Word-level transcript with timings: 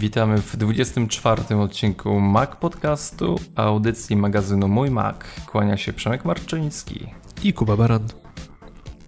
Witamy 0.00 0.38
w 0.38 0.56
24 0.56 1.56
odcinku 1.56 2.20
Mac 2.20 2.56
Podcastu, 2.56 3.36
audycji 3.54 4.16
magazynu 4.16 4.68
Mój 4.68 4.90
Mac. 4.90 5.16
Kłania 5.46 5.76
się 5.76 5.92
Przemek 5.92 6.24
Marczyński 6.24 7.06
i 7.42 7.52
Kuba 7.52 7.76
Baran. 7.76 8.06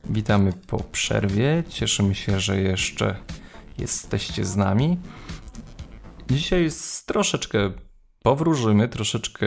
Witamy 0.05 0.53
po 0.67 0.81
przerwie. 0.81 1.65
Cieszymy 1.69 2.15
się, 2.15 2.41
że 2.41 2.61
jeszcze 2.61 3.17
jesteście 3.79 4.45
z 4.45 4.57
nami. 4.57 4.99
Dzisiaj 6.31 6.69
troszeczkę 7.07 7.73
powróżymy, 8.23 8.89
troszeczkę 8.89 9.47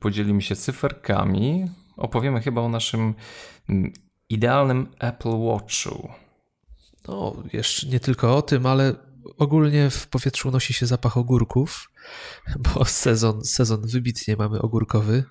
podzielimy 0.00 0.42
się 0.42 0.56
cyferkami. 0.56 1.64
Opowiemy 1.96 2.40
chyba 2.40 2.60
o 2.60 2.68
naszym 2.68 3.14
mm, 3.68 3.92
idealnym 4.28 4.86
Apple 4.98 5.38
Watchu. 5.38 6.08
No, 7.08 7.36
jeszcze 7.52 7.86
nie 7.86 8.00
tylko 8.00 8.36
o 8.36 8.42
tym, 8.42 8.66
ale 8.66 8.94
ogólnie 9.38 9.90
w 9.90 10.06
powietrzu 10.06 10.48
unosi 10.48 10.74
się 10.74 10.86
zapach 10.86 11.16
ogórków, 11.16 11.90
bo 12.58 12.84
sezon, 12.84 13.44
sezon 13.44 13.86
wybitnie 13.86 14.36
mamy 14.36 14.62
ogórkowy. 14.62 15.24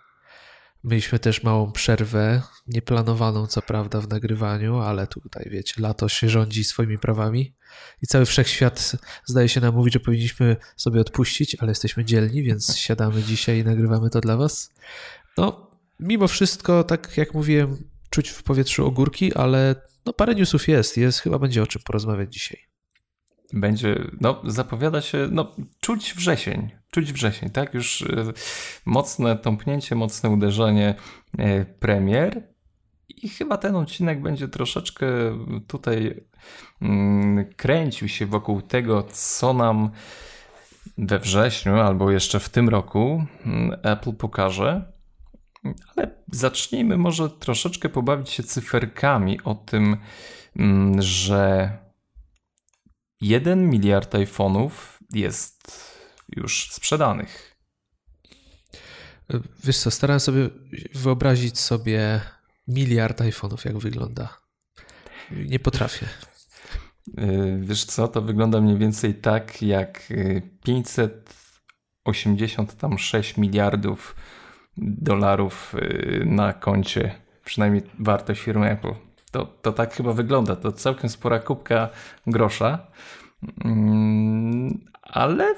Mieliśmy 0.83 1.19
też 1.19 1.43
małą 1.43 1.71
przerwę, 1.71 2.41
nieplanowaną 2.67 3.47
co 3.47 3.61
prawda 3.61 4.01
w 4.01 4.09
nagrywaniu, 4.09 4.77
ale 4.77 5.07
tutaj 5.07 5.47
wiecie, 5.51 5.81
lato 5.81 6.09
się 6.09 6.29
rządzi 6.29 6.63
swoimi 6.63 6.97
prawami 6.97 7.55
i 8.01 8.07
cały 8.07 8.25
wszechświat 8.25 8.91
zdaje 9.25 9.49
się 9.49 9.61
nam 9.61 9.75
mówić, 9.75 9.93
że 9.93 9.99
powinniśmy 9.99 10.55
sobie 10.75 11.01
odpuścić, 11.01 11.55
ale 11.59 11.71
jesteśmy 11.71 12.05
dzielni, 12.05 12.43
więc 12.43 12.75
siadamy 12.77 13.23
dzisiaj 13.23 13.59
i 13.59 13.63
nagrywamy 13.63 14.09
to 14.09 14.21
dla 14.21 14.37
was. 14.37 14.73
No, 15.37 15.71
mimo 15.99 16.27
wszystko, 16.27 16.83
tak 16.83 17.17
jak 17.17 17.33
mówiłem, 17.33 17.89
czuć 18.09 18.29
w 18.29 18.43
powietrzu 18.43 18.85
ogórki, 18.85 19.33
ale 19.33 19.75
no 20.05 20.13
parę 20.13 20.35
newsów 20.35 20.67
jest, 20.67 20.97
jest, 20.97 21.19
chyba 21.19 21.39
będzie 21.39 21.63
o 21.63 21.67
czym 21.67 21.81
porozmawiać 21.85 22.33
dzisiaj. 22.33 22.72
Będzie, 23.53 23.95
no 24.21 24.41
zapowiada 24.45 25.01
się, 25.01 25.27
no 25.31 25.51
czuć 25.79 26.13
wrzesień, 26.13 26.69
czuć 26.91 27.13
wrzesień, 27.13 27.49
tak? 27.49 27.73
Już 27.73 28.01
y, 28.01 28.33
mocne 28.85 29.35
tąpnięcie, 29.35 29.95
mocne 29.95 30.29
uderzenie 30.29 30.95
y, 31.39 31.65
premier 31.79 32.53
i 33.09 33.29
chyba 33.29 33.57
ten 33.57 33.75
odcinek 33.75 34.21
będzie 34.21 34.47
troszeczkę 34.47 35.07
tutaj 35.67 36.23
mm, 36.81 37.45
kręcił 37.55 38.07
się 38.07 38.25
wokół 38.25 38.61
tego, 38.61 39.03
co 39.11 39.53
nam 39.53 39.89
we 40.97 41.19
wrześniu 41.19 41.79
albo 41.79 42.11
jeszcze 42.11 42.39
w 42.39 42.49
tym 42.49 42.69
roku 42.69 43.25
mm, 43.45 43.79
Apple 43.83 44.13
pokaże. 44.13 44.93
Ale 45.95 46.11
zacznijmy 46.31 46.97
może 46.97 47.29
troszeczkę 47.29 47.89
pobawić 47.89 48.29
się 48.29 48.43
cyferkami 48.43 49.43
o 49.43 49.55
tym, 49.55 49.97
mm, 50.55 51.01
że 51.01 51.71
1 53.23 53.69
miliard 53.69 54.13
iPhone'ów 54.13 54.71
jest 55.13 55.93
już 56.35 56.71
sprzedanych. 56.71 57.55
Wiesz 59.63 59.77
co, 59.77 59.91
starałem 59.91 60.19
sobie 60.19 60.49
wyobrazić 60.93 61.59
sobie 61.59 62.21
miliard 62.67 63.21
iPhone'ów, 63.21 63.65
jak 63.65 63.77
wygląda. 63.77 64.37
Nie 65.31 65.59
potrafię. 65.59 66.05
Y, 67.19 67.59
wiesz 67.61 67.85
co, 67.85 68.07
to 68.07 68.21
wygląda 68.21 68.61
mniej 68.61 68.77
więcej 68.77 69.15
tak 69.15 69.61
jak 69.61 70.13
586 70.63 73.37
miliardów 73.37 74.15
dolarów 74.77 75.75
y, 75.75 76.23
na 76.25 76.53
koncie, 76.53 77.15
przynajmniej 77.45 77.83
wartość 77.99 78.41
firmy 78.41 78.69
Apple. 78.69 78.93
To, 79.33 79.45
to 79.45 79.71
tak 79.71 79.93
chyba 79.93 80.13
wygląda. 80.13 80.55
To 80.55 80.71
całkiem 80.71 81.09
spora 81.09 81.39
kubka 81.39 81.89
grosza. 82.27 82.87
Mm, 83.65 84.85
ale 85.01 85.55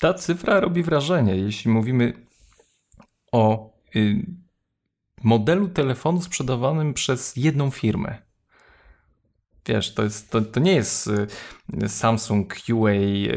ta 0.00 0.14
cyfra 0.14 0.60
robi 0.60 0.82
wrażenie. 0.82 1.36
Jeśli 1.36 1.70
mówimy 1.70 2.12
o 3.32 3.72
y, 3.96 4.26
modelu 5.22 5.68
telefonu 5.68 6.22
sprzedawanym 6.22 6.94
przez 6.94 7.36
jedną 7.36 7.70
firmę. 7.70 8.18
Wiesz, 9.66 9.94
to, 9.94 10.02
jest, 10.02 10.30
to, 10.30 10.40
to 10.40 10.60
nie 10.60 10.72
jest 10.72 11.10
y, 11.82 11.88
Samsung, 11.88 12.56
Huawei, 12.66 13.28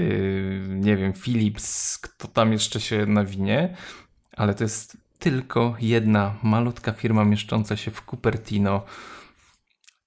nie 0.67 0.97
wiem, 0.97 1.13
Philips, 1.13 1.97
kto 1.97 2.27
tam 2.27 2.51
jeszcze 2.51 2.81
się 2.81 3.05
nawinie, 3.05 3.77
ale 4.31 4.53
to 4.53 4.63
jest 4.63 4.97
tylko 5.19 5.75
jedna 5.79 6.35
malutka 6.43 6.91
firma 6.91 7.25
mieszcząca 7.25 7.77
się 7.77 7.91
w 7.91 8.01
Cupertino. 8.01 8.85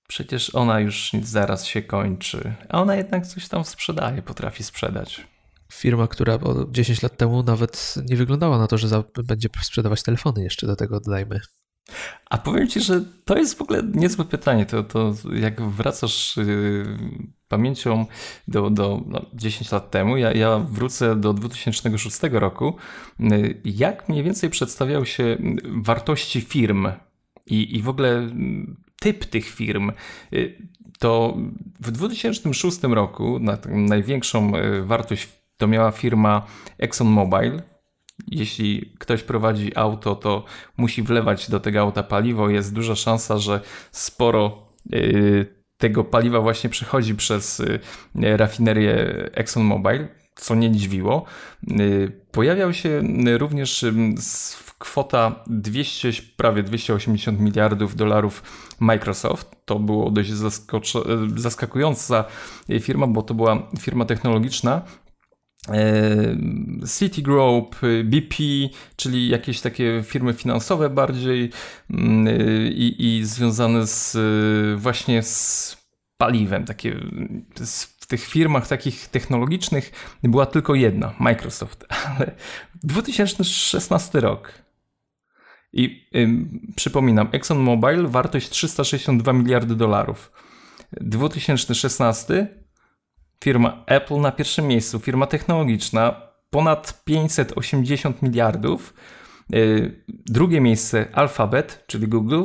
Przecież 0.08 0.54
ona 0.54 0.80
już 0.80 1.10
zaraz 1.22 1.64
się 1.64 1.82
kończy, 1.82 2.54
a 2.68 2.82
ona 2.82 2.94
jednak 2.96 3.26
coś 3.26 3.48
tam 3.48 3.64
sprzedaje, 3.64 4.22
potrafi 4.22 4.64
sprzedać. 4.64 5.26
Firma, 5.72 6.08
która 6.08 6.38
10 6.70 7.02
lat 7.02 7.16
temu 7.16 7.42
nawet 7.42 7.94
nie 8.10 8.16
wyglądała 8.16 8.58
na 8.58 8.66
to, 8.66 8.78
że 8.78 9.02
będzie 9.24 9.48
sprzedawać 9.62 10.02
telefony, 10.02 10.42
jeszcze 10.42 10.66
do 10.66 10.76
tego 10.76 11.00
dodajmy. 11.00 11.40
A 12.30 12.38
powiem 12.38 12.68
ci, 12.68 12.80
że 12.80 13.00
to 13.24 13.36
jest 13.36 13.58
w 13.58 13.62
ogóle 13.62 13.82
niezłe 13.94 14.24
pytanie. 14.24 14.66
To, 14.66 14.82
to 14.82 15.14
jak 15.32 15.62
wracasz 15.62 16.36
yy, 16.36 16.98
pamięcią 17.48 18.06
do, 18.48 18.70
do 18.70 19.00
no, 19.06 19.26
10 19.34 19.72
lat 19.72 19.90
temu, 19.90 20.16
ja, 20.16 20.32
ja 20.32 20.58
wrócę 20.58 21.16
do 21.16 21.32
2006 21.32 22.20
roku, 22.32 22.76
yy, 23.20 23.60
jak 23.64 24.08
mniej 24.08 24.22
więcej 24.22 24.50
przedstawiał 24.50 25.06
się 25.06 25.38
wartości 25.82 26.40
firm 26.40 26.88
i, 27.46 27.76
i 27.76 27.82
w 27.82 27.88
ogóle 27.88 28.30
typ 29.00 29.24
tych 29.24 29.48
firm, 29.48 29.92
yy, 30.32 30.56
to 30.98 31.36
w 31.80 31.90
2006 31.90 32.82
roku 32.82 33.38
na, 33.40 33.58
największą 33.68 34.56
yy, 34.56 34.82
wartość 34.84 35.28
to 35.56 35.66
miała 35.66 35.90
firma 35.90 36.46
ExxonMobil, 36.78 37.62
jeśli 38.28 38.92
ktoś 38.98 39.22
prowadzi 39.22 39.76
auto, 39.76 40.14
to 40.14 40.44
musi 40.76 41.02
wlewać 41.02 41.50
do 41.50 41.60
tego 41.60 41.80
auta 41.80 42.02
paliwo. 42.02 42.50
Jest 42.50 42.74
duża 42.74 42.96
szansa, 42.96 43.38
że 43.38 43.60
sporo 43.92 44.68
y, 44.94 45.46
tego 45.76 46.04
paliwa 46.04 46.40
właśnie 46.40 46.70
przechodzi 46.70 47.14
przez 47.14 47.60
y, 47.60 47.80
rafinerię 48.14 48.94
ExxonMobil, 49.32 50.06
co 50.34 50.54
nie 50.54 50.70
dziwiło. 50.70 51.24
Y, 51.80 52.12
pojawiał 52.30 52.72
się 52.72 53.02
również 53.38 53.84
kwota 54.78 55.44
200, 55.46 56.10
prawie 56.36 56.62
280 56.62 57.40
miliardów 57.40 57.96
dolarów 57.96 58.42
Microsoft. 58.80 59.56
To 59.64 59.78
było 59.78 60.10
dość 60.10 60.30
zaskakująca 61.36 62.24
firma, 62.80 63.06
bo 63.06 63.22
to 63.22 63.34
była 63.34 63.68
firma 63.80 64.04
technologiczna, 64.04 64.82
Citigroup, 66.98 67.76
BP, 68.04 68.34
czyli 68.96 69.28
jakieś 69.28 69.60
takie 69.60 70.02
firmy 70.06 70.32
finansowe 70.32 70.90
bardziej 70.90 71.50
mm, 71.90 72.28
i, 72.70 72.94
i 72.98 73.24
związane 73.24 73.86
z 73.86 74.16
właśnie 74.80 75.22
z 75.22 75.76
paliwem. 76.16 76.64
Takie, 76.64 77.00
w 78.00 78.06
tych 78.06 78.24
firmach 78.24 78.68
takich 78.68 79.08
technologicznych 79.08 79.92
była 80.22 80.46
tylko 80.46 80.74
jedna, 80.74 81.14
Microsoft, 81.18 81.84
ale 82.16 82.34
2016 82.84 84.20
rok. 84.20 84.65
I 85.76 86.06
y, 86.14 86.28
przypominam, 86.76 87.28
ExxonMobil 87.32 88.06
wartość 88.06 88.48
362 88.48 89.32
miliardy 89.32 89.74
dolarów. 89.74 90.32
2016 91.00 92.48
firma 93.44 93.84
Apple 93.86 94.20
na 94.20 94.32
pierwszym 94.32 94.66
miejscu, 94.66 94.98
firma 94.98 95.26
technologiczna, 95.26 96.20
ponad 96.50 97.04
580 97.04 98.22
miliardów. 98.22 98.94
Y, 99.54 100.04
drugie 100.08 100.60
miejsce 100.60 101.06
Alphabet, 101.12 101.84
czyli 101.86 102.08
Google, 102.08 102.44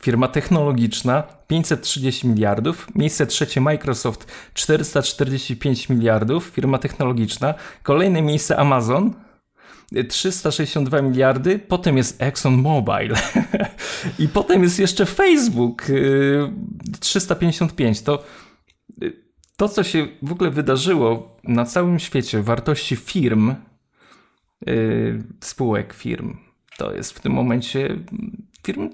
firma 0.00 0.28
technologiczna, 0.28 1.22
530 1.46 2.28
miliardów. 2.28 2.94
Miejsce 2.94 3.26
trzecie 3.26 3.60
Microsoft, 3.60 4.32
445 4.54 5.88
miliardów, 5.88 6.44
firma 6.44 6.78
technologiczna. 6.78 7.54
Kolejne 7.82 8.22
miejsce 8.22 8.56
Amazon, 8.56 9.14
362 10.08 11.02
miliardy, 11.02 11.58
potem 11.58 11.96
jest 11.96 12.22
ExxonMobil 12.22 13.14
i 14.18 14.28
potem 14.28 14.62
jest 14.62 14.78
jeszcze 14.78 15.06
Facebook 15.06 15.86
355. 17.00 17.98
Y, 17.98 18.04
to 18.04 18.24
y, 19.02 19.24
to, 19.56 19.68
co 19.68 19.84
się 19.84 20.08
w 20.22 20.32
ogóle 20.32 20.50
wydarzyło 20.50 21.36
na 21.44 21.64
całym 21.64 21.98
świecie, 21.98 22.42
wartości 22.42 22.96
firm, 22.96 23.54
yy, 24.66 25.22
spółek 25.40 25.92
firm, 25.92 26.36
to 26.76 26.94
jest 26.94 27.12
w 27.12 27.20
tym 27.20 27.32
momencie 27.32 27.96
firm. 28.62 28.90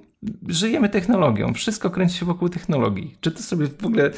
Żyjemy 0.48 0.88
technologią, 0.88 1.54
wszystko 1.54 1.90
kręci 1.90 2.18
się 2.18 2.26
wokół 2.26 2.48
technologii. 2.48 3.16
Czy 3.20 3.30
ty 3.30 3.42
sobie 3.42 3.66
w 3.66 3.86
ogóle 3.86 4.10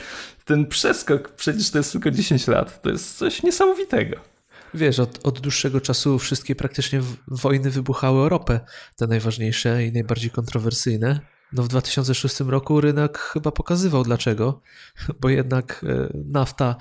ten 0.45 0.67
przeskok, 0.67 1.29
przecież 1.29 1.71
to 1.71 1.79
jest 1.79 1.93
tylko 1.93 2.11
10 2.11 2.47
lat, 2.47 2.83
to 2.83 2.91
jest 2.91 3.17
coś 3.19 3.43
niesamowitego. 3.43 4.32
Wiesz, 4.75 4.99
od, 4.99 5.27
od 5.27 5.41
dłuższego 5.41 5.81
czasu 5.81 6.19
wszystkie 6.19 6.55
praktycznie 6.55 7.03
wojny 7.29 7.71
wybuchały 7.71 8.23
Europę, 8.23 8.61
te 8.97 9.07
najważniejsze 9.07 9.85
i 9.85 9.93
najbardziej 9.93 10.31
kontrowersyjne. 10.31 11.21
no 11.53 11.63
w 11.63 11.69
2006 11.69 12.41
roku 12.41 12.81
rynek 12.81 13.19
chyba 13.19 13.51
pokazywał 13.51 14.03
dlaczego, 14.03 14.61
bo 15.21 15.29
jednak 15.29 15.85
e, 15.89 16.09
nafta, 16.25 16.77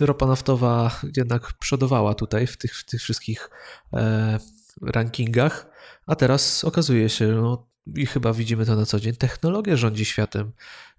ropa 0.00 0.26
naftowa 0.26 1.00
jednak 1.16 1.52
przodowała 1.52 2.14
tutaj 2.14 2.46
w 2.46 2.56
tych, 2.56 2.76
w 2.76 2.84
tych 2.84 3.02
wszystkich 3.02 3.50
e, 3.92 4.38
rankingach, 4.82 5.66
a 6.06 6.16
teraz 6.16 6.64
okazuje 6.64 7.08
się, 7.08 7.26
no, 7.26 7.66
i 7.96 8.06
chyba 8.06 8.32
widzimy 8.32 8.66
to 8.66 8.76
na 8.76 8.86
co 8.86 9.00
dzień, 9.00 9.14
technologia 9.14 9.76
rządzi 9.76 10.04
światem. 10.04 10.52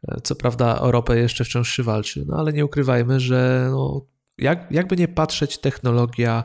E, 0.07 0.21
co 0.21 0.35
prawda 0.35 0.81
o 0.81 0.91
ropę 0.91 1.17
jeszcze 1.17 1.43
wciąż 1.43 1.69
się 1.69 1.83
walczy, 1.83 2.25
no 2.27 2.37
ale 2.37 2.53
nie 2.53 2.65
ukrywajmy, 2.65 3.19
że 3.19 3.67
no, 3.71 4.14
jak, 4.37 4.71
jakby 4.71 4.95
nie 4.95 5.07
patrzeć, 5.07 5.57
technologia 5.57 6.43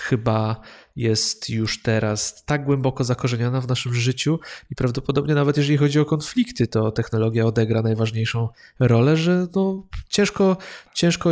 chyba 0.00 0.60
jest 0.96 1.50
już 1.50 1.82
teraz 1.82 2.44
tak 2.44 2.64
głęboko 2.64 3.04
zakorzeniona 3.04 3.60
w 3.60 3.68
naszym 3.68 3.94
życiu 3.94 4.40
i 4.70 4.74
prawdopodobnie 4.74 5.34
nawet 5.34 5.56
jeżeli 5.56 5.78
chodzi 5.78 6.00
o 6.00 6.04
konflikty, 6.04 6.66
to 6.66 6.92
technologia 6.92 7.44
odegra 7.44 7.82
najważniejszą 7.82 8.48
rolę, 8.78 9.16
że 9.16 9.46
no, 9.54 9.86
ciężko, 10.08 10.56
ciężko 10.94 11.30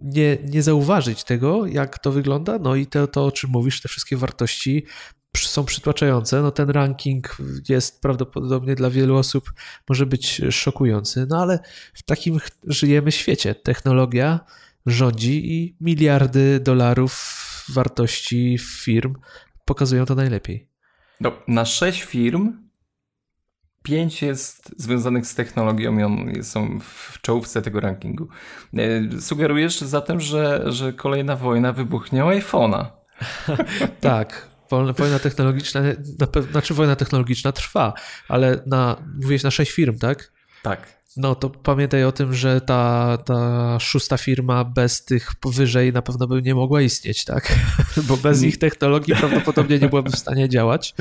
nie, 0.00 0.38
nie 0.44 0.62
zauważyć 0.62 1.24
tego, 1.24 1.66
jak 1.66 1.98
to 1.98 2.12
wygląda. 2.12 2.58
No 2.58 2.74
i 2.74 2.86
to, 2.86 3.06
to, 3.06 3.24
o 3.24 3.32
czym 3.32 3.50
mówisz, 3.50 3.80
te 3.80 3.88
wszystkie 3.88 4.16
wartości 4.16 4.86
są 5.36 5.64
przytłaczające. 5.64 6.42
No 6.42 6.50
ten 6.50 6.70
ranking 6.70 7.36
jest 7.68 8.00
prawdopodobnie 8.02 8.74
dla 8.74 8.90
wielu 8.90 9.16
osób 9.16 9.52
może 9.88 10.06
być 10.06 10.40
szokujący, 10.50 11.26
no 11.28 11.42
ale 11.42 11.58
w 11.94 12.02
takim 12.02 12.38
żyjemy 12.64 13.12
świecie. 13.12 13.54
Technologia 13.54 14.40
rządzi 14.90 15.52
i 15.52 15.76
miliardy 15.80 16.60
dolarów 16.60 17.44
wartości 17.68 18.58
firm 18.58 19.14
pokazują 19.64 20.06
to 20.06 20.14
najlepiej. 20.14 20.68
No, 21.20 21.32
na 21.48 21.64
sześć 21.64 22.02
firm 22.02 22.68
pięć 23.82 24.22
jest 24.22 24.74
związanych 24.76 25.26
z 25.26 25.34
technologią 25.34 25.98
i 25.98 26.02
one 26.02 26.42
są 26.42 26.80
w 26.80 27.20
czołówce 27.20 27.62
tego 27.62 27.80
rankingu. 27.80 28.28
E, 28.74 29.20
sugerujesz 29.20 29.80
zatem, 29.80 30.20
że, 30.20 30.62
że 30.66 30.92
kolejna 30.92 31.36
wojna 31.36 31.72
wybuchnie 31.72 32.24
o 32.24 32.28
iPhone'a. 32.28 32.86
tak, 34.00 34.48
wojna 34.70 35.18
technologiczna, 35.18 35.80
na 36.18 36.26
pewno, 36.26 36.52
znaczy 36.52 36.74
wojna 36.74 36.96
technologiczna 36.96 37.52
trwa, 37.52 37.92
ale 38.28 38.62
na, 38.66 38.96
mówiłeś 39.14 39.42
na 39.42 39.50
sześć 39.50 39.72
firm, 39.72 39.98
tak? 39.98 40.32
Tak. 40.68 40.98
No 41.16 41.34
to 41.34 41.50
pamiętaj 41.50 42.04
o 42.04 42.12
tym, 42.12 42.34
że 42.34 42.60
ta, 42.60 43.18
ta 43.24 43.78
szósta 43.80 44.16
firma 44.16 44.64
bez 44.64 45.04
tych 45.04 45.34
powyżej 45.34 45.92
na 45.92 46.02
pewno 46.02 46.26
by 46.26 46.42
nie 46.42 46.54
mogła 46.54 46.82
istnieć, 46.82 47.24
tak? 47.24 47.58
Bo 48.08 48.16
bez 48.16 48.42
ich 48.50 48.58
technologii 48.58 49.14
prawdopodobnie 49.14 49.78
nie 49.78 49.88
byłaby 49.88 50.10
w 50.10 50.18
stanie 50.18 50.48
działać. 50.48 50.94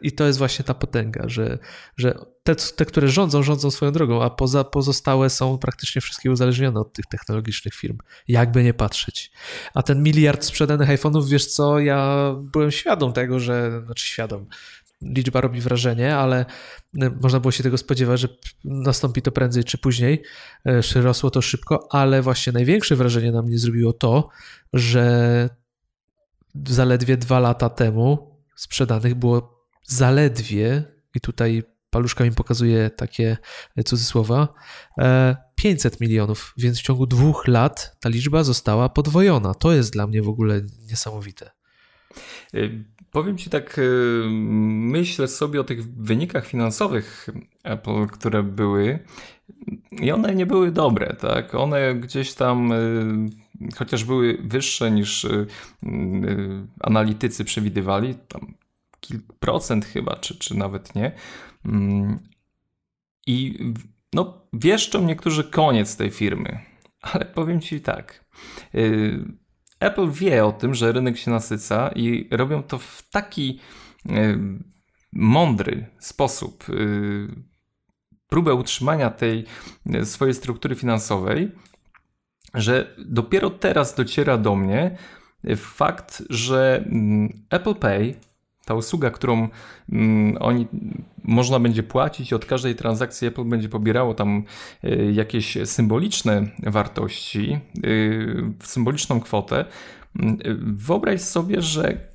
I 0.00 0.12
to 0.12 0.26
jest 0.26 0.38
właśnie 0.38 0.64
ta 0.64 0.74
potęga, 0.74 1.28
że, 1.28 1.58
że 1.96 2.18
te, 2.42 2.54
te, 2.54 2.84
które 2.84 3.08
rządzą, 3.08 3.42
rządzą 3.42 3.70
swoją 3.70 3.92
drogą, 3.92 4.22
a 4.22 4.30
poza, 4.30 4.64
pozostałe 4.64 5.30
są 5.30 5.58
praktycznie 5.58 6.00
wszystkie 6.00 6.30
uzależnione 6.30 6.80
od 6.80 6.92
tych 6.92 7.06
technologicznych 7.06 7.74
firm. 7.74 7.98
Jakby 8.28 8.64
nie 8.64 8.74
patrzeć. 8.74 9.32
A 9.74 9.82
ten 9.82 10.02
miliard 10.02 10.44
sprzedanych 10.44 10.88
iPhone'ów, 10.88 11.28
wiesz 11.28 11.46
co, 11.46 11.78
ja 11.78 12.32
byłem 12.38 12.70
świadom 12.70 13.12
tego, 13.12 13.40
że, 13.40 13.82
znaczy 13.86 14.06
świadom, 14.06 14.46
liczba 15.04 15.40
robi 15.40 15.60
wrażenie, 15.60 16.16
ale 16.16 16.46
e, 17.00 17.10
można 17.22 17.40
było 17.40 17.52
się 17.52 17.62
tego 17.62 17.78
spodziewać, 17.78 18.20
że 18.20 18.28
nastąpi 18.64 19.22
to 19.22 19.32
prędzej 19.32 19.64
czy 19.64 19.78
później, 19.78 20.22
że 20.80 21.02
rosło 21.02 21.30
to 21.30 21.42
szybko, 21.42 21.88
ale 21.90 22.22
właśnie 22.22 22.52
największe 22.52 22.96
wrażenie 22.96 23.32
na 23.32 23.42
mnie 23.42 23.58
zrobiło 23.58 23.92
to, 23.92 24.28
że 24.72 25.48
zaledwie 26.66 27.16
dwa 27.16 27.40
lata 27.40 27.68
temu 27.68 28.36
sprzedanych 28.56 29.14
było 29.14 29.66
zaledwie, 29.82 30.94
i 31.14 31.20
tutaj 31.20 31.62
paluszka 31.90 32.24
mi 32.24 32.32
pokazuje 32.32 32.90
takie 32.90 33.36
cudzysłowa, 33.84 34.48
500 35.54 35.94
e, 35.94 35.96
milionów, 36.00 36.54
więc 36.56 36.78
w 36.78 36.82
ciągu 36.82 37.06
dwóch 37.06 37.48
lat 37.48 37.96
ta 38.00 38.08
liczba 38.08 38.44
została 38.44 38.88
podwojona. 38.88 39.54
To 39.54 39.72
jest 39.72 39.92
dla 39.92 40.06
mnie 40.06 40.22
w 40.22 40.28
ogóle 40.28 40.60
niesamowite. 40.90 41.50
Powiem 43.14 43.38
Ci 43.38 43.50
tak, 43.50 43.78
y, 43.78 44.26
myślę 44.70 45.28
sobie 45.28 45.60
o 45.60 45.64
tych 45.64 45.94
wynikach 45.94 46.46
finansowych 46.46 47.26
Apple, 47.62 48.06
które 48.06 48.42
były 48.42 48.98
i 49.90 50.12
one 50.12 50.34
nie 50.34 50.46
były 50.46 50.70
dobre, 50.70 51.16
tak? 51.20 51.54
One 51.54 51.94
gdzieś 51.94 52.34
tam, 52.34 52.72
y, 52.72 53.28
chociaż 53.76 54.04
były 54.04 54.38
wyższe 54.44 54.90
niż 54.90 55.24
y, 55.24 55.46
analitycy 56.80 57.44
przewidywali, 57.44 58.14
tam 58.14 58.54
kilka 59.00 59.32
procent 59.40 59.84
chyba, 59.84 60.16
czy, 60.16 60.38
czy 60.38 60.56
nawet 60.56 60.94
nie. 60.94 61.12
Mm, 61.64 62.18
I 63.26 63.58
no, 64.12 64.46
wieszczą 64.52 65.04
niektórzy 65.04 65.44
koniec 65.44 65.96
tej 65.96 66.10
firmy, 66.10 66.58
ale 67.00 67.24
powiem 67.24 67.60
Ci 67.60 67.80
tak, 67.80 68.24
Apple 69.84 70.10
wie 70.10 70.44
o 70.44 70.52
tym, 70.52 70.74
że 70.74 70.92
rynek 70.92 71.18
się 71.18 71.30
nasyca 71.30 71.88
i 71.88 72.28
robią 72.30 72.62
to 72.62 72.78
w 72.78 73.02
taki 73.10 73.60
e, 74.08 74.38
mądry 75.12 75.86
sposób. 75.98 76.64
E, 76.68 76.74
próbę 78.28 78.54
utrzymania 78.54 79.10
tej 79.10 79.44
e, 79.86 80.04
swojej 80.04 80.34
struktury 80.34 80.74
finansowej, 80.74 81.52
że 82.54 82.94
dopiero 82.98 83.50
teraz 83.50 83.94
dociera 83.94 84.38
do 84.38 84.56
mnie 84.56 84.96
fakt, 85.56 86.22
że 86.30 86.84
mm, 86.86 87.32
Apple 87.50 87.74
Pay 87.74 88.14
ta 88.64 88.74
usługa, 88.74 89.10
którą 89.10 89.48
mm, 89.92 90.36
oni 90.40 90.66
można 91.24 91.60
będzie 91.60 91.82
płacić 91.82 92.32
od 92.32 92.46
każdej 92.46 92.74
transakcji, 92.74 93.28
Apple 93.28 93.44
będzie 93.44 93.68
pobierało 93.68 94.14
tam 94.14 94.44
y, 94.84 95.12
jakieś 95.12 95.58
symboliczne 95.64 96.48
wartości, 96.62 97.58
y, 97.84 98.52
symboliczną 98.62 99.20
kwotę. 99.20 99.64
Y, 99.64 99.64
wyobraź 100.60 101.20
sobie, 101.20 101.62
że 101.62 102.14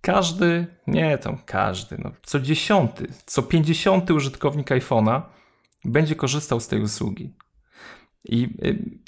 każdy, 0.00 0.66
nie 0.86 1.18
tam 1.18 1.38
każdy, 1.46 1.96
no, 1.98 2.12
co 2.22 2.40
dziesiąty, 2.40 3.06
co 3.26 3.42
pięćdziesiąty 3.42 4.14
użytkownik 4.14 4.70
iPhone'a 4.70 5.22
będzie 5.84 6.14
korzystał 6.14 6.60
z 6.60 6.68
tej 6.68 6.82
usługi. 6.82 7.34
I 8.24 8.48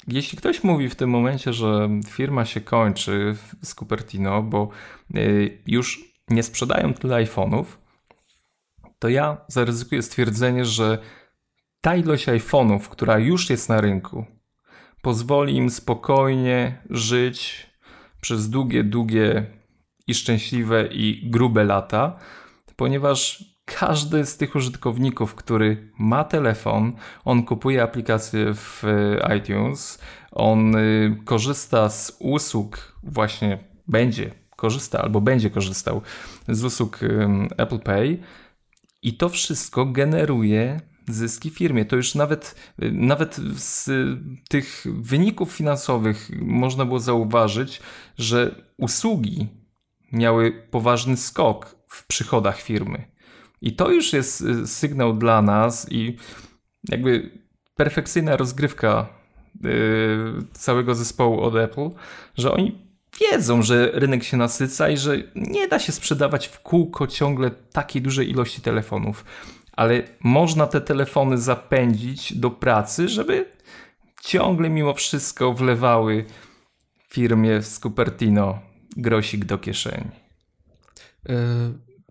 jeśli 0.07 0.37
ktoś 0.37 0.63
mówi 0.63 0.89
w 0.89 0.95
tym 0.95 1.09
momencie, 1.09 1.53
że 1.53 1.89
firma 2.07 2.45
się 2.45 2.61
kończy 2.61 3.35
z 3.61 3.75
Cupertino, 3.75 4.43
bo 4.43 4.69
już 5.67 6.03
nie 6.29 6.43
sprzedają 6.43 6.93
tyle 6.93 7.25
iPhone'ów, 7.25 7.65
to 9.05 9.09
ja 9.09 9.37
zaryzykuję 9.47 10.01
stwierdzenie, 10.01 10.65
że 10.65 10.97
ta 11.81 11.95
ilość 11.95 12.27
iPhone'ów, 12.27 12.79
która 12.79 13.17
już 13.17 13.49
jest 13.49 13.69
na 13.69 13.81
rynku, 13.81 14.25
pozwoli 15.01 15.55
im 15.55 15.69
spokojnie 15.69 16.81
żyć 16.89 17.69
przez 18.21 18.49
długie, 18.49 18.83
długie 18.83 19.45
i 20.07 20.13
szczęśliwe 20.13 20.87
i 20.87 21.29
grube 21.29 21.63
lata, 21.63 22.19
ponieważ 22.75 23.45
każdy 23.65 24.25
z 24.25 24.37
tych 24.37 24.55
użytkowników, 24.55 25.35
który 25.35 25.91
ma 25.99 26.23
telefon, 26.23 26.93
on 27.25 27.43
kupuje 27.43 27.83
aplikację 27.83 28.53
w 28.53 28.83
iTunes, 29.37 29.99
on 30.31 30.75
y, 30.75 31.17
korzysta 31.25 31.89
z 31.89 32.17
usług, 32.19 32.95
właśnie 33.03 33.59
będzie 33.87 34.31
korzysta 34.55 35.01
albo 35.01 35.21
będzie 35.21 35.49
korzystał 35.49 36.01
z 36.47 36.63
usług 36.63 36.99
Apple 37.57 37.79
Pay 37.79 38.17
i 39.05 39.13
to 39.13 39.29
wszystko 39.29 39.85
generuje 39.85 40.81
zyski 41.07 41.49
firmie. 41.49 41.85
To 41.85 41.95
już 41.95 42.15
nawet, 42.15 42.55
nawet 42.91 43.35
z 43.55 43.89
tych 44.49 44.85
wyników 44.99 45.51
finansowych 45.51 46.29
można 46.41 46.85
było 46.85 46.99
zauważyć, 46.99 47.81
że 48.17 48.63
usługi 48.77 49.47
miały 50.11 50.51
poważny 50.71 51.17
skok 51.17 51.75
w 51.87 52.07
przychodach 52.07 52.61
firmy. 52.61 53.07
I 53.61 53.75
to 53.75 53.91
już 53.91 54.13
jest 54.13 54.41
y, 54.41 54.67
sygnał 54.67 55.13
dla 55.13 55.41
nas 55.41 55.91
i 55.91 56.17
jakby 56.89 57.39
perfekcyjna 57.75 58.37
rozgrywka 58.37 59.07
y, 59.65 59.69
całego 60.53 60.95
zespołu 60.95 61.41
od 61.41 61.55
Apple, 61.55 61.89
że 62.37 62.51
oni 62.51 62.84
wiedzą, 63.19 63.61
że 63.61 63.91
rynek 63.93 64.23
się 64.23 64.37
nasyca 64.37 64.89
i 64.89 64.97
że 64.97 65.17
nie 65.35 65.67
da 65.67 65.79
się 65.79 65.91
sprzedawać 65.91 66.47
w 66.47 66.59
kółko 66.59 67.07
ciągle 67.07 67.51
takiej 67.51 68.01
dużej 68.01 68.29
ilości 68.29 68.61
telefonów. 68.61 69.25
Ale 69.71 70.03
można 70.19 70.67
te 70.67 70.81
telefony 70.81 71.37
zapędzić 71.37 72.33
do 72.33 72.51
pracy, 72.51 73.09
żeby 73.09 73.45
ciągle 74.23 74.69
mimo 74.69 74.93
wszystko 74.93 75.53
wlewały 75.53 76.25
firmie 77.09 77.61
z 77.61 77.79
Cupertino 77.79 78.59
grosik 78.97 79.45
do 79.45 79.57
kieszeni. 79.57 80.11
Yy, 81.29 81.35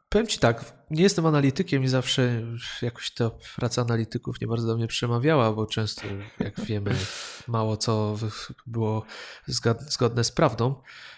powiem 0.08 0.26
Ci 0.26 0.38
tak, 0.38 0.73
nie 0.90 1.02
jestem 1.02 1.26
analitykiem 1.26 1.84
i 1.84 1.88
zawsze 1.88 2.42
jakoś 2.82 3.10
ta 3.10 3.30
praca 3.56 3.82
analityków 3.82 4.40
nie 4.40 4.46
bardzo 4.46 4.66
do 4.66 4.76
mnie 4.76 4.86
przemawiała, 4.86 5.52
bo 5.52 5.66
często, 5.66 6.02
jak 6.38 6.60
wiemy, 6.60 6.96
mało 7.48 7.76
co 7.76 8.16
było 8.66 9.04
zgodne 9.86 10.24
z 10.24 10.32
prawdą 10.32 10.74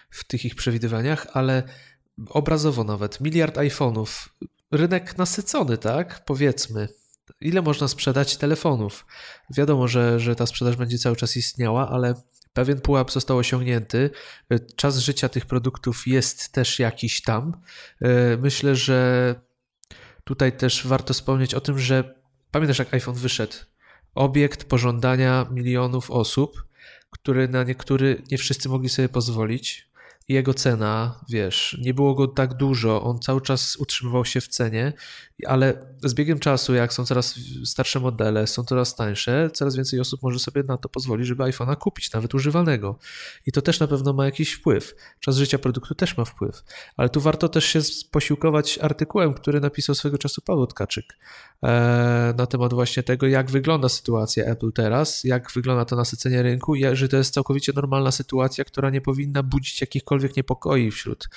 w 0.09 0.23
tych 0.23 0.45
ich 0.45 0.55
przewidywaniach, 0.55 1.27
ale 1.33 1.63
obrazowo 2.29 2.83
nawet 2.83 3.21
miliard 3.21 3.57
iPhone'ów 3.57 4.29
rynek 4.71 5.17
nasycony, 5.17 5.77
tak? 5.77 6.25
Powiedzmy. 6.25 6.87
Ile 7.41 7.61
można 7.61 7.87
sprzedać 7.87 8.37
telefonów? 8.37 9.05
Wiadomo, 9.49 9.87
że, 9.87 10.19
że 10.19 10.35
ta 10.35 10.45
sprzedaż 10.45 10.75
będzie 10.75 10.97
cały 10.97 11.15
czas 11.15 11.37
istniała, 11.37 11.89
ale 11.89 12.13
pewien 12.53 12.81
pułap 12.81 13.11
został 13.11 13.37
osiągnięty. 13.37 14.09
Czas 14.75 14.97
życia 14.97 15.29
tych 15.29 15.45
produktów 15.45 16.07
jest 16.07 16.51
też 16.51 16.79
jakiś 16.79 17.21
tam. 17.21 17.61
Myślę, 18.37 18.75
że 18.75 19.35
tutaj 20.27 20.57
też 20.57 20.87
warto 20.87 21.13
wspomnieć 21.13 21.53
o 21.53 21.61
tym, 21.61 21.79
że 21.79 22.15
pamiętasz, 22.51 22.79
jak 22.79 22.93
iPhone 22.93 23.15
wyszedł? 23.15 23.53
Obiekt 24.15 24.63
pożądania 24.63 25.45
milionów 25.51 26.11
osób, 26.11 26.65
który 27.11 27.47
na 27.47 27.63
niektóry 27.63 28.21
nie 28.31 28.37
wszyscy 28.37 28.69
mogli 28.69 28.89
sobie 28.89 29.09
pozwolić 29.09 29.89
jego 30.27 30.53
cena, 30.53 31.19
wiesz, 31.29 31.77
nie 31.81 31.93
było 31.93 32.15
go 32.15 32.27
tak 32.27 32.53
dużo, 32.53 33.03
on 33.03 33.19
cały 33.19 33.41
czas 33.41 33.75
utrzymywał 33.75 34.25
się 34.25 34.41
w 34.41 34.47
cenie, 34.47 34.93
ale 35.45 35.95
z 36.03 36.13
biegiem 36.13 36.39
czasu, 36.39 36.73
jak 36.73 36.93
są 36.93 37.05
coraz 37.05 37.39
starsze 37.65 37.99
modele, 37.99 38.47
są 38.47 38.63
coraz 38.63 38.95
tańsze, 38.95 39.49
coraz 39.53 39.75
więcej 39.75 39.99
osób 39.99 40.23
może 40.23 40.39
sobie 40.39 40.63
na 40.63 40.77
to 40.77 40.89
pozwolić, 40.89 41.27
żeby 41.27 41.43
iPhone'a 41.43 41.77
kupić, 41.77 42.11
nawet 42.11 42.35
używalnego. 42.35 42.99
I 43.45 43.51
to 43.51 43.61
też 43.61 43.79
na 43.79 43.87
pewno 43.87 44.13
ma 44.13 44.25
jakiś 44.25 44.53
wpływ. 44.53 44.95
Czas 45.19 45.37
życia 45.37 45.59
produktu 45.59 45.95
też 45.95 46.17
ma 46.17 46.25
wpływ. 46.25 46.63
Ale 46.97 47.09
tu 47.09 47.21
warto 47.21 47.49
też 47.49 47.65
się 47.65 47.79
posiłkować 48.11 48.79
artykułem, 48.81 49.33
który 49.33 49.59
napisał 49.59 49.95
swego 49.95 50.17
czasu 50.17 50.41
Paweł 50.41 50.67
Tkaczyk 50.67 51.17
e, 51.63 52.33
na 52.37 52.45
temat 52.45 52.73
właśnie 52.73 53.03
tego, 53.03 53.27
jak 53.27 53.51
wygląda 53.51 53.89
sytuacja 53.89 54.45
Apple 54.45 54.71
teraz, 54.71 55.23
jak 55.23 55.51
wygląda 55.51 55.85
to 55.85 55.95
nasycenie 55.95 56.43
rynku 56.43 56.75
i 56.75 56.83
że 56.93 57.09
to 57.09 57.17
jest 57.17 57.33
całkowicie 57.33 57.73
normalna 57.75 58.11
sytuacja, 58.11 58.63
która 58.63 58.89
nie 58.89 59.01
powinna 59.01 59.43
budzić 59.43 59.81
jakichkolwiek 59.81 60.16
niepokoi 60.37 60.91
wśród, 60.91 61.29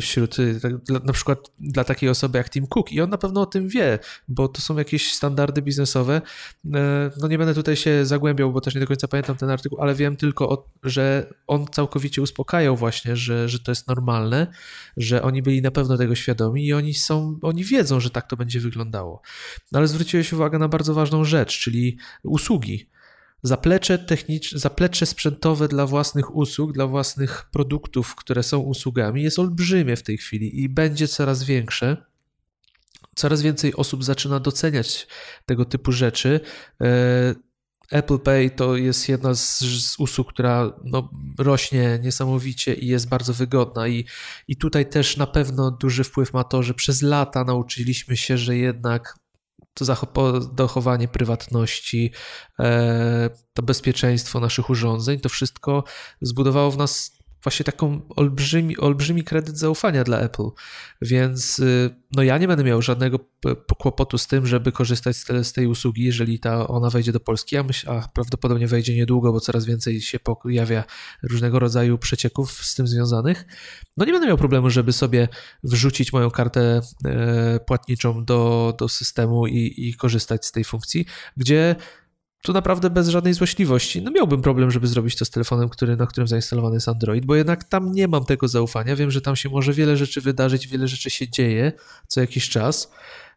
wśród 0.00 0.36
tak, 0.62 0.72
na 1.04 1.12
przykład 1.12 1.38
dla 1.60 1.84
takiej 1.84 2.08
osoby 2.08 2.38
jak 2.38 2.50
Tim 2.50 2.66
Cook. 2.66 2.92
I 2.92 3.00
on 3.00 3.10
na 3.10 3.18
pewno 3.18 3.40
o 3.40 3.46
tym 3.46 3.68
wie, 3.68 3.98
bo 4.28 4.48
to 4.48 4.60
są 4.60 4.78
jakieś 4.78 5.12
standardy 5.12 5.62
biznesowe. 5.62 6.22
E, 6.74 7.10
no 7.20 7.28
nie 7.28 7.38
będę 7.38 7.54
tutaj 7.54 7.76
się 7.76 8.06
zagłębiał, 8.06 8.52
bo 8.52 8.60
też 8.60 8.74
nie 8.74 8.80
do 8.80 8.86
końca 8.86 9.08
pamiętam 9.08 9.36
ten 9.36 9.50
artykuł, 9.50 9.80
ale 9.80 9.94
wiem 9.94 10.16
tylko, 10.16 10.70
że 10.82 11.34
on 11.46 11.66
całkowicie 11.66 12.22
uspokajał 12.22 12.76
właśnie, 12.76 13.16
że, 13.16 13.48
że 13.48 13.58
to 13.58 13.70
jest 13.70 13.88
normalne, 13.88 14.46
że 14.96 15.22
oni 15.22 15.42
byli 15.42 15.62
na 15.62 15.70
pewno 15.70 15.96
tego 15.96 16.14
świadomi 16.14 16.66
i 16.66 16.72
oni 16.72 16.94
są, 16.94 17.38
oni 17.42 17.64
wiedzą, 17.64 18.00
że 18.00 18.10
tak 18.10 18.26
to 18.26 18.36
będzie 18.36 18.60
wyglądało. 18.60 19.22
No 19.72 19.78
ale 19.78 19.88
zwróciłeś 19.88 20.32
uwagę 20.32 20.58
na 20.58 20.68
bardzo 20.68 20.94
ważną 20.94 21.24
rzecz, 21.24 21.58
czyli 21.58 21.98
usługi. 22.22 22.88
Zaplecze 23.46 23.98
techniczne, 23.98 24.58
zaplecze 24.58 25.06
sprzętowe 25.06 25.68
dla 25.68 25.86
własnych 25.86 26.36
usług, 26.36 26.72
dla 26.72 26.86
własnych 26.86 27.48
produktów, 27.52 28.14
które 28.14 28.42
są 28.42 28.58
usługami, 28.58 29.22
jest 29.22 29.38
olbrzymie 29.38 29.96
w 29.96 30.02
tej 30.02 30.18
chwili 30.18 30.62
i 30.62 30.68
będzie 30.68 31.08
coraz 31.08 31.44
większe 31.44 31.96
coraz 33.16 33.42
więcej 33.42 33.74
osób 33.74 34.04
zaczyna 34.04 34.40
doceniać 34.40 35.06
tego 35.46 35.64
typu 35.64 35.92
rzeczy. 35.92 36.40
E, 36.80 37.34
Apple 37.90 38.18
Pay 38.18 38.50
to 38.50 38.76
jest 38.76 39.08
jedna 39.08 39.34
z, 39.34 39.60
z 39.60 39.98
usług, 39.98 40.32
która 40.32 40.72
no, 40.84 41.10
rośnie 41.38 41.98
niesamowicie 42.02 42.74
i 42.74 42.86
jest 42.86 43.08
bardzo 43.08 43.32
wygodna. 43.34 43.88
I, 43.88 44.04
I 44.48 44.56
tutaj 44.56 44.88
też 44.88 45.16
na 45.16 45.26
pewno 45.26 45.70
duży 45.70 46.04
wpływ 46.04 46.32
ma 46.32 46.44
to, 46.44 46.62
że 46.62 46.74
przez 46.74 47.02
lata 47.02 47.44
nauczyliśmy 47.44 48.16
się, 48.16 48.38
że 48.38 48.56
jednak 48.56 49.18
to 49.76 49.84
dochowanie 50.40 51.08
prywatności, 51.08 52.12
e, 52.58 53.30
to 53.54 53.62
bezpieczeństwo 53.62 54.40
naszych 54.40 54.70
urządzeń, 54.70 55.20
to 55.20 55.28
wszystko 55.28 55.84
zbudowało 56.20 56.70
w 56.70 56.76
nas 56.76 57.16
właśnie 57.42 57.64
taką 57.64 58.00
olbrzymi, 58.16 58.78
olbrzymi 58.78 59.24
kredyt 59.24 59.58
zaufania 59.58 60.04
dla 60.04 60.20
Apple. 60.20 60.48
Więc 61.02 61.58
y, 61.58 61.94
no 62.12 62.22
ja 62.22 62.38
nie 62.38 62.48
będę 62.48 62.64
miał 62.64 62.82
żadnego 62.82 63.18
kłopotu 63.78 64.18
z 64.18 64.26
tym, 64.26 64.46
żeby 64.46 64.72
korzystać 64.72 65.16
z, 65.16 65.52
tej 65.52 65.66
usługi, 65.66 66.04
jeżeli 66.04 66.38
ta 66.38 66.68
ona 66.68 66.90
wejdzie 66.90 67.12
do 67.12 67.20
Polski. 67.20 67.54
Ja 67.54 67.62
myślę, 67.62 67.92
a 67.92 68.08
prawdopodobnie 68.08 68.66
wejdzie 68.66 68.94
niedługo, 68.94 69.32
bo 69.32 69.40
coraz 69.40 69.64
więcej 69.64 70.00
się 70.00 70.18
pojawia 70.18 70.84
różnego 71.22 71.58
rodzaju 71.58 71.98
przecieków 71.98 72.52
z 72.52 72.74
tym 72.74 72.86
związanych. 72.86 73.46
No 73.96 74.04
nie 74.04 74.12
będę 74.12 74.26
miał 74.26 74.38
problemu, 74.38 74.70
żeby 74.70 74.92
sobie 74.92 75.28
wrzucić 75.64 76.12
moją 76.12 76.30
kartę 76.30 76.80
e, 77.04 77.60
płatniczą 77.60 78.24
do, 78.24 78.74
do 78.78 78.88
systemu 78.88 79.46
i, 79.46 79.74
i 79.76 79.94
korzystać 79.94 80.46
z 80.46 80.52
tej 80.52 80.64
funkcji, 80.64 81.06
gdzie 81.36 81.76
tu 82.46 82.52
naprawdę 82.52 82.90
bez 82.90 83.08
żadnej 83.08 83.34
złośliwości. 83.34 84.02
No 84.02 84.10
miałbym 84.10 84.42
problem, 84.42 84.70
żeby 84.70 84.86
zrobić 84.86 85.16
to 85.16 85.24
z 85.24 85.30
telefonem, 85.30 85.68
który, 85.68 85.96
na 85.96 86.06
którym 86.06 86.28
zainstalowany 86.28 86.74
jest 86.74 86.88
Android, 86.88 87.26
bo 87.26 87.34
jednak 87.34 87.64
tam 87.64 87.92
nie 87.92 88.08
mam 88.08 88.24
tego 88.24 88.48
zaufania. 88.48 88.96
Wiem, 88.96 89.10
że 89.10 89.20
tam 89.20 89.36
się 89.36 89.48
może 89.48 89.72
wiele 89.72 89.96
rzeczy 89.96 90.20
wydarzyć, 90.20 90.68
wiele 90.68 90.88
rzeczy 90.88 91.10
się 91.10 91.28
dzieje 91.28 91.72
co 92.06 92.20
jakiś 92.20 92.48
czas. 92.48 92.90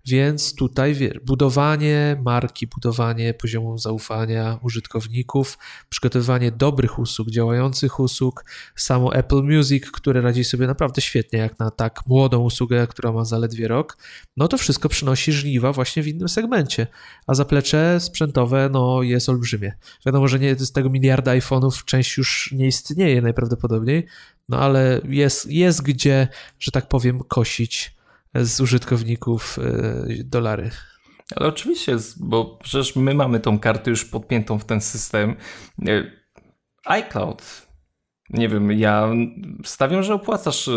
Więc 0.05 0.55
tutaj 0.55 0.93
wiesz, 0.93 1.19
budowanie 1.19 2.21
marki, 2.25 2.67
budowanie 2.67 3.33
poziomu 3.33 3.77
zaufania 3.77 4.59
użytkowników, 4.61 5.57
przygotowywanie 5.89 6.51
dobrych 6.51 6.99
usług, 6.99 7.29
działających 7.29 7.99
usług, 7.99 8.45
samo 8.75 9.15
Apple 9.15 9.43
Music, 9.43 9.91
które 9.91 10.21
radzi 10.21 10.43
sobie 10.43 10.67
naprawdę 10.67 11.01
świetnie, 11.01 11.39
jak 11.39 11.59
na 11.59 11.71
tak 11.71 12.07
młodą 12.07 12.39
usługę, 12.39 12.87
która 12.87 13.11
ma 13.11 13.25
zaledwie 13.25 13.67
rok, 13.67 13.97
no 14.37 14.47
to 14.47 14.57
wszystko 14.57 14.89
przynosi 14.89 15.31
żniwa 15.31 15.73
właśnie 15.73 16.03
w 16.03 16.07
innym 16.07 16.29
segmencie. 16.29 16.87
A 17.27 17.33
zaplecze 17.33 17.99
sprzętowe 17.99 18.69
no, 18.71 19.03
jest 19.03 19.29
olbrzymie. 19.29 19.77
Wiadomo, 20.05 20.27
że 20.27 20.39
nie, 20.39 20.55
z 20.55 20.71
tego 20.71 20.89
miliarda 20.89 21.31
iPhone'ów 21.31 21.85
część 21.85 22.17
już 22.17 22.51
nie 22.51 22.67
istnieje 22.67 23.21
najprawdopodobniej, 23.21 24.05
no 24.49 24.59
ale 24.59 25.01
jest, 25.03 25.51
jest 25.51 25.81
gdzie, 25.81 26.27
że 26.59 26.71
tak 26.71 26.89
powiem, 26.89 27.19
kosić 27.19 27.98
z 28.35 28.61
użytkowników 28.61 29.59
e, 29.59 30.23
dolary. 30.23 30.69
Ale 31.35 31.49
oczywiście, 31.49 31.97
bo 32.17 32.59
przecież 32.63 32.95
my 32.95 33.13
mamy 33.13 33.39
tą 33.39 33.59
kartę 33.59 33.89
już 33.89 34.05
podpiętą 34.05 34.59
w 34.59 34.65
ten 34.65 34.81
system. 34.81 35.35
E, 35.87 36.11
iCloud. 36.85 37.67
Nie 38.29 38.49
wiem, 38.49 38.71
ja 38.71 39.09
stawiam, 39.65 40.03
że 40.03 40.13
opłacasz 40.13 40.67
e, 40.67 40.71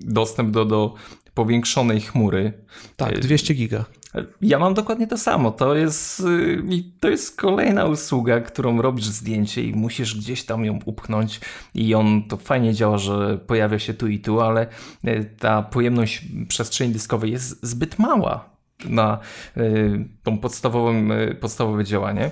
dostęp 0.00 0.50
do, 0.50 0.64
do 0.64 0.94
powiększonej 1.34 2.00
chmury. 2.00 2.64
Tak, 2.96 3.18
200 3.18 3.54
giga. 3.54 3.84
Ja 4.40 4.58
mam 4.58 4.74
dokładnie 4.74 5.06
to 5.06 5.18
samo. 5.18 5.50
To 5.50 5.74
jest, 5.74 6.20
y, 6.20 6.62
to 7.00 7.08
jest 7.08 7.36
kolejna 7.36 7.84
usługa, 7.84 8.40
którą 8.40 8.82
robisz 8.82 9.06
zdjęcie 9.06 9.62
i 9.62 9.72
musisz 9.72 10.16
gdzieś 10.16 10.44
tam 10.44 10.64
ją 10.64 10.78
upchnąć 10.84 11.40
i 11.74 11.94
on 11.94 12.22
to 12.22 12.36
fajnie 12.36 12.74
działa, 12.74 12.98
że 12.98 13.38
pojawia 13.38 13.78
się 13.78 13.94
tu 13.94 14.06
i 14.06 14.18
tu, 14.18 14.40
ale 14.40 14.66
y, 15.04 15.30
ta 15.38 15.62
pojemność 15.62 16.24
przestrzeni 16.48 16.92
dyskowej 16.92 17.32
jest 17.32 17.66
zbyt 17.66 17.98
mała 17.98 18.50
na 18.84 19.18
y, 19.56 20.04
tą 20.22 20.38
podstawową, 20.38 21.08
podstawowe 21.40 21.84
działanie 21.84 22.30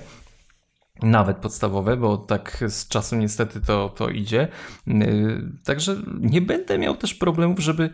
nawet 1.01 1.37
podstawowe, 1.37 1.97
bo 1.97 2.17
tak 2.17 2.63
z 2.67 2.87
czasem 2.87 3.19
niestety 3.19 3.61
to, 3.61 3.89
to 3.89 4.09
idzie. 4.09 4.47
Także 5.63 5.95
nie 6.19 6.41
będę 6.41 6.77
miał 6.77 6.97
też 6.97 7.13
problemów, 7.13 7.59
żeby 7.59 7.89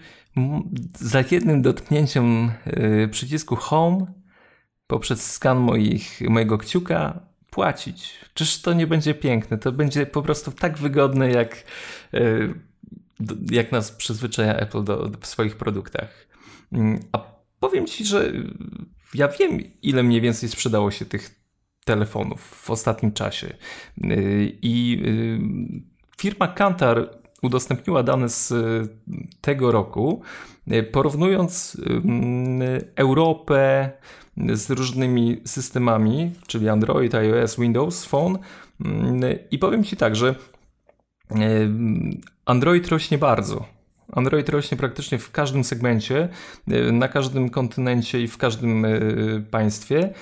za 1.00 1.24
jednym 1.31 1.62
dotknięciem 1.62 2.51
y, 2.67 3.10
przycisku 3.12 3.55
Home 3.55 4.05
poprzez 4.88 5.31
skan 5.31 5.57
moich, 5.57 6.22
mojego 6.29 6.57
kciuka 6.57 7.19
płacić. 7.50 8.19
Czyż 8.33 8.62
to 8.62 8.74
nie 8.74 8.88
będzie 8.88 9.13
piękne? 9.13 9.57
To 9.57 9.72
będzie 9.72 10.05
po 10.05 10.22
prostu 10.22 10.51
tak 10.51 10.77
wygodne, 10.77 11.31
jak, 11.31 11.63
y, 12.13 12.53
jak 13.51 13.72
nas 13.72 13.91
przyzwyczaja 13.91 14.55
Apple 14.55 14.83
do, 14.83 15.12
w 15.22 15.27
swoich 15.27 15.55
produktach. 15.55 16.27
Mm, 16.72 17.00
a 17.12 17.19
powiem 17.60 17.88
Ci, 17.88 18.05
że 18.05 18.31
ja 19.13 19.27
wiem, 19.27 19.60
ile 19.81 20.03
mniej 20.03 20.22
więcej 20.22 20.50
sprzedało 20.50 20.91
się 20.91 21.05
tych 21.05 21.42
telefonów 21.83 22.41
w 22.41 22.69
ostatnim 22.69 23.11
czasie. 23.11 23.47
Y, 24.03 24.57
I 24.61 25.03
firma 26.17 26.47
Kantar 26.47 27.09
udostępniła 27.41 28.03
dane 28.03 28.29
z 28.29 28.51
y, 28.51 28.87
tego 29.41 29.71
roku, 29.71 30.21
y, 30.71 30.83
porównując 30.83 31.77
Europę 32.95 33.91
z 34.53 34.69
różnymi 34.69 35.41
systemami, 35.45 36.31
czyli 36.47 36.69
Android, 36.69 37.15
iOS, 37.15 37.59
Windows 37.59 38.05
Phone. 38.05 38.39
I 39.51 39.59
powiem 39.59 39.83
Ci 39.83 39.97
tak, 39.97 40.15
że 40.15 40.35
Android 42.45 42.87
rośnie 42.87 43.17
bardzo. 43.17 43.65
Android 44.11 44.49
rośnie 44.49 44.77
praktycznie 44.77 45.19
w 45.19 45.31
każdym 45.31 45.63
segmencie, 45.63 46.29
na 46.91 47.07
każdym 47.07 47.49
kontynencie 47.49 48.21
i 48.21 48.27
w 48.27 48.37
każdym 48.37 48.85
państwie. 49.51 50.13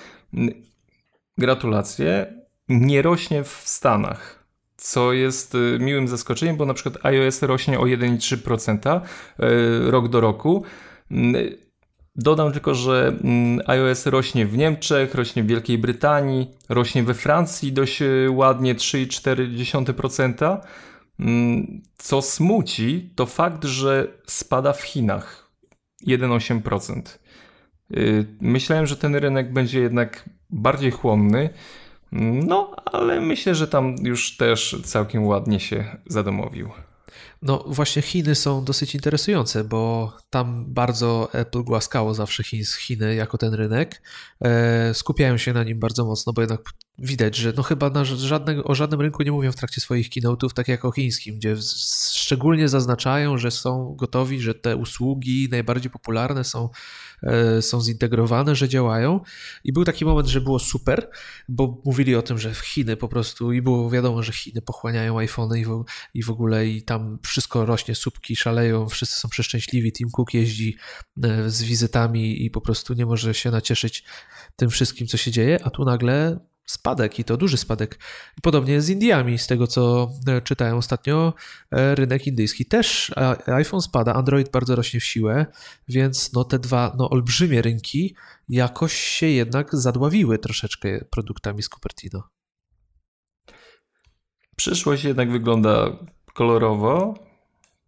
Gratulacje. 1.38 2.34
Nie 2.70 3.02
rośnie 3.02 3.44
w 3.44 3.62
Stanach 3.66 4.42
co 4.82 5.14
jest 5.14 5.56
y, 5.56 5.78
miłym 5.80 6.08
zaskoczeniem, 6.08 6.58
bo 6.58 6.66
na 6.66 6.74
przykład 6.74 7.06
iOS 7.06 7.42
rośnie 7.42 7.80
o 7.80 7.84
1,3% 7.84 9.02
y, 9.02 9.92
rok 9.92 10.08
do 10.08 10.22
roku. 10.22 10.64
Mm, 11.12 11.52
dodam 12.16 12.52
tylko, 12.52 12.76
że 12.76 13.08
mm, 13.24 13.62
iOS 13.68 14.06
rośnie 14.06 14.46
w 14.46 14.58
Niemczech, 14.58 15.16
rośnie 15.16 15.44
w 15.44 15.48
Wielkiej 15.48 15.78
Brytanii, 15.78 16.52
rośnie 16.70 17.04
we 17.04 17.14
Francji 17.14 17.74
dość 17.74 18.02
y, 18.02 18.28
ładnie 18.32 18.76
3,4%. 18.76 20.58
Mm, 21.20 21.82
co 21.98 22.22
smuci, 22.22 23.14
to 23.16 23.26
fakt, 23.26 23.64
że 23.64 24.08
spada 24.28 24.74
w 24.74 24.82
Chinach. 24.82 25.52
1,8%. 26.08 27.20
Y, 27.98 28.26
myślałem, 28.42 28.86
że 28.88 28.98
ten 28.98 29.16
rynek 29.16 29.54
będzie 29.54 29.80
jednak 29.80 30.30
bardziej 30.52 30.92
chłonny, 30.92 31.50
no 32.12 32.76
ale 32.86 33.22
myślę, 33.22 33.56
że 33.56 33.68
tam 33.68 33.96
już 34.04 34.38
też 34.38 34.82
całkiem 34.84 35.26
ładnie 35.26 35.60
się 35.60 35.98
zadomowił. 36.06 36.70
No 37.42 37.64
właśnie 37.68 38.02
Chiny 38.02 38.36
są 38.36 38.64
dosyć 38.64 38.96
interesujące, 38.96 39.64
bo 39.64 40.14
tam 40.30 40.66
bardzo 40.68 41.30
Apple 41.34 41.64
głaskało 41.64 42.14
zawsze 42.14 42.44
Chiny 42.80 43.16
jako 43.16 43.38
ten 43.38 43.54
rynek. 43.54 44.02
E, 44.42 44.94
skupiają 44.94 45.38
się 45.38 45.54
na 45.54 45.64
nim 45.64 45.80
bardzo 45.80 46.06
mocno, 46.06 46.34
bo 46.34 46.42
jednak 46.42 46.62
widać, 46.98 47.36
że 47.36 47.54
no 47.58 47.64
chyba 47.64 47.90
na 47.90 48.06
żadnego, 48.06 48.64
o 48.64 48.76
żadnym 48.76 49.02
rynku 49.02 49.24
nie 49.24 49.32
mówią 49.32 49.52
w 49.52 49.56
trakcie 49.56 49.82
swoich 49.82 50.10
keynote'ów, 50.10 50.54
tak 50.54 50.68
jak 50.68 50.86
o 50.86 50.92
chińskim, 50.92 51.36
gdzie 51.36 51.56
szczególnie 52.14 52.70
zaznaczają, 52.70 53.38
że 53.38 53.52
są 53.52 53.96
gotowi, 53.96 54.42
że 54.42 54.56
te 54.56 54.76
usługi 54.76 55.48
najbardziej 55.52 55.92
popularne 55.92 56.44
są 56.44 56.70
są 57.62 57.82
zintegrowane, 57.82 58.56
że 58.56 58.70
działają. 58.70 59.20
I 59.64 59.74
był 59.74 59.86
taki 59.86 60.06
moment, 60.06 60.28
że 60.28 60.42
było 60.42 60.60
super, 60.60 61.10
bo 61.50 61.82
mówili 61.86 62.16
o 62.16 62.22
tym, 62.22 62.38
że 62.38 62.54
Chiny 62.54 62.98
po 62.98 63.08
prostu 63.08 63.52
i 63.52 63.62
było 63.62 63.90
wiadomo, 63.90 64.24
że 64.24 64.34
Chiny 64.34 64.62
pochłaniają 64.62 65.20
iPhony 65.20 65.60
i 65.60 65.66
w, 65.66 65.84
i 66.14 66.24
w 66.24 66.30
ogóle 66.30 66.68
i 66.68 66.84
tam 66.84 67.20
wszystko 67.24 67.66
rośnie, 67.66 67.96
słupki 67.96 68.36
szaleją, 68.36 68.90
wszyscy 68.90 69.20
są 69.20 69.30
przeszczęśliwi. 69.30 69.94
Tim 69.94 70.10
Cook 70.10 70.34
jeździ 70.34 70.78
e, 71.24 71.50
z 71.50 71.64
wizytami 71.64 72.46
i 72.46 72.52
po 72.52 72.62
prostu 72.62 72.94
nie 72.94 73.06
może 73.06 73.34
się 73.34 73.52
nacieszyć 73.52 74.04
tym 74.56 74.70
wszystkim, 74.70 75.08
co 75.08 75.18
się 75.18 75.32
dzieje, 75.32 75.60
a 75.64 75.70
tu 75.70 75.86
nagle 75.86 76.40
spadek 76.72 77.20
i 77.20 77.24
to 77.24 77.38
duży 77.38 77.58
spadek. 77.58 78.00
Podobnie 78.42 78.82
z 78.82 78.90
Indiami, 78.90 79.38
z 79.38 79.48
tego 79.48 79.68
co 79.68 80.12
e, 80.28 80.42
czytałem 80.42 80.78
ostatnio, 80.78 81.34
e, 81.72 81.96
rynek 81.96 82.28
indyjski 82.28 82.66
też 82.66 83.12
iPhone 83.48 83.82
spada, 83.82 84.14
Android 84.14 84.52
bardzo 84.52 84.76
rośnie 84.76 85.00
w 85.00 85.04
siłę, 85.04 85.46
więc 85.88 86.34
no 86.34 86.44
te 86.44 86.60
dwa 86.60 86.96
no, 86.98 87.10
olbrzymie 87.10 87.62
rynki 87.62 88.16
jakoś 88.50 88.94
się 88.94 89.28
jednak 89.28 89.76
zadławiły 89.76 90.40
troszeczkę 90.40 91.06
produktami 91.10 91.64
z 91.64 91.70
Cupertino. 91.70 92.24
Przyszłość 94.56 95.04
jednak 95.04 95.32
wygląda 95.32 95.98
kolorowo, 96.34 97.14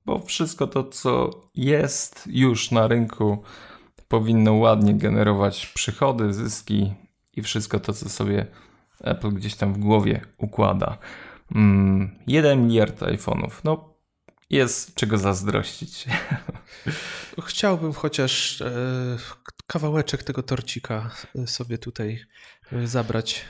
bo 0.05 0.19
wszystko 0.19 0.67
to, 0.67 0.83
co 0.83 1.29
jest 1.55 2.23
już 2.27 2.71
na 2.71 2.87
rynku, 2.87 3.43
powinno 4.07 4.53
ładnie 4.53 4.93
generować 4.93 5.65
przychody, 5.65 6.33
zyski 6.33 6.93
i 7.33 7.41
wszystko 7.41 7.79
to, 7.79 7.93
co 7.93 8.09
sobie 8.09 8.47
Apple 9.03 9.29
gdzieś 9.29 9.55
tam 9.55 9.73
w 9.73 9.77
głowie 9.77 10.21
układa. 10.37 10.97
Mm, 11.55 12.19
1 12.27 12.67
miliard 12.67 13.01
iPhone'ów. 13.01 13.51
No, 13.63 13.93
jest 14.49 14.95
czego 14.95 15.17
zazdrościć. 15.17 16.05
Chciałbym 17.47 17.93
chociaż 17.93 18.61
e, 18.61 18.71
kawałeczek 19.67 20.23
tego 20.23 20.43
torcika 20.43 21.11
sobie 21.45 21.77
tutaj 21.77 22.25
e, 22.71 22.87
zabrać. 22.87 23.45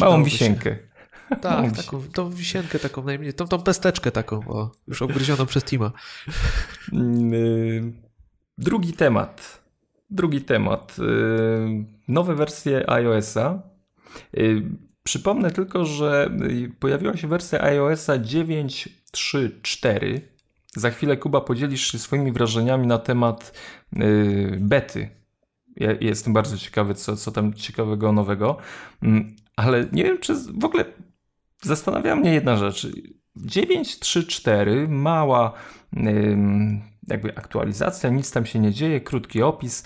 Małą 0.00 0.24
wisienkę. 0.24 0.70
Się. 0.70 0.94
Tak, 1.40 1.76
taką, 1.76 2.02
tą 2.02 2.30
wisienkę 2.30 2.78
taką 2.78 3.02
najmniej, 3.02 3.34
tą, 3.34 3.48
tą 3.48 3.62
pesteczkę 3.62 4.10
taką, 4.10 4.48
o, 4.48 4.70
już 4.86 5.02
obgryzioną 5.02 5.46
przez 5.46 5.64
Tima. 5.64 5.92
Mm, 6.92 7.34
y, 7.34 7.92
drugi 8.58 8.92
temat. 8.92 9.62
Drugi 10.10 10.40
temat. 10.40 10.96
Y, 10.98 11.84
nowe 12.08 12.34
wersje 12.34 12.90
iOS-a 12.90 13.73
przypomnę 15.02 15.50
tylko, 15.50 15.84
że 15.84 16.30
y, 16.50 16.72
pojawiła 16.78 17.16
się 17.16 17.28
wersja 17.28 17.62
iOSa 17.62 18.18
9.3.4. 18.18 20.20
Za 20.76 20.90
chwilę, 20.90 21.16
Kuba, 21.16 21.40
podzielisz 21.40 21.92
się 21.92 21.98
swoimi 21.98 22.32
wrażeniami 22.32 22.86
na 22.86 22.98
temat 22.98 23.52
y, 23.96 24.58
bety. 24.60 25.08
Ja 25.76 25.92
jestem 26.00 26.32
bardzo 26.32 26.58
ciekawy, 26.58 26.94
co, 26.94 27.16
co 27.16 27.32
tam 27.32 27.54
ciekawego 27.54 28.12
nowego, 28.12 28.56
mm, 29.02 29.36
ale 29.56 29.86
nie 29.92 30.04
wiem, 30.04 30.18
czy 30.18 30.34
w 30.34 30.64
ogóle 30.64 30.84
zastanawia 31.62 32.16
mnie 32.16 32.34
jedna 32.34 32.56
rzecz. 32.56 32.86
9.3.4, 33.36 34.88
mała 34.88 35.52
jakby 37.08 37.36
aktualizacja, 37.36 38.10
nic 38.10 38.32
tam 38.32 38.46
się 38.46 38.58
nie 38.58 38.72
dzieje, 38.72 39.00
krótki 39.00 39.42
opis 39.42 39.84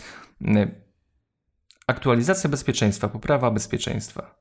Aktualizacja 1.89 2.51
bezpieczeństwa, 2.51 3.09
poprawa 3.09 3.51
bezpieczeństwa. 3.51 4.35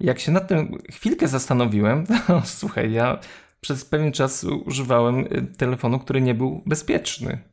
Jak 0.00 0.20
się 0.20 0.32
nad 0.32 0.48
tym 0.48 0.78
chwilkę 0.90 1.28
zastanowiłem, 1.28 2.06
to 2.26 2.42
słuchaj, 2.44 2.92
ja 2.92 3.18
przez 3.60 3.84
pewien 3.84 4.12
czas 4.12 4.44
używałem 4.44 5.18
y, 5.18 5.56
telefonu, 5.56 5.98
który 5.98 6.20
nie 6.20 6.34
był 6.34 6.62
bezpieczny. 6.66 7.44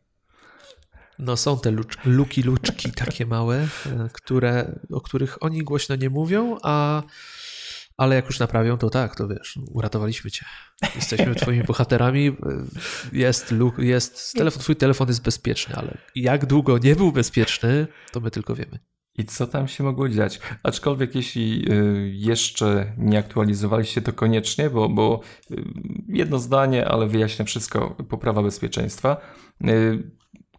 No 1.19 1.37
są 1.37 1.59
te 1.59 1.71
luki, 2.05 2.43
luczki 2.43 2.91
takie 2.91 3.25
małe, 3.25 3.63
y, 3.63 3.67
które, 4.13 4.79
o 4.91 5.01
których 5.01 5.43
oni 5.43 5.63
głośno 5.63 5.95
nie 5.95 6.09
mówią, 6.09 6.57
a 6.63 7.03
ale 7.97 8.15
jak 8.15 8.25
już 8.25 8.39
naprawią, 8.39 8.77
to 8.77 8.89
tak, 8.89 9.15
to 9.15 9.27
wiesz, 9.27 9.59
uratowaliśmy 9.71 10.31
cię. 10.31 10.45
Jesteśmy 10.95 11.35
twoimi 11.41 11.63
bohaterami. 11.63 12.37
Jest, 13.13 13.53
jest 13.77 14.33
telefon, 14.33 14.61
twój 14.61 14.75
telefon 14.75 15.07
jest 15.07 15.21
bezpieczny, 15.21 15.75
ale 15.75 15.97
jak 16.15 16.45
długo 16.45 16.77
nie 16.77 16.95
był 16.95 17.11
bezpieczny, 17.11 17.87
to 18.11 18.19
my 18.19 18.31
tylko 18.31 18.55
wiemy. 18.55 18.79
I 19.17 19.25
co 19.25 19.47
tam 19.47 19.67
się 19.67 19.83
mogło 19.83 20.09
dziać? 20.09 20.39
Aczkolwiek 20.63 21.15
jeśli 21.15 21.71
y, 21.71 22.11
jeszcze 22.13 22.93
nie 22.97 23.19
aktualizowaliście, 23.19 24.01
to 24.01 24.13
koniecznie, 24.13 24.69
bo, 24.69 24.89
bo 24.89 25.21
y, 25.51 25.63
jedno 26.07 26.39
zdanie, 26.39 26.87
ale 26.87 27.07
wyjaśnia 27.07 27.45
wszystko, 27.45 27.89
poprawa 28.09 28.43
bezpieczeństwa. 28.43 29.17
Y, 29.61 30.11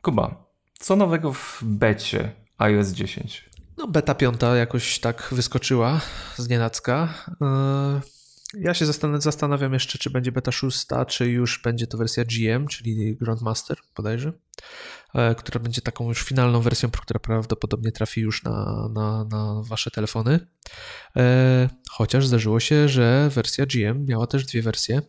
Kuba, 0.02 0.44
co 0.78 0.96
nowego 0.96 1.32
w 1.32 1.60
becie 1.62 2.32
iOS 2.58 2.88
10? 2.88 3.50
No 3.76 3.86
beta 3.86 4.14
piąta 4.14 4.56
jakoś 4.56 4.98
tak 4.98 5.28
wyskoczyła 5.32 6.00
z 6.36 6.48
nienacka. 6.48 7.14
Ja 8.54 8.74
się 8.74 8.86
zastanawiam 9.18 9.72
jeszcze, 9.72 9.98
czy 9.98 10.10
będzie 10.10 10.32
beta 10.32 10.52
szósta, 10.52 11.04
czy 11.04 11.30
już 11.30 11.62
będzie 11.62 11.86
to 11.86 11.98
wersja 11.98 12.24
GM, 12.24 12.66
czyli 12.66 13.16
Grandmaster 13.16 13.78
bodajże. 13.96 14.32
E, 15.14 15.34
która 15.34 15.60
będzie 15.60 15.82
taką 15.82 16.08
już 16.08 16.22
finalną 16.22 16.60
wersją, 16.60 16.90
która 16.90 17.20
prawdopodobnie 17.20 17.92
trafi 17.92 18.20
już 18.20 18.42
na, 18.42 18.88
na, 18.94 19.24
na 19.24 19.62
wasze 19.62 19.90
telefony. 19.90 20.40
E, 21.16 21.68
chociaż 21.90 22.26
zdarzyło 22.26 22.60
się, 22.60 22.88
że 22.88 23.30
wersja 23.34 23.66
GM 23.66 24.06
miała 24.06 24.26
też 24.26 24.44
dwie 24.44 24.62
wersje, 24.62 25.02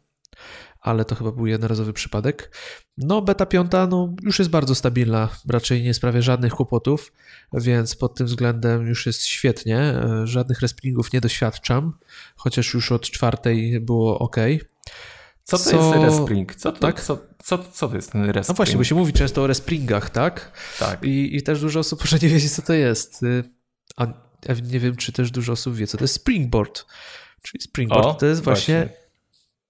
ale 0.81 1.05
to 1.05 1.15
chyba 1.15 1.31
był 1.31 1.47
jednorazowy 1.47 1.93
przypadek. 1.93 2.55
No, 2.97 3.21
beta 3.21 3.45
5 3.45 3.71
no, 3.89 4.15
już 4.23 4.39
jest 4.39 4.51
bardzo 4.51 4.75
stabilna, 4.75 5.29
raczej 5.49 5.83
nie 5.83 5.93
sprawia 5.93 6.21
żadnych 6.21 6.53
kłopotów, 6.53 7.13
więc 7.53 7.95
pod 7.95 8.15
tym 8.15 8.27
względem 8.27 8.88
już 8.88 9.05
jest 9.05 9.25
świetnie. 9.25 9.79
E, 9.79 10.21
żadnych 10.27 10.59
respringów 10.62 11.13
nie 11.13 11.21
doświadczam, 11.21 11.93
chociaż 12.35 12.73
już 12.73 12.91
od 12.91 13.01
czwartej 13.01 13.79
było 13.79 14.19
ok. 14.19 14.38
Co 15.49 15.57
to 15.57 15.63
co... 15.63 15.95
jest 15.95 16.17
respring? 16.17 16.55
Co 16.55 16.71
to, 16.71 16.79
tak? 16.79 17.01
co, 17.01 17.19
co, 17.43 17.57
co 17.57 17.89
to 17.89 17.95
jest 17.95 18.12
ten 18.12 18.25
respring? 18.25 18.47
No 18.47 18.53
właśnie, 18.53 18.77
bo 18.77 18.83
się 18.83 18.95
mówi 18.95 19.13
często 19.13 19.43
o 19.43 19.47
respringach, 19.47 20.09
tak? 20.09 20.51
Tak. 20.79 21.03
I, 21.03 21.35
i 21.35 21.43
też 21.43 21.62
dużo 21.62 21.79
osób 21.79 21.99
może 21.99 22.17
nie 22.21 22.29
wiedzieć, 22.29 22.51
co 22.51 22.62
to 22.62 22.73
jest. 22.73 23.23
Y, 23.23 23.43
a 23.97 24.07
nie 24.63 24.79
wiem, 24.79 24.95
czy 24.95 25.12
też 25.12 25.31
dużo 25.31 25.53
osób 25.53 25.75
wie, 25.75 25.88
co 25.88 25.97
to 25.97 26.03
jest 26.03 26.13
springboard. 26.13 26.85
Czyli 27.41 27.62
springboard 27.62 28.05
o, 28.05 28.13
to 28.13 28.25
jest 28.25 28.43
właśnie, 28.43 28.75
właśnie, 28.75 28.97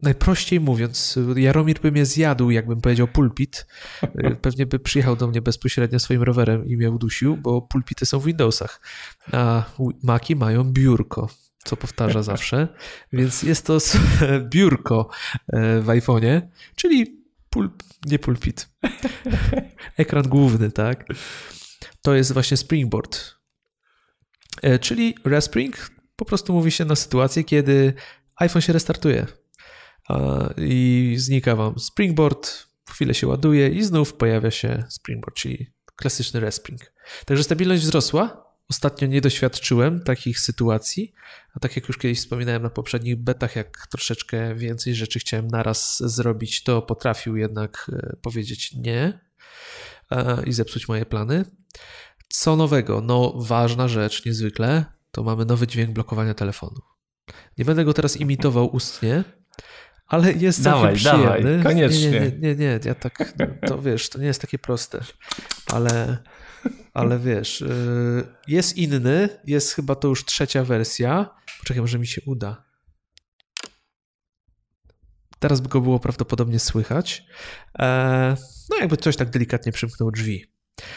najprościej 0.02 0.60
mówiąc, 0.60 1.20
Jaromir 1.36 1.80
by 1.82 1.92
mnie 1.92 2.06
zjadł, 2.06 2.50
jakbym 2.50 2.82
powiedział 2.82 3.08
pulpit. 3.08 3.68
Y, 4.04 4.36
pewnie 4.42 4.66
by 4.66 4.80
przyjechał 4.80 5.16
do 5.16 5.28
mnie 5.28 5.42
bezpośrednio 5.42 6.00
swoim 6.00 6.24
rowerem 6.24 6.66
i 6.66 6.78
mnie 6.78 6.92
udusił, 6.92 7.38
bo 7.38 7.62
pulpity 7.62 8.06
są 8.06 8.20
w 8.20 8.26
Windowsach, 8.26 8.82
a 9.32 9.64
Maki 10.04 10.36
mają 10.36 10.64
biurko 10.64 11.30
co 11.64 11.78
powtarza 11.78 12.24
zawsze. 12.24 12.68
Więc 13.14 13.44
jest 13.44 13.66
to 13.66 13.78
biurko 14.54 15.10
e, 15.48 15.82
w 15.82 15.86
iPhone'ie, 15.86 16.42
czyli 16.76 17.24
pul, 17.50 17.70
nie 18.06 18.20
pulpit. 18.20 18.70
Ekran 19.98 20.24
główny, 20.24 20.72
tak? 20.72 21.06
To 22.02 22.16
jest 22.16 22.34
właśnie 22.34 22.58
Springboard. 22.58 23.36
E, 24.62 24.80
czyli 24.80 25.16
Respring 25.26 25.92
po 26.16 26.26
prostu 26.26 26.54
mówi 26.54 26.72
się 26.72 26.86
na 26.86 26.96
sytuację, 26.96 27.44
kiedy 27.44 27.94
iPhone 28.36 28.62
się 28.62 28.74
restartuje 28.74 29.26
i 30.58 31.16
znika 31.18 31.56
wam 31.56 31.80
Springboard, 31.80 32.68
chwilę 32.90 33.14
się 33.14 33.28
ładuje 33.28 33.70
i 33.70 33.84
znów 33.84 34.14
pojawia 34.14 34.52
się 34.52 34.84
Springboard, 34.90 35.36
czyli 35.36 35.68
klasyczny 35.96 36.40
Respring. 36.40 36.94
Także 37.26 37.44
stabilność 37.44 37.84
wzrosła, 37.84 38.49
Ostatnio 38.70 39.08
nie 39.08 39.22
doświadczyłem 39.22 40.04
takich 40.04 40.40
sytuacji, 40.40 41.14
a 41.54 41.60
tak 41.60 41.76
jak 41.76 41.88
już 41.88 41.98
kiedyś 41.98 42.20
wspominałem 42.20 42.64
na 42.64 42.70
poprzednich 42.70 43.16
betach, 43.16 43.56
jak 43.56 43.88
troszeczkę 43.88 44.56
więcej 44.56 44.96
rzeczy 44.96 45.20
chciałem 45.20 45.48
naraz 45.48 45.98
zrobić, 46.00 46.64
to 46.64 46.82
potrafił 46.82 47.38
jednak 47.38 47.92
e, 47.94 48.16
powiedzieć 48.22 48.74
nie 48.74 49.20
e, 50.12 50.44
i 50.46 50.54
zepsuć 50.54 50.88
moje 50.88 51.06
plany. 51.06 51.46
Co 52.28 52.56
nowego? 52.56 53.02
No, 53.02 53.34
ważna 53.38 53.88
rzecz 53.88 54.26
niezwykle, 54.26 54.86
to 55.12 55.24
mamy 55.24 55.46
nowy 55.46 55.68
dźwięk 55.68 55.92
blokowania 55.92 56.34
telefonu. 56.34 56.82
Nie 57.58 57.66
będę 57.66 57.86
go 57.86 57.94
teraz 57.94 58.18
imitował 58.18 58.76
ustnie, 58.76 59.24
ale 60.08 60.34
jest 60.34 60.64
dawaj, 60.64 61.00
całkiem 61.00 61.24
przyjemny. 61.24 61.58
Dawaj, 61.58 61.74
koniecznie. 61.74 62.12
Nie, 62.12 62.20
nie, 62.20 62.32
nie, 62.40 62.56
nie, 62.56 62.80
ja 62.86 62.96
tak, 62.96 63.34
to 63.68 63.82
wiesz, 63.82 64.10
to 64.10 64.20
nie 64.20 64.26
jest 64.26 64.42
takie 64.42 64.60
proste. 64.60 65.04
ale, 65.66 66.18
ale 66.94 67.20
wiesz, 67.20 67.62
y, 67.62 68.28
jest 68.48 68.78
inny, 68.78 69.30
jest 69.46 69.74
chyba 69.74 69.96
to 69.96 70.08
już 70.08 70.26
trzecia 70.26 70.64
wersja. 70.64 71.30
Poczekaj, 71.60 71.82
może 71.82 72.00
mi 72.00 72.08
się 72.08 72.22
uda. 72.26 72.70
Teraz 75.40 75.62
by 75.62 75.70
go 75.70 75.82
było 75.82 76.00
prawdopodobnie 76.00 76.60
słychać. 76.60 77.24
E, 77.80 78.36
no 78.70 78.78
jakby 78.78 78.98
ktoś 78.98 79.16
tak 79.16 79.30
delikatnie 79.30 79.72
przymknął 79.72 80.12
drzwi. 80.12 80.46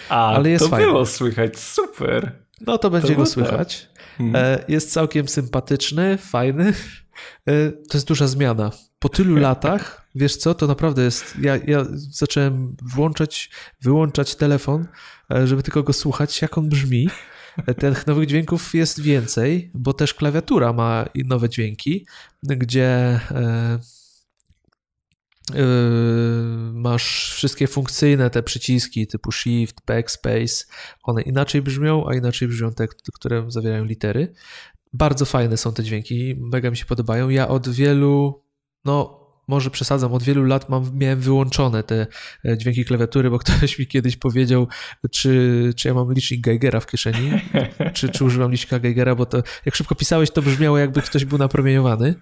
A, 0.09 0.35
ale 0.35 0.51
jest 0.51 0.65
to 0.65 0.71
fajny. 0.71 0.87
było 0.87 1.07
słychać, 1.07 1.59
super. 1.59 2.47
No 2.61 2.79
to 2.79 2.91
będzie 2.91 3.09
to 3.09 3.15
go 3.15 3.27
słychać. 3.27 3.89
Hmm. 4.19 4.59
Jest 4.69 4.93
całkiem 4.93 5.29
sympatyczny, 5.29 6.19
fajny. 6.19 6.73
E, 7.47 7.71
to 7.71 7.99
jest 7.99 8.07
duża 8.07 8.27
zmiana. 8.27 8.71
Po 8.99 9.09
tylu 9.09 9.37
latach, 9.49 10.02
wiesz 10.15 10.37
co, 10.37 10.55
to 10.55 10.67
naprawdę 10.67 11.03
jest. 11.03 11.37
Ja, 11.41 11.57
ja 11.57 11.87
zacząłem 11.95 12.77
włączać, 12.83 13.51
wyłączać 13.81 14.35
telefon, 14.35 14.87
żeby 15.45 15.63
tylko 15.63 15.83
go 15.83 15.93
słuchać, 15.93 16.43
jak 16.43 16.59
on 16.59 16.69
brzmi. 16.69 17.09
Tych 17.79 18.07
nowych 18.07 18.27
dźwięków 18.27 18.75
jest 18.75 19.01
więcej, 19.01 19.71
bo 19.75 19.93
też 19.93 20.15
klawiatura 20.15 20.73
ma 20.73 21.05
nowe 21.15 21.49
dźwięki, 21.49 22.07
gdzie 22.43 23.21
Yy, 25.51 25.57
masz 26.73 27.33
wszystkie 27.35 27.67
funkcyjne 27.67 28.31
te 28.31 28.43
przyciski 28.43 29.07
typu 29.07 29.33
Shift, 29.33 29.77
Backspace, 29.87 30.65
one 31.03 31.23
inaczej 31.23 31.63
brzmią, 31.63 32.09
a 32.09 32.15
inaczej 32.15 32.49
brzmią 32.49 32.73
te, 32.73 32.89
które 33.15 33.45
zawierają 33.49 33.85
litery. 33.85 34.33
Bardzo 34.93 35.25
fajne 35.25 35.57
są 35.57 35.73
te 35.73 35.85
dźwięki, 35.85 36.35
mega 36.39 36.71
mi 36.71 36.77
się 36.77 36.85
podobają. 36.85 37.29
Ja 37.29 37.49
od 37.49 37.69
wielu, 37.69 38.45
no 38.85 39.22
może 39.49 39.71
przesadzam, 39.71 40.13
od 40.13 40.23
wielu 40.23 40.45
lat 40.45 40.69
mam, 40.69 40.91
miałem 40.99 41.21
wyłączone 41.21 41.83
te 41.83 42.07
e, 42.45 42.59
dźwięki 42.59 42.85
klawiatury, 42.85 43.31
bo 43.31 43.39
ktoś 43.39 43.79
mi 43.79 43.87
kiedyś 43.87 44.17
powiedział, 44.17 44.69
czy, 45.11 45.73
czy 45.77 45.89
ja 45.89 45.95
mam 45.95 46.13
licznik 46.13 46.41
Geigera 46.41 46.81
w 46.81 46.87
kieszeni, 46.87 47.31
czy, 47.95 48.09
czy 48.09 48.25
używam 48.25 48.51
licznika 48.51 48.79
Geigera, 48.79 49.15
bo 49.15 49.27
to 49.27 49.43
jak 49.67 49.75
szybko 49.75 49.95
pisałeś, 49.95 50.31
to 50.31 50.43
brzmiało 50.43 50.79
jakby 50.79 51.03
ktoś 51.03 51.25
był 51.25 51.39
napromieniowany. 51.39 52.15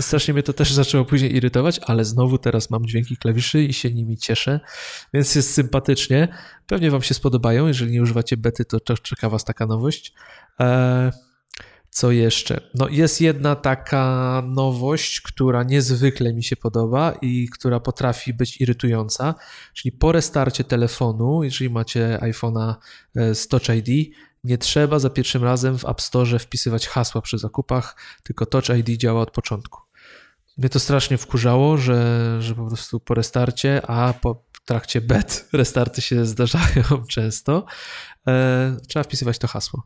Strasznie 0.00 0.34
mnie 0.34 0.42
to 0.42 0.52
też 0.52 0.72
zaczęło 0.72 1.04
później 1.04 1.36
irytować, 1.36 1.80
ale 1.86 2.04
znowu 2.04 2.38
teraz 2.38 2.70
mam 2.70 2.86
dźwięki 2.86 3.16
klawiszy 3.16 3.64
i 3.64 3.72
się 3.72 3.90
nimi 3.90 4.16
cieszę, 4.16 4.60
więc 5.14 5.34
jest 5.34 5.54
sympatycznie. 5.54 6.28
Pewnie 6.66 6.90
Wam 6.90 7.02
się 7.02 7.14
spodobają. 7.14 7.66
Jeżeli 7.66 7.92
nie 7.92 8.02
używacie 8.02 8.36
bety, 8.36 8.64
to 8.64 8.96
czeka 8.96 9.28
Was 9.28 9.44
taka 9.44 9.66
nowość. 9.66 10.14
Eee, 10.58 11.12
co 11.90 12.10
jeszcze? 12.10 12.60
No 12.74 12.88
jest 12.88 13.20
jedna 13.20 13.56
taka 13.56 14.42
nowość, 14.46 15.20
która 15.20 15.62
niezwykle 15.62 16.34
mi 16.34 16.44
się 16.44 16.56
podoba 16.56 17.12
i 17.22 17.48
która 17.48 17.80
potrafi 17.80 18.34
być 18.34 18.60
irytująca, 18.60 19.34
czyli 19.74 19.92
po 19.92 20.12
restarcie 20.12 20.64
telefonu, 20.64 21.42
jeżeli 21.42 21.70
macie 21.70 22.18
iPhone'a 22.22 22.74
e, 23.16 23.34
z 23.34 23.48
Touch 23.48 23.68
ID, 23.68 24.14
nie 24.44 24.58
trzeba 24.58 24.98
za 24.98 25.10
pierwszym 25.10 25.44
razem 25.44 25.78
w 25.78 25.84
App 25.84 26.00
Store 26.00 26.38
wpisywać 26.38 26.88
hasła 26.88 27.22
przy 27.22 27.38
zakupach, 27.38 27.96
tylko 28.22 28.46
Touch 28.46 28.68
ID 28.68 29.00
działa 29.00 29.20
od 29.20 29.30
początku. 29.30 29.80
Mnie 30.58 30.68
to 30.68 30.80
strasznie 30.80 31.18
wkurzało, 31.18 31.76
że, 31.76 32.36
że 32.42 32.54
po 32.54 32.66
prostu 32.66 33.00
po 33.00 33.14
restarcie, 33.14 33.86
a 33.86 34.12
po 34.12 34.44
trakcie 34.64 35.00
bet 35.00 35.44
restarty 35.52 36.02
się 36.02 36.26
zdarzają 36.26 36.82
często, 37.10 37.66
e, 38.26 38.76
trzeba 38.88 39.02
wpisywać 39.02 39.38
to 39.38 39.48
hasło. 39.48 39.82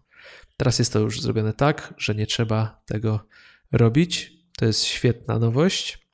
Teraz 0.62 0.78
jest 0.78 0.92
to 0.92 0.98
już 0.98 1.20
zrobione 1.20 1.52
tak, 1.52 1.94
że 1.98 2.14
nie 2.14 2.26
trzeba 2.26 2.82
tego 2.86 3.26
robić. 3.72 4.32
To 4.56 4.64
jest 4.64 4.84
świetna 4.84 5.38
nowość. 5.38 6.08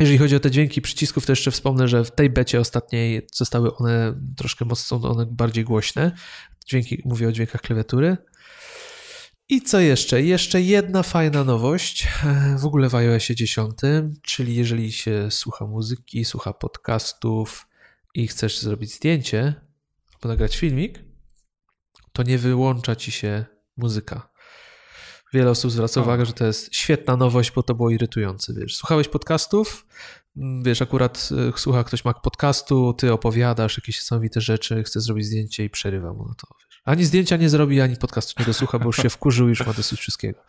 Jeżeli 0.00 0.18
chodzi 0.18 0.36
o 0.36 0.40
te 0.40 0.50
dźwięki 0.50 0.82
przycisków, 0.82 1.26
to 1.26 1.32
jeszcze 1.32 1.50
wspomnę, 1.50 1.88
że 1.88 2.04
w 2.04 2.10
tej 2.10 2.30
becie 2.30 2.60
ostatniej 2.60 3.26
zostały 3.34 3.76
one 3.76 4.20
troszkę 4.36 4.64
mocno 4.64 5.10
one 5.10 5.26
bardziej 5.26 5.64
głośne. 5.64 6.12
Dźwięki, 6.66 7.02
mówię 7.04 7.28
o 7.28 7.32
dźwiękach 7.32 7.60
klawiatury. 7.60 8.16
I 9.48 9.62
co 9.62 9.80
jeszcze? 9.80 10.22
Jeszcze 10.22 10.62
jedna 10.62 11.02
fajna 11.02 11.44
nowość 11.44 12.08
w 12.58 12.66
ogóle 12.66 12.88
w 12.88 12.94
iOSie 12.94 13.34
10, 13.34 13.70
czyli 14.22 14.56
jeżeli 14.56 14.92
się 14.92 15.30
słucha 15.30 15.66
muzyki, 15.66 16.24
słucha 16.24 16.52
podcastów 16.52 17.68
i 18.14 18.28
chcesz 18.28 18.58
zrobić 18.60 18.94
zdjęcie 18.94 19.54
albo 20.14 20.28
nagrać 20.28 20.56
filmik, 20.56 21.07
to 22.18 22.22
nie 22.22 22.38
wyłącza 22.38 22.96
ci 22.96 23.12
się 23.12 23.44
muzyka. 23.76 24.30
Wiele 25.32 25.50
osób 25.50 25.70
zwraca 25.70 26.00
uwagę, 26.00 26.26
że 26.26 26.32
to 26.32 26.46
jest 26.46 26.74
świetna 26.74 27.16
nowość, 27.16 27.52
bo 27.52 27.62
to 27.62 27.74
było 27.74 27.90
irytujące. 27.90 28.54
Wiesz, 28.54 28.76
słuchałeś 28.76 29.08
podcastów, 29.08 29.86
mm, 30.36 30.62
wiesz, 30.62 30.82
akurat 30.82 31.28
y, 31.56 31.58
słucha 31.58 31.84
ktoś 31.84 32.04
ma 32.04 32.14
podcastu, 32.14 32.92
ty 32.92 33.12
opowiadasz 33.12 33.78
jakieś 33.78 33.96
niesamowite 33.96 34.40
rzeczy, 34.40 34.82
chce 34.82 35.00
zrobić 35.00 35.26
zdjęcie 35.26 35.64
i 35.64 35.70
przerywa 35.70 36.12
mu 36.12 36.28
na 36.28 36.34
to. 36.34 36.46
Wiesz. 36.60 36.82
Ani 36.84 37.04
zdjęcia 37.04 37.36
nie 37.36 37.48
zrobi, 37.48 37.80
ani 37.80 37.96
podcastu 37.96 38.34
nie 38.38 38.46
dosłucha, 38.46 38.78
bo 38.78 38.86
już 38.86 38.96
się 38.96 39.10
wkurzył 39.10 39.46
i 39.46 39.48
już 39.48 39.66
ma 39.66 39.72
dosyć 39.72 40.00
wszystkiego. 40.00 40.40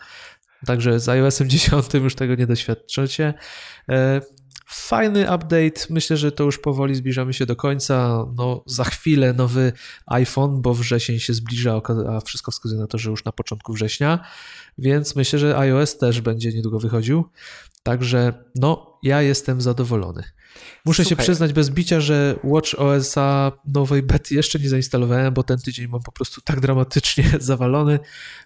Także 0.65 0.99
z 0.99 1.10
iOS-em 1.10 1.49
10 1.49 1.93
już 1.93 2.15
tego 2.15 2.36
nie 2.36 2.47
doświadczycie. 2.47 3.34
Fajny 4.71 5.21
update. 5.36 5.86
Myślę, 5.89 6.17
że 6.17 6.32
to 6.32 6.43
już 6.43 6.60
powoli 6.60 6.95
zbliżamy 6.95 7.34
się 7.34 7.45
do 7.45 7.55
końca. 7.55 8.25
No, 8.38 8.63
za 8.65 8.84
chwilę 8.84 9.34
nowy 9.34 9.73
iPhone, 10.05 10.62
bo 10.62 10.73
wrzesień 10.73 11.19
się 11.19 11.34
zbliża, 11.34 11.82
a 12.10 12.19
wszystko 12.21 12.51
wskazuje 12.51 12.82
na 12.82 12.88
to, 12.88 12.97
że 12.97 13.10
już 13.10 13.25
na 13.25 13.32
początku 13.32 13.73
września. 13.73 14.19
Więc 14.77 15.15
myślę, 15.15 15.39
że 15.39 15.58
iOS 15.58 15.97
też 15.97 16.21
będzie 16.21 16.53
niedługo 16.53 16.79
wychodził. 16.79 17.25
Także 17.89 18.34
no, 18.56 18.99
ja 19.04 19.21
jestem 19.21 19.62
zadowolony. 19.62 20.23
Muszę 20.86 21.04
Słuchaj. 21.04 21.10
się 21.10 21.23
przyznać 21.23 21.54
bez 21.54 21.69
bicia, 21.69 22.02
że 22.02 22.39
Watch 22.43 22.73
OS-a 22.78 23.52
nowej 23.65 24.04
bety 24.04 24.36
jeszcze 24.36 24.60
nie 24.60 24.69
zainstalowałem, 24.69 25.34
bo 25.34 25.43
ten 25.43 25.60
tydzień 25.60 25.88
mam 25.88 26.02
po 26.02 26.12
prostu 26.12 26.41
tak 26.41 26.60
dramatycznie 26.60 27.23
zawalony, 27.39 27.99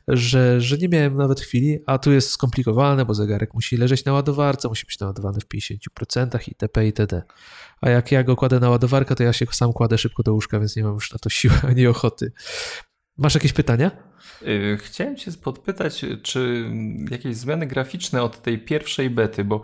że, 0.07 0.61
że 0.61 0.77
nie 0.77 0.89
miałem 0.89 1.15
nawet 1.15 1.39
chwili, 1.39 1.79
a 1.85 1.97
tu 1.97 2.11
jest 2.11 2.29
skomplikowane, 2.29 3.05
bo 3.05 3.13
zegarek 3.13 3.53
musi 3.53 3.77
leżeć 3.77 4.05
na 4.05 4.13
ładowarce, 4.13 4.67
musi 4.67 4.85
być 4.85 4.99
naładowany 4.99 5.39
w 5.39 5.47
50% 5.47 6.47
itp. 6.47 6.85
itd. 6.85 7.21
A 7.81 7.89
jak 7.89 8.11
ja 8.11 8.23
go 8.23 8.35
kładę 8.35 8.59
na 8.59 8.69
ładowarkę, 8.69 9.15
to 9.15 9.23
ja 9.23 9.33
się 9.33 9.45
sam 9.51 9.73
kładę 9.73 9.97
szybko 9.97 10.23
do 10.23 10.33
łóżka, 10.33 10.59
więc 10.59 10.75
nie 10.75 10.83
mam 10.83 10.93
już 10.93 11.11
na 11.11 11.19
to 11.19 11.29
siły 11.29 11.55
ani 11.67 11.87
ochoty. 11.87 12.31
Masz 13.17 13.33
jakieś 13.33 13.53
pytania? 13.53 14.12
Y, 14.41 14.77
chciałem 14.81 15.15
Cię 15.15 15.31
podpytać, 15.43 16.05
czy 16.23 16.71
jakieś 17.11 17.35
zmiany 17.35 17.67
graficzne 17.67 18.23
od 18.23 18.41
tej 18.41 18.59
pierwszej 18.59 19.09
bety, 19.09 19.43
bo 19.43 19.61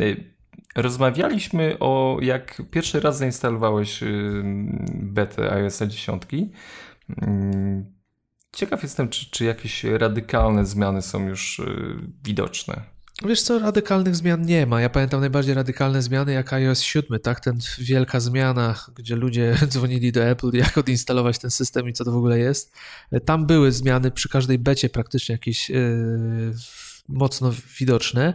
y, 0.00 0.34
rozmawialiśmy 0.76 1.76
o 1.80 2.18
jak 2.22 2.62
pierwszy 2.70 3.00
raz 3.00 3.18
zainstalowałeś 3.18 4.02
y, 4.02 4.42
betę 4.94 5.52
iOS 5.52 5.82
10. 5.82 6.22
Ciekaw 8.52 8.82
jestem, 8.82 9.08
czy, 9.08 9.30
czy 9.30 9.44
jakieś 9.44 9.84
radykalne 9.84 10.66
zmiany 10.66 11.02
są 11.02 11.26
już 11.28 11.60
widoczne. 12.24 12.91
Wiesz 13.26 13.42
co, 13.42 13.58
radykalnych 13.58 14.16
zmian 14.16 14.42
nie 14.42 14.66
ma. 14.66 14.80
Ja 14.80 14.88
pamiętam 14.88 15.20
najbardziej 15.20 15.54
radykalne 15.54 16.02
zmiany 16.02 16.32
jak 16.32 16.52
iOS 16.52 16.80
7, 16.80 17.20
tak? 17.20 17.40
Ten 17.40 17.58
wielka 17.78 18.20
zmiana, 18.20 18.74
gdzie 18.94 19.16
ludzie 19.16 19.56
dzwonili 19.68 20.12
do 20.12 20.24
Apple, 20.24 20.50
jak 20.52 20.78
odinstalować 20.78 21.38
ten 21.38 21.50
system 21.50 21.88
i 21.88 21.92
co 21.92 22.04
to 22.04 22.12
w 22.12 22.16
ogóle 22.16 22.38
jest. 22.38 22.72
Tam 23.24 23.46
były 23.46 23.72
zmiany 23.72 24.10
przy 24.10 24.28
każdej 24.28 24.58
becie 24.58 24.88
praktycznie 24.88 25.32
jakieś 25.32 25.70
yy, 25.70 26.54
mocno 27.08 27.52
widoczne. 27.78 28.34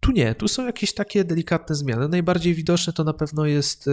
Tu 0.00 0.12
nie, 0.12 0.34
tu 0.34 0.48
są 0.48 0.66
jakieś 0.66 0.94
takie 0.94 1.24
delikatne 1.24 1.74
zmiany. 1.74 2.08
Najbardziej 2.08 2.54
widoczne 2.54 2.92
to 2.92 3.04
na 3.04 3.12
pewno 3.12 3.46
jest 3.46 3.86
yy, 3.86 3.92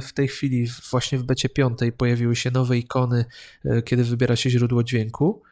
w 0.00 0.10
tej 0.14 0.28
chwili, 0.28 0.68
właśnie 0.90 1.18
w 1.18 1.22
becie 1.22 1.48
5 1.48 1.78
pojawiły 1.96 2.36
się 2.36 2.50
nowe 2.50 2.78
ikony, 2.78 3.24
yy, 3.64 3.82
kiedy 3.82 4.04
wybiera 4.04 4.36
się 4.36 4.50
źródło 4.50 4.84
dźwięku 4.84 5.42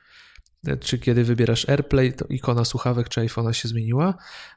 czy 0.81 0.99
kiedy 0.99 1.25
wybierasz 1.25 1.69
AirPlay, 1.69 2.13
to 2.13 2.27
ikona 2.27 2.65
słuchawek 2.65 3.09
czy 3.09 3.21
iPhone'a 3.21 3.53
się 3.53 3.69
zmieniła. 3.69 4.15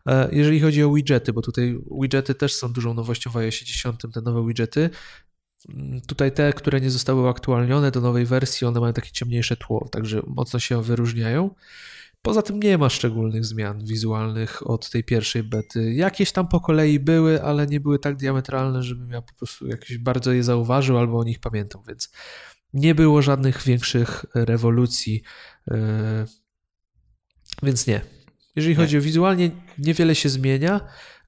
E, 0.07 0.29
jeżeli 0.31 0.59
chodzi 0.59 0.83
o 0.83 0.93
widgety, 0.93 1.33
bo 1.33 1.41
tutaj 1.41 1.79
widgety 2.01 2.35
też 2.35 2.55
są 2.55 2.73
dużą 2.73 2.93
nowością 2.93 3.31
w 3.31 3.37
iOS 3.37 3.59
10, 3.59 4.01
te 4.13 4.21
nowe 4.21 4.47
widgety. 4.47 4.89
Mm, 5.69 6.01
tutaj 6.01 6.31
te, 6.31 6.53
które 6.53 6.81
nie 6.81 6.89
zostały 6.89 7.21
uaktualnione 7.21 7.91
do 7.91 8.01
nowej 8.01 8.25
wersji, 8.25 8.67
one 8.67 8.79
mają 8.79 8.93
takie 8.93 9.11
ciemniejsze 9.11 9.57
tło, 9.57 9.89
także 9.91 10.21
mocno 10.27 10.59
się 10.59 10.83
wyróżniają. 10.83 11.55
Poza 12.21 12.41
tym 12.41 12.59
nie 12.59 12.77
ma 12.77 12.89
szczególnych 12.89 13.45
zmian 13.45 13.85
wizualnych 13.85 14.69
od 14.69 14.89
tej 14.89 15.03
pierwszej 15.03 15.43
bety. 15.43 15.93
Jakieś 15.93 16.31
tam 16.31 16.47
po 16.47 16.59
kolei 16.59 16.99
były, 16.99 17.43
ale 17.43 17.67
nie 17.67 17.79
były 17.79 17.99
tak 17.99 18.15
diametralne, 18.15 18.83
żebym 18.83 19.11
ja 19.11 19.21
po 19.21 19.33
prostu 19.33 19.67
jakieś 19.67 19.97
bardzo 19.97 20.31
je 20.31 20.43
zauważył 20.43 20.97
albo 20.97 21.19
o 21.19 21.23
nich 21.23 21.39
pamiętam, 21.39 21.81
więc 21.87 22.11
nie 22.73 22.95
było 22.95 23.21
żadnych 23.21 23.63
większych 23.63 24.25
rewolucji 24.33 25.23
E, 25.23 25.50
więc 27.63 27.87
nie. 27.87 28.01
Jeżeli 28.55 28.75
chodzi 28.75 28.97
o 28.97 29.01
wizualnie, 29.01 29.51
niewiele 29.77 30.15
się 30.15 30.29
zmienia. 30.29 30.81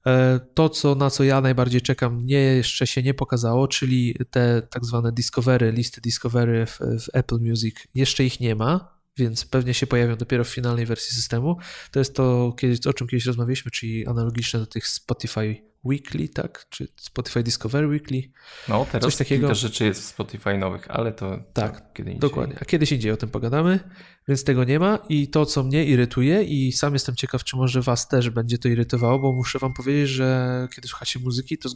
E, 0.06 0.40
to, 0.54 0.68
co, 0.68 0.94
na 0.94 1.10
co 1.10 1.24
ja 1.24 1.40
najbardziej 1.40 1.80
czekam, 1.80 2.26
nie 2.26 2.38
jeszcze 2.38 2.86
się 2.86 3.02
nie 3.02 3.14
pokazało, 3.14 3.68
czyli 3.68 4.16
te 4.30 4.62
tak 4.70 4.84
zwane 4.84 5.12
discovery, 5.12 5.72
listy 5.72 6.00
discovery 6.00 6.66
w, 6.66 6.78
w 6.78 7.08
Apple 7.12 7.38
Music, 7.40 7.76
jeszcze 7.94 8.24
ich 8.24 8.40
nie 8.40 8.54
ma, 8.54 8.98
więc 9.16 9.44
pewnie 9.44 9.74
się 9.74 9.86
pojawią 9.86 10.16
dopiero 10.16 10.44
w 10.44 10.48
finalnej 10.48 10.86
wersji 10.86 11.16
systemu. 11.16 11.56
To 11.90 11.98
jest 11.98 12.14
to, 12.14 12.56
o 12.86 12.92
czym 12.92 13.06
kiedyś 13.06 13.26
rozmawialiśmy, 13.26 13.70
czyli 13.70 14.06
analogiczne 14.06 14.60
do 14.60 14.66
tych 14.66 14.88
Spotify 14.88 15.73
Weekly, 15.84 16.28
tak? 16.28 16.66
Czy 16.68 16.88
Spotify 16.96 17.42
Discovery 17.42 17.86
Weekly. 17.86 18.22
No, 18.68 18.86
teraz 18.92 19.04
Coś 19.04 19.16
takiego. 19.16 19.40
kilka 19.40 19.54
rzeczy 19.54 19.84
jest 19.84 20.02
w 20.02 20.04
Spotify 20.04 20.58
nowych, 20.58 20.90
ale 20.90 21.12
to 21.12 21.38
tak, 21.52 21.92
kiedy 21.92 22.10
indziej. 22.10 22.20
Dokładnie, 22.20 22.56
a 22.60 22.64
kiedyś 22.64 22.92
indziej 22.92 23.12
o 23.12 23.16
tym 23.16 23.28
pogadamy, 23.28 23.90
więc 24.28 24.44
tego 24.44 24.64
nie 24.64 24.78
ma 24.78 24.98
i 25.08 25.28
to, 25.28 25.46
co 25.46 25.62
mnie 25.62 25.84
irytuje 25.84 26.42
i 26.42 26.72
sam 26.72 26.92
jestem 26.92 27.16
ciekaw, 27.16 27.44
czy 27.44 27.56
może 27.56 27.82
was 27.82 28.08
też 28.08 28.30
będzie 28.30 28.58
to 28.58 28.68
irytowało, 28.68 29.18
bo 29.18 29.32
muszę 29.32 29.58
wam 29.58 29.74
powiedzieć, 29.74 30.08
że 30.08 30.68
kiedy 30.74 30.88
słuchacie 30.88 31.20
muzyki, 31.20 31.58
to 31.58 31.68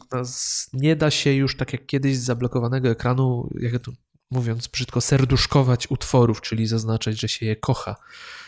nie 0.72 0.96
da 0.96 1.10
się 1.10 1.32
już 1.32 1.56
tak 1.56 1.72
jak 1.72 1.86
kiedyś 1.86 2.16
z 2.16 2.24
zablokowanego 2.24 2.88
ekranu, 2.88 3.48
jak 3.60 3.82
to 3.82 3.92
mówiąc 4.30 4.68
brzydko, 4.68 5.00
serduszkować 5.00 5.90
utworów, 5.90 6.40
czyli 6.40 6.66
zaznaczać, 6.66 7.20
że 7.20 7.28
się 7.28 7.46
je 7.46 7.56
kocha. 7.56 7.96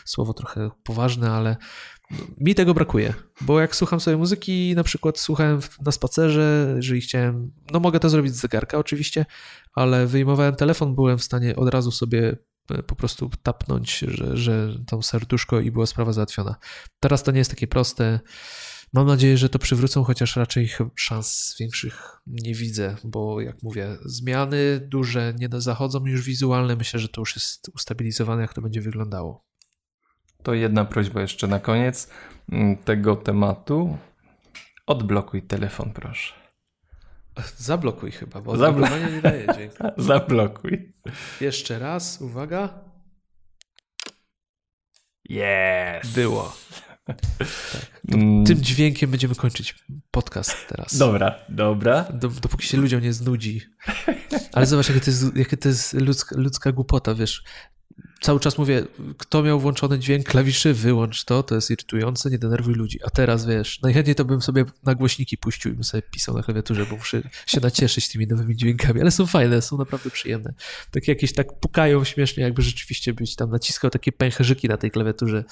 Słowo 0.05 0.33
trochę 0.33 0.69
poważne, 0.83 1.31
ale 1.31 1.57
mi 2.39 2.55
tego 2.55 2.73
brakuje, 2.73 3.13
bo 3.41 3.59
jak 3.59 3.75
słucham 3.75 3.99
sobie 3.99 4.17
muzyki, 4.17 4.73
na 4.75 4.83
przykład 4.83 5.19
słuchałem 5.19 5.59
na 5.85 5.91
spacerze, 5.91 6.73
jeżeli 6.75 7.01
chciałem, 7.01 7.51
no 7.71 7.79
mogę 7.79 7.99
to 7.99 8.09
zrobić 8.09 8.35
z 8.35 8.41
zegarka 8.41 8.77
oczywiście, 8.77 9.25
ale 9.73 10.07
wyjmowałem 10.07 10.55
telefon, 10.55 10.95
byłem 10.95 11.17
w 11.17 11.23
stanie 11.23 11.55
od 11.55 11.69
razu 11.69 11.91
sobie 11.91 12.37
e, 12.71 12.83
po 12.83 12.95
prostu 12.95 13.29
tapnąć, 13.43 13.99
że, 13.99 14.37
że 14.37 14.75
tą 14.87 15.01
serduszko 15.01 15.59
i 15.59 15.71
była 15.71 15.85
sprawa 15.85 16.13
załatwiona. 16.13 16.55
Teraz 16.99 17.23
to 17.23 17.31
nie 17.31 17.37
jest 17.37 17.51
takie 17.51 17.67
proste. 17.67 18.19
Mam 18.93 19.07
nadzieję, 19.07 19.37
że 19.37 19.49
to 19.49 19.59
przywrócą, 19.59 20.03
chociaż 20.03 20.35
raczej 20.35 20.69
szans 20.95 21.55
większych 21.59 22.21
nie 22.27 22.53
widzę, 22.55 22.95
bo 23.03 23.41
jak 23.41 23.63
mówię, 23.63 23.97
zmiany 24.05 24.79
duże 24.79 25.33
nie 25.39 25.49
zachodzą 25.51 26.05
już 26.05 26.21
wizualne. 26.21 26.75
Myślę, 26.75 26.99
że 26.99 27.09
to 27.09 27.21
już 27.21 27.35
jest 27.35 27.71
ustabilizowane, 27.75 28.41
jak 28.41 28.53
to 28.53 28.61
będzie 28.61 28.81
wyglądało. 28.81 29.50
To 30.43 30.53
jedna 30.53 30.85
prośba 30.85 31.21
jeszcze 31.21 31.47
na 31.47 31.59
koniec 31.59 32.09
mm, 32.51 32.77
tego 32.77 33.15
tematu. 33.15 33.97
Odblokuj 34.87 35.41
telefon, 35.41 35.93
proszę. 35.93 36.33
Zablokuj 37.57 38.11
chyba, 38.11 38.41
bo 38.41 38.57
zablokowanie 38.57 39.11
nie 39.11 39.21
daje 39.21 39.47
dźwięku. 39.53 39.83
Zablokuj. 40.11 40.93
Jeszcze 41.41 41.79
raz, 41.79 42.21
uwaga. 42.21 42.69
Yes. 45.29 46.13
Było. 46.15 46.55
Tak. 47.05 47.17
Mm. 48.11 48.45
Tym 48.45 48.61
dźwiękiem 48.61 49.11
będziemy 49.11 49.35
kończyć 49.35 49.75
podcast 50.11 50.67
teraz. 50.67 50.97
Dobra, 50.97 51.35
dobra. 51.49 52.05
Dopóki 52.41 52.67
się 52.67 52.77
ludziom 52.77 53.01
nie 53.01 53.13
znudzi. 53.13 53.61
Ale 54.53 54.65
zobacz, 54.65 54.89
jakie 54.89 55.01
to 55.01 55.09
jest, 55.09 55.61
to 55.61 55.69
jest 55.69 55.93
ludzka, 55.93 56.35
ludzka 56.37 56.71
głupota, 56.71 57.15
wiesz 57.15 57.43
cały 58.21 58.39
czas 58.39 58.57
mówię, 58.57 58.83
kto 59.17 59.43
miał 59.43 59.59
włączony 59.59 59.99
dźwięk 59.99 60.25
klawiszy, 60.25 60.73
wyłącz 60.73 61.23
to, 61.23 61.43
to 61.43 61.55
jest 61.55 61.71
irytujące, 61.71 62.29
nie 62.29 62.39
denerwuj 62.39 62.73
ludzi. 62.73 62.99
A 63.05 63.09
teraz 63.09 63.45
wiesz, 63.45 63.81
najchętniej 63.81 64.15
to 64.15 64.25
bym 64.25 64.41
sobie 64.41 64.65
na 64.83 64.95
głośniki 64.95 65.37
puścił 65.37 65.71
i 65.71 65.73
bym 65.73 65.83
sobie 65.83 66.01
pisał 66.01 66.35
na 66.35 66.43
klawiaturze, 66.43 66.85
bo 66.85 66.95
muszę 66.95 67.21
się 67.45 67.61
nacieszyć 67.61 68.09
tymi 68.09 68.27
nowymi 68.27 68.55
dźwiękami, 68.55 69.01
ale 69.01 69.11
są 69.11 69.25
fajne, 69.25 69.61
są 69.61 69.77
naprawdę 69.77 70.09
przyjemne. 70.09 70.53
Takie 70.91 71.11
jakieś 71.11 71.33
tak 71.33 71.59
pukają 71.59 72.03
śmiesznie, 72.03 72.43
jakby 72.43 72.61
rzeczywiście 72.61 73.13
być 73.13 73.35
tam 73.35 73.49
naciskał 73.49 73.89
takie 73.89 74.11
pęcherzyki 74.11 74.67
na 74.67 74.77
tej 74.77 74.91
klawiaturze. 74.91 75.43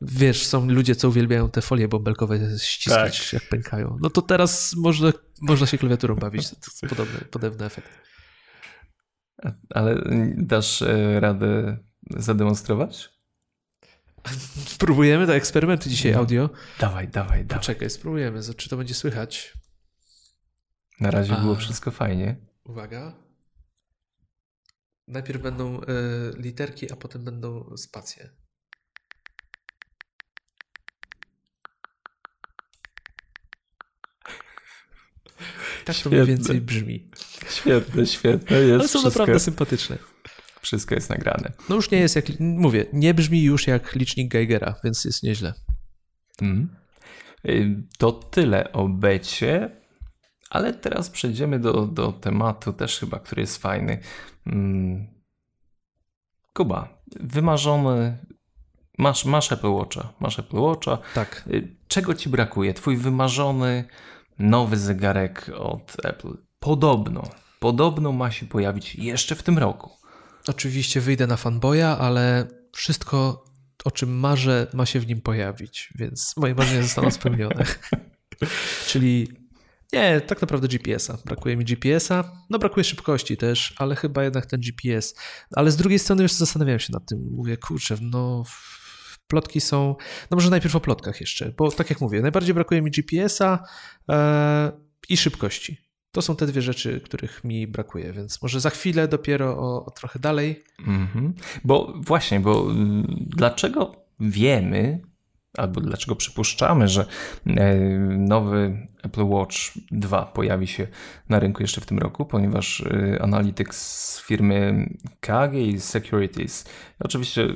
Wiesz, 0.00 0.46
są 0.46 0.70
ludzie, 0.70 0.96
co 0.96 1.08
uwielbiają 1.08 1.50
te 1.50 1.62
folie 1.62 1.88
bąbelkowe 1.88 2.58
ściskać, 2.58 3.24
tak. 3.24 3.32
jak 3.32 3.48
pękają. 3.48 3.98
No 4.00 4.10
to 4.10 4.22
teraz 4.22 4.74
można, 4.76 5.12
można 5.40 5.66
się 5.66 5.78
klawiaturą 5.78 6.16
bawić. 6.16 6.50
To 6.50 6.56
jest 6.66 6.80
podobny, 6.88 7.18
podobny 7.30 7.64
efekt. 7.64 7.88
Ale 9.70 10.02
dasz 10.36 10.82
e, 10.82 11.20
radę 11.20 11.78
zademonstrować? 12.16 13.10
Spróbujemy, 14.66 15.26
to 15.26 15.34
eksperymenty 15.34 15.90
dzisiaj 15.90 16.12
no. 16.12 16.18
audio. 16.18 16.50
Dawaj, 16.80 17.08
dawaj, 17.08 17.44
dawaj. 17.44 17.64
Czekaj, 17.64 17.90
spróbujemy, 17.90 18.40
czy 18.56 18.68
to 18.68 18.76
będzie 18.76 18.94
słychać. 18.94 19.52
Na 21.00 21.10
razie 21.10 21.32
A. 21.32 21.40
było 21.40 21.54
wszystko 21.56 21.90
fajnie. 21.90 22.36
Uwaga. 22.64 23.14
Najpierw 25.08 25.42
będą 25.42 25.80
y, 25.80 25.84
literki, 26.36 26.92
a 26.92 26.96
potem 26.96 27.24
będą 27.24 27.76
spacje. 27.76 28.30
Tak 35.84 35.96
to 35.96 36.10
mniej 36.10 36.26
więcej 36.26 36.60
brzmi. 36.60 37.08
Świetne, 37.48 38.06
świetne. 38.06 38.56
Jest 38.56 38.80
Ale 38.80 38.88
są 38.88 38.98
wszystko, 38.98 39.08
naprawdę 39.08 39.40
sympatyczne. 39.40 39.98
Wszystko 40.60 40.94
jest 40.94 41.10
nagrane. 41.10 41.52
No 41.68 41.76
już 41.76 41.90
nie 41.90 41.98
jest 41.98 42.16
jak, 42.16 42.24
mówię, 42.40 42.86
nie 42.92 43.14
brzmi 43.14 43.42
już 43.42 43.66
jak 43.66 43.94
licznik 43.94 44.32
Geigera, 44.32 44.74
więc 44.84 45.04
jest 45.04 45.22
nieźle. 45.22 45.54
Mm. 46.42 46.76
To 47.98 48.12
tyle 48.12 48.72
o 48.72 48.88
becie, 48.88 49.80
ale 50.50 50.74
teraz 50.74 51.10
przejdziemy 51.10 51.58
do, 51.58 51.86
do 51.86 52.12
tematu 52.12 52.72
też 52.72 53.00
chyba, 53.00 53.18
który 53.18 53.42
jest 53.42 53.62
fajny. 53.62 53.98
Mm. 54.46 55.06
Kuba, 56.54 57.02
wymarzony 57.20 58.18
Masz, 59.00 59.24
masz 59.24 59.52
Apple 59.52 59.70
Watcha, 59.70 60.12
masz 60.20 60.38
Apple 60.38 60.56
Watcha. 60.56 60.98
Tak. 61.14 61.44
Y, 61.46 61.76
czego 61.88 62.14
ci 62.14 62.28
brakuje? 62.28 62.74
Twój 62.74 62.96
wymarzony 62.96 63.84
nowy 64.38 64.76
zegarek 64.76 65.50
od 65.58 65.96
Apple. 66.04 66.36
Podobno, 66.58 67.22
podobno 67.60 68.12
ma 68.12 68.30
się 68.30 68.46
pojawić 68.46 68.94
jeszcze 68.94 69.34
w 69.34 69.42
tym 69.42 69.58
roku. 69.58 69.90
Oczywiście 70.46 71.00
wyjdę 71.00 71.26
na 71.26 71.36
fanboya, 71.36 71.96
ale 71.98 72.48
wszystko, 72.72 73.44
o 73.84 73.90
czym 73.90 74.18
marzę, 74.18 74.66
ma 74.74 74.86
się 74.86 75.00
w 75.00 75.06
nim 75.06 75.20
pojawić, 75.20 75.92
więc 75.94 76.34
moje 76.36 76.54
marzenia 76.54 76.82
zostaną 76.82 77.10
spełnione. 77.20 77.64
Czyli 78.86 79.28
nie, 79.92 80.20
tak 80.20 80.40
naprawdę 80.40 80.68
GPS-a. 80.68 81.18
Brakuje 81.24 81.56
mi 81.56 81.64
GPS-a. 81.64 82.32
No 82.50 82.58
brakuje 82.58 82.84
szybkości 82.84 83.36
też, 83.36 83.74
ale 83.76 83.96
chyba 83.96 84.24
jednak 84.24 84.46
ten 84.46 84.60
GPS. 84.60 85.14
Ale 85.56 85.70
z 85.70 85.76
drugiej 85.76 85.98
strony 85.98 86.22
już 86.22 86.32
zastanawiałem 86.32 86.80
się 86.80 86.92
nad 86.92 87.06
tym. 87.06 87.28
Mówię, 87.30 87.56
kurczę, 87.56 87.96
no 88.00 88.44
Plotki 89.30 89.60
są. 89.60 89.96
No 90.30 90.34
może 90.34 90.50
najpierw 90.50 90.76
o 90.76 90.80
plotkach 90.80 91.20
jeszcze, 91.20 91.52
bo 91.56 91.70
tak 91.70 91.90
jak 91.90 92.00
mówię, 92.00 92.22
najbardziej 92.22 92.54
brakuje 92.54 92.82
mi 92.82 92.90
GPS-a 92.90 93.64
e, 94.08 94.72
i 95.08 95.16
szybkości. 95.16 95.89
To 96.12 96.22
są 96.22 96.36
te 96.36 96.46
dwie 96.46 96.62
rzeczy, 96.62 97.00
których 97.00 97.44
mi 97.44 97.66
brakuje, 97.66 98.12
więc 98.12 98.42
może 98.42 98.60
za 98.60 98.70
chwilę 98.70 99.08
dopiero 99.08 99.58
o, 99.58 99.84
o 99.84 99.90
trochę 99.90 100.18
dalej. 100.18 100.64
Mm 100.86 101.06
-hmm. 101.06 101.32
Bo 101.64 101.94
właśnie, 101.96 102.40
bo 102.40 102.70
mm, 102.70 103.26
dlaczego 103.26 103.94
wiemy, 104.20 105.00
albo 105.56 105.80
dlaczego 105.80 106.16
przypuszczamy, 106.16 106.88
że 106.88 107.06
e, 107.46 107.78
nowy 108.18 108.86
Apple 109.02 109.24
Watch 109.24 109.56
2 109.90 110.26
pojawi 110.26 110.66
się 110.66 110.86
na 111.28 111.38
rynku 111.38 111.62
jeszcze 111.62 111.80
w 111.80 111.86
tym 111.86 111.98
roku, 111.98 112.24
ponieważ 112.24 112.80
e, 112.80 113.22
analityk 113.22 113.74
z 113.74 114.20
firmy 114.20 114.90
KG 115.20 115.80
Securities 115.80 116.64
oczywiście 117.00 117.48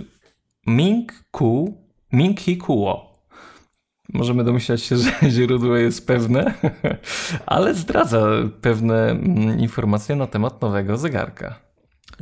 Ming 0.67 1.13
Ku, 1.31 1.83
Ming 2.13 2.41
Hi 2.41 2.57
Kuo. 2.57 3.14
Możemy 4.13 4.45
domyślać 4.45 4.83
się, 4.83 4.97
że 5.03 5.13
źródło 5.31 5.77
jest 5.77 6.07
pewne, 6.07 6.55
ale 7.47 7.75
zdradza 7.75 8.27
pewne 8.61 9.11
mm, 9.11 9.61
informacje 9.61 10.17
na 10.17 10.27
temat 10.27 10.63
nowego 10.63 10.97
zegarka. 10.97 11.65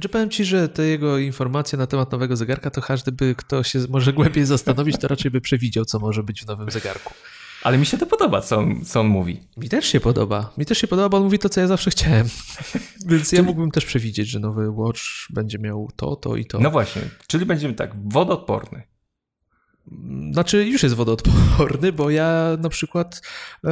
Czy 0.01 0.09
powiem 0.09 0.31
Ci, 0.31 0.45
że 0.45 0.69
te 0.69 0.83
jego 0.83 1.19
informacje 1.19 1.79
na 1.79 1.87
temat 1.87 2.13
nowego 2.13 2.37
zegarka, 2.37 2.71
to 2.71 2.83
każdy 2.83 3.13
by, 3.13 3.35
kto 3.35 3.63
się 3.63 3.79
może 3.89 4.13
głębiej 4.13 4.45
zastanowić, 4.45 4.99
to 4.99 5.09
raczej 5.09 5.31
by 5.31 5.41
przewidział, 5.41 5.85
co 5.85 5.99
może 5.99 6.23
być 6.23 6.43
w 6.43 6.47
nowym 6.47 6.71
zegarku. 6.71 7.15
Ale 7.63 7.79
mi 7.79 7.87
się 7.87 7.99
to 7.99 8.07
podoba, 8.07 8.41
co 8.41 8.59
on, 8.59 8.85
co 8.85 9.01
on 9.01 9.07
mówi. 9.07 9.41
Mi 9.57 9.69
też 9.69 9.87
się 9.87 10.01
podoba. 10.01 10.53
Mi 10.59 10.67
też 10.67 10.79
się 10.79 10.89
podoba, 10.89 11.09
bo 11.09 11.17
on 11.17 11.23
mówi 11.23 11.39
to, 11.39 11.49
co 11.49 11.61
ja 11.61 11.67
zawsze 11.67 11.91
chciałem. 11.91 12.27
Więc 13.07 13.33
ja 13.33 13.43
mógłbym 13.43 13.71
też 13.71 13.85
przewidzieć, 13.85 14.29
że 14.29 14.41
nowy 14.41 14.71
Watch 14.71 15.03
będzie 15.31 15.59
miał 15.59 15.91
to, 15.97 16.17
to 16.17 16.37
i 16.37 16.45
to. 16.45 16.59
No 16.59 16.71
właśnie, 16.71 17.03
czyli 17.27 17.47
będziemy 17.47 17.75
tak, 17.75 17.91
wodoodporny. 18.09 18.83
Znaczy, 20.33 20.67
już 20.67 20.83
jest 20.83 20.95
wodoodporny, 20.95 21.93
bo 21.93 22.11
ja 22.11 22.57
na 22.61 22.69
przykład 22.69 23.23
e, 23.65 23.71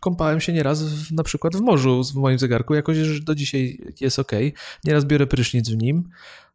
kąpałem 0.00 0.40
się 0.40 0.52
nieraz 0.52 0.82
w, 0.82 1.12
na 1.12 1.22
przykład 1.22 1.56
w 1.56 1.60
morzu 1.60 2.04
w 2.04 2.14
moim 2.14 2.38
zegarku, 2.38 2.74
jakoś 2.74 3.20
do 3.20 3.34
dzisiaj 3.34 3.78
jest 4.00 4.18
ok. 4.18 4.32
Nieraz 4.84 5.04
biorę 5.04 5.26
prysznic 5.26 5.70
w 5.70 5.76
nim, 5.76 6.08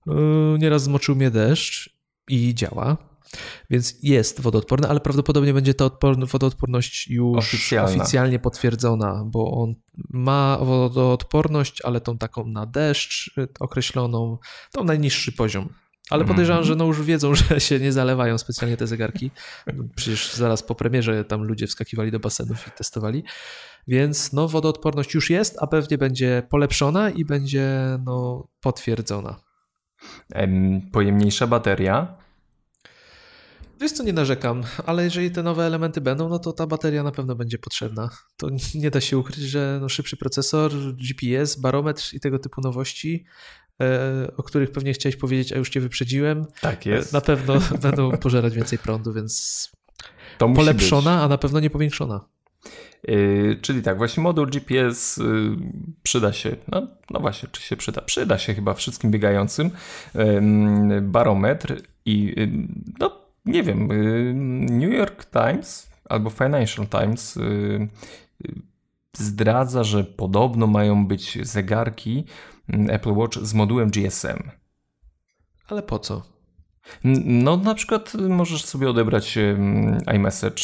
e, 0.08 0.14
nieraz 0.60 0.84
zmoczył 0.84 1.16
mnie 1.16 1.32
deszcz 1.32 1.90
i 2.30 2.56
działa. 2.56 2.98
Więc 3.70 3.96
jest 4.04 4.42
wodoodporny, 4.42 4.88
ale 4.88 5.00
prawdopodobnie 5.00 5.54
będzie 5.54 5.74
ta 5.74 5.90
wodoodporność 6.32 7.08
już 7.08 7.38
Oficjalna. 7.38 7.92
oficjalnie 7.92 8.40
potwierdzona, 8.40 9.24
bo 9.26 9.52
on 9.52 9.76
ma 10.10 10.58
wodoodporność, 10.62 11.82
ale 11.82 12.02
tą 12.02 12.18
taką 12.18 12.48
na 12.48 12.66
deszcz 12.66 13.36
określoną, 13.60 14.38
tą 14.72 14.84
najniższy 14.84 15.32
poziom. 15.32 15.70
Ale 16.10 16.22
mhm. 16.22 16.36
podejrzewam, 16.36 16.64
że 16.64 16.76
no 16.76 16.86
już 16.86 17.02
wiedzą, 17.02 17.36
że 17.50 17.60
się 17.60 17.80
nie 17.80 17.92
zalewają 17.92 18.38
specjalnie 18.38 18.78
te 18.78 18.88
zegarki. 18.88 19.32
Przecież 19.96 20.34
zaraz 20.34 20.64
po 20.64 20.76
premierze 20.76 21.26
tam 21.26 21.44
ludzie 21.44 21.68
wskakiwali 21.68 22.12
do 22.12 22.20
basenów 22.20 22.68
i 22.68 22.72
testowali. 22.72 23.24
Więc 23.88 24.34
no, 24.34 24.48
wodoodporność 24.48 25.14
już 25.14 25.30
jest, 25.30 25.58
a 25.60 25.68
pewnie 25.68 25.98
będzie 25.98 26.44
polepszona 26.50 27.10
i 27.10 27.26
będzie 27.26 27.98
no, 28.06 28.48
potwierdzona. 28.62 29.36
Pojemniejsza 30.92 31.48
bateria 31.48 32.18
Wiesz 33.80 33.92
co, 33.92 34.04
nie 34.04 34.14
narzekam, 34.14 34.64
ale 34.86 35.04
jeżeli 35.04 35.32
te 35.32 35.44
nowe 35.44 35.66
elementy 35.66 36.02
będą, 36.02 36.30
no 36.30 36.40
to 36.40 36.54
ta 36.54 36.68
bateria 36.68 37.04
na 37.04 37.12
pewno 37.12 37.36
będzie 37.36 37.58
potrzebna. 37.58 38.10
To 38.38 38.48
nie 38.76 38.92
da 38.92 39.02
się 39.02 39.18
ukryć, 39.18 39.38
że 39.38 39.78
no 39.82 39.90
szybszy 39.90 40.18
procesor, 40.18 40.72
GPS, 40.94 41.56
barometr 41.56 42.14
i 42.14 42.20
tego 42.20 42.40
typu 42.40 42.62
nowości, 42.62 43.26
o 44.38 44.44
których 44.44 44.72
pewnie 44.72 44.94
chciałeś 44.94 45.16
powiedzieć, 45.16 45.54
a 45.54 45.58
już 45.58 45.70
cię 45.70 45.80
wyprzedziłem. 45.82 46.46
Tak 46.62 46.86
jest. 46.86 47.14
Na 47.14 47.22
pewno 47.22 47.54
będą 47.82 48.12
pożerać 48.12 48.56
więcej 48.56 48.80
prądu, 48.80 49.14
więc 49.14 49.72
to 50.38 50.50
polepszona, 50.50 51.24
a 51.24 51.28
na 51.28 51.38
pewno 51.38 51.60
nie 51.60 51.70
powiększona. 51.70 52.26
Yy, 53.04 53.60
czyli 53.62 53.82
tak, 53.82 53.98
właśnie 53.98 54.24
moduł 54.24 54.46
GPS 54.46 55.18
yy, 55.18 55.58
przyda 56.04 56.34
się, 56.34 56.56
no, 56.68 56.88
no, 57.10 57.20
właśnie, 57.20 57.50
czy 57.52 57.62
się 57.62 57.76
przyda? 57.76 58.02
Przyda 58.02 58.38
się 58.38 58.54
chyba 58.54 58.74
wszystkim 58.74 59.12
biegającym. 59.12 59.72
Yy, 60.16 61.02
barometr 61.02 61.82
i 62.06 62.36
no 63.00 63.28
nie 63.46 63.64
wiem, 63.64 63.88
New 64.80 64.94
York 64.94 65.26
Times 65.26 65.90
albo 66.10 66.30
Financial 66.30 66.88
Times 66.88 67.40
zdradza, 69.18 69.84
że 69.84 70.04
podobno 70.04 70.68
mają 70.68 71.08
być 71.08 71.48
zegarki 71.48 72.26
Apple 72.70 73.14
Watch 73.14 73.38
z 73.38 73.54
modułem 73.54 73.90
GSM. 73.90 74.52
Ale 75.68 75.84
po 75.84 76.00
co? 76.00 76.24
No, 77.04 77.58
na 77.58 77.76
przykład 77.76 78.14
możesz 78.14 78.66
sobie 78.66 78.90
odebrać 78.90 79.38
iMessage 80.16 80.64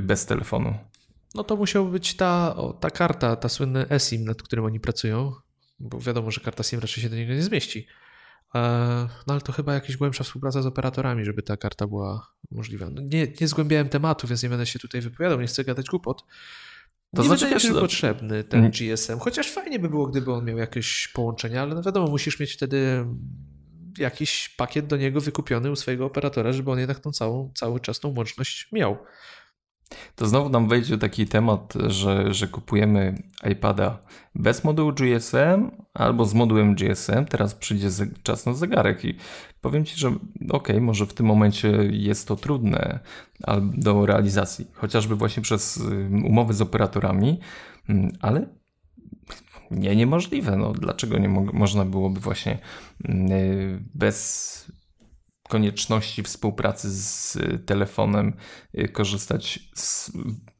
bez 0.00 0.26
telefonu. 0.26 0.74
No 1.34 1.44
to 1.44 1.56
musiała 1.56 1.90
być 1.90 2.16
ta, 2.16 2.56
o, 2.56 2.72
ta 2.72 2.90
karta, 2.90 3.36
ta 3.36 3.48
słynny 3.48 3.88
eSIM, 3.90 4.24
nad 4.24 4.42
którym 4.42 4.64
oni 4.64 4.80
pracują, 4.80 5.32
bo 5.80 6.00
wiadomo, 6.00 6.30
że 6.30 6.40
karta 6.40 6.62
SIM 6.62 6.80
raczej 6.80 7.02
się 7.02 7.10
do 7.10 7.16
niego 7.16 7.34
nie 7.34 7.42
zmieści. 7.42 7.86
E, 8.54 8.58
no 9.26 9.34
ale 9.34 9.40
to 9.40 9.52
chyba 9.52 9.74
jakaś 9.74 9.96
głębsza 9.96 10.24
współpraca 10.24 10.62
z 10.62 10.66
operatorami, 10.66 11.24
żeby 11.24 11.42
ta 11.42 11.56
karta 11.56 11.86
była 11.86 12.32
możliwa. 12.50 12.90
No 12.90 13.02
nie, 13.02 13.28
nie 13.40 13.48
zgłębiałem 13.48 13.88
tematu, 13.88 14.26
więc 14.26 14.42
nie 14.42 14.48
będę 14.48 14.66
się 14.66 14.78
tutaj 14.78 15.00
wypowiadał, 15.00 15.40
nie 15.40 15.46
chcę 15.46 15.64
gadać 15.64 15.86
głupot. 15.86 16.24
To 17.16 17.22
nie 17.22 17.28
znaczy, 17.28 17.44
wydaje 17.44 17.60
się 17.60 17.74
potrzebny 17.74 18.44
ten 18.44 18.60
mm. 18.60 18.72
GSM, 18.72 19.18
chociaż 19.18 19.50
fajnie 19.50 19.78
by 19.78 19.88
było, 19.88 20.06
gdyby 20.06 20.32
on 20.32 20.44
miał 20.44 20.58
jakieś 20.58 21.08
połączenie, 21.08 21.60
ale 21.60 21.74
no 21.74 21.82
wiadomo, 21.82 22.10
musisz 22.10 22.40
mieć 22.40 22.52
wtedy 22.52 23.06
jakiś 23.98 24.48
pakiet 24.48 24.86
do 24.86 24.96
niego 24.96 25.20
wykupiony 25.20 25.70
u 25.70 25.76
swojego 25.76 26.06
operatora, 26.06 26.52
żeby 26.52 26.70
on 26.70 26.78
jednak 26.78 27.00
tą 27.00 27.12
całą, 27.12 27.52
cały 27.54 27.80
czas 27.80 28.00
tą 28.00 28.14
łączność 28.16 28.68
miał. 28.72 28.96
To 30.16 30.26
znowu 30.26 30.48
nam 30.48 30.68
wejdzie 30.68 30.98
taki 30.98 31.26
temat, 31.26 31.74
że, 31.86 32.34
że 32.34 32.48
kupujemy 32.48 33.22
iPada 33.50 33.98
bez 34.34 34.64
modułu 34.64 34.92
GSM 34.92 35.70
albo 35.94 36.24
z 36.24 36.34
modułem 36.34 36.74
GSM. 36.74 37.24
Teraz 37.24 37.54
przyjdzie 37.54 37.88
czas 38.22 38.46
na 38.46 38.54
zegarek 38.54 39.04
i 39.04 39.14
powiem 39.60 39.84
Ci, 39.84 40.00
że 40.00 40.08
okej, 40.08 40.18
okay, 40.50 40.80
może 40.80 41.06
w 41.06 41.14
tym 41.14 41.26
momencie 41.26 41.68
jest 41.90 42.28
to 42.28 42.36
trudne 42.36 43.00
do 43.62 44.06
realizacji, 44.06 44.66
chociażby 44.72 45.16
właśnie 45.16 45.42
przez 45.42 45.82
umowy 46.24 46.54
z 46.54 46.60
operatorami, 46.60 47.40
mm, 47.88 48.12
ale 48.20 48.46
nie 49.70 49.96
niemożliwe. 49.96 50.56
No, 50.56 50.72
dlaczego 50.72 51.18
nie 51.18 51.28
mo 51.28 51.40
można 51.52 51.84
byłoby 51.84 52.20
właśnie 52.20 52.58
mm, 53.04 53.88
bez 53.94 54.72
konieczności 55.52 56.22
współpracy 56.22 56.90
z 56.90 57.38
telefonem 57.66 58.32
y, 58.78 58.88
korzystać 58.88 59.58
z, 59.74 60.12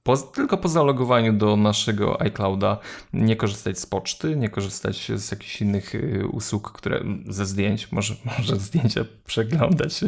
po, 0.03 0.17
tylko 0.17 0.59
po 0.59 0.69
zalogowaniu 0.69 1.33
do 1.33 1.57
naszego 1.57 2.21
iClouda, 2.21 2.79
nie 3.13 3.37
korzystać 3.37 3.79
z 3.79 3.87
poczty, 3.87 4.37
nie 4.37 4.49
korzystać 4.49 5.13
z 5.17 5.31
jakichś 5.31 5.63
innych 5.63 5.95
y, 5.95 6.27
usług, 6.33 6.73
które 6.73 7.05
ze 7.29 7.47
zdjęć, 7.47 7.93
może, 7.93 8.15
może 8.39 8.57
zdjęcia 8.57 9.05
przeglądać, 9.27 10.01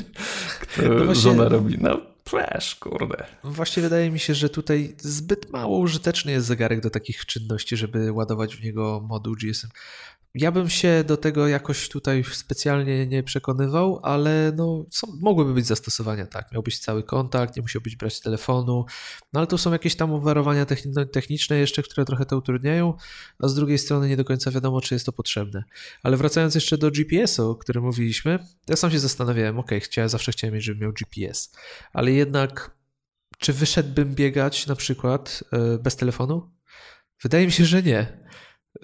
które 0.61 0.89
no 0.89 1.05
właśnie... 1.05 1.23
żona 1.23 1.49
robi. 1.49 1.79
No, 1.81 2.01
Flash, 2.29 2.75
kurde. 2.75 3.25
Właśnie 3.45 3.83
wydaje 3.83 4.11
mi 4.11 4.19
się, 4.19 4.35
że 4.35 4.49
tutaj 4.49 4.95
zbyt 4.99 5.51
mało 5.51 5.79
użyteczny 5.79 6.33
jest 6.33 6.47
zegarek 6.47 6.81
do 6.81 6.91
takich 6.91 7.27
czynności, 7.27 7.77
żeby 7.77 8.13
ładować 8.13 8.57
w 8.57 8.65
niego 8.65 9.07
moduł 9.09 9.35
GSM. 9.35 9.69
Ja 10.35 10.53
bym 10.53 10.71
się 10.71 11.05
do 11.07 11.17
tego 11.17 11.49
jakoś 11.49 11.89
tutaj 11.89 12.25
specjalnie 12.33 13.07
nie 13.07 13.23
przekonywał, 13.23 14.01
ale 14.03 14.53
no, 14.57 14.87
są, 14.91 15.07
mogłyby 15.21 15.55
być 15.55 15.67
zastosowania, 15.67 16.27
tak. 16.27 16.53
Miał 16.53 16.63
być 16.63 16.79
cały 16.79 17.03
kontakt, 17.03 17.57
nie 17.57 17.63
musiał 17.63 17.83
być 17.83 17.97
brać 17.97 18.21
telefonu, 18.21 18.85
no 19.33 19.41
ale 19.41 19.47
to 19.47 19.59
są 19.59 19.73
jakieś 19.73 19.97
tam 19.97 20.13
obwarowania 20.13 20.67
techniczne 21.13 21.57
jeszcze, 21.57 21.83
które 21.83 22.05
trochę 22.05 22.27
to 22.27 22.37
utrudniają, 22.37 22.95
a 23.39 23.49
z 23.49 23.55
drugiej 23.55 23.79
strony 23.79 24.09
nie 24.09 24.17
do 24.17 24.25
końca 24.25 24.51
wiadomo, 24.51 24.81
czy 24.81 24.95
jest 24.95 25.07
to 25.07 25.13
potrzebne. 25.13 25.65
Ale 26.03 26.17
wracając 26.17 26.55
jeszcze 26.55 26.79
do 26.79 26.91
GPS-u, 26.91 27.51
o 27.51 27.57
którym 27.57 27.85
mówiliśmy, 27.85 28.39
ja 28.69 28.77
sam 28.77 28.91
się 28.91 28.99
zastanawiałem, 28.99 29.59
ok, 29.59 29.71
chciałem, 29.81 30.09
zawsze 30.09 30.33
chciałem 30.33 30.55
mieć, 30.55 30.65
żeby 30.65 30.81
miał 30.81 30.93
GPS, 30.93 31.53
ale 31.93 32.13
jednak 32.13 32.71
czy 33.39 33.53
wyszedłbym 33.53 34.15
biegać 34.15 34.67
na 34.67 34.77
przykład 34.77 35.45
e, 35.53 35.79
bez 35.79 35.97
telefonu? 35.97 36.51
Wydaje 37.23 37.47
mi 37.47 37.53
się, 37.53 37.65
że 37.65 37.83
nie. 37.83 38.25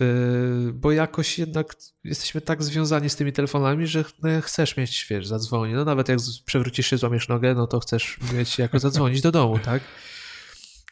Yy, 0.00 0.72
bo 0.72 0.92
jakoś 0.92 1.38
jednak 1.38 1.74
jesteśmy 2.04 2.40
tak 2.40 2.62
związani 2.62 3.10
z 3.10 3.16
tymi 3.16 3.32
telefonami, 3.32 3.86
że 3.86 4.04
chcesz 4.42 4.76
mieć, 4.76 5.06
wiesz, 5.10 5.26
zadzwonić. 5.26 5.74
No 5.74 5.84
nawet 5.84 6.08
jak 6.08 6.18
przewrócisz 6.46 6.86
się, 6.86 6.96
złamiesz 6.96 7.28
nogę, 7.28 7.54
no 7.54 7.66
to 7.66 7.80
chcesz 7.80 8.18
mieć 8.34 8.58
jako 8.58 8.78
zadzwonić 8.78 9.20
do 9.20 9.32
domu, 9.32 9.58
tak? 9.58 9.82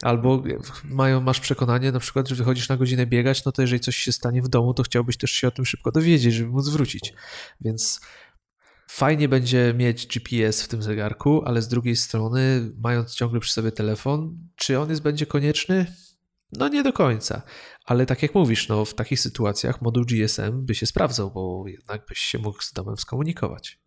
Albo 0.03 0.43
mają, 0.85 1.21
masz 1.21 1.41
przekonanie 1.41 1.93
na 1.93 2.01
przykład, 2.01 2.29
że 2.29 2.35
wychodzisz 2.35 2.69
na 2.69 2.77
godzinę 2.77 3.07
biegać, 3.07 3.45
no 3.45 3.53
to 3.53 3.63
jeżeli 3.63 3.81
coś 3.81 3.97
się 3.97 4.13
stanie 4.13 4.43
w 4.43 4.49
domu, 4.49 4.75
to 4.75 4.83
chciałbyś 4.83 5.17
też 5.17 5.31
się 5.31 5.49
o 5.49 5.51
tym 5.51 5.67
szybko 5.67 5.93
dowiedzieć, 5.93 6.35
żeby 6.35 6.51
móc 6.51 6.69
wrócić. 6.69 7.13
Więc 7.61 8.01
fajnie 8.91 9.29
będzie 9.29 9.75
mieć 9.77 10.07
GPS 10.07 10.63
w 10.63 10.69
tym 10.69 10.83
zegarku, 10.83 11.43
ale 11.45 11.63
z 11.63 11.69
drugiej 11.69 11.97
strony, 11.97 12.73
mając 12.79 13.15
ciągle 13.15 13.41
przy 13.41 13.53
sobie 13.53 13.73
telefon, 13.73 14.39
czy 14.57 14.79
on 14.79 14.91
jest 14.91 15.03
będzie 15.03 15.27
konieczny? 15.27 15.87
No 16.53 16.69
nie 16.69 16.83
do 16.83 16.93
końca, 16.93 17.43
ale 17.85 18.07
tak 18.07 18.23
jak 18.23 18.35
mówisz, 18.35 18.69
no 18.69 18.85
w 18.85 18.95
takich 18.95 19.21
sytuacjach 19.21 19.83
moduł 19.83 20.05
GSM 20.05 20.67
by 20.67 20.75
się 20.75 20.87
sprawdzał, 20.87 21.31
bo 21.31 21.65
jednak 21.67 22.07
byś 22.09 22.19
się 22.19 22.39
mógł 22.39 22.63
z 22.63 22.73
domem 22.73 22.97
skomunikować. 22.97 23.79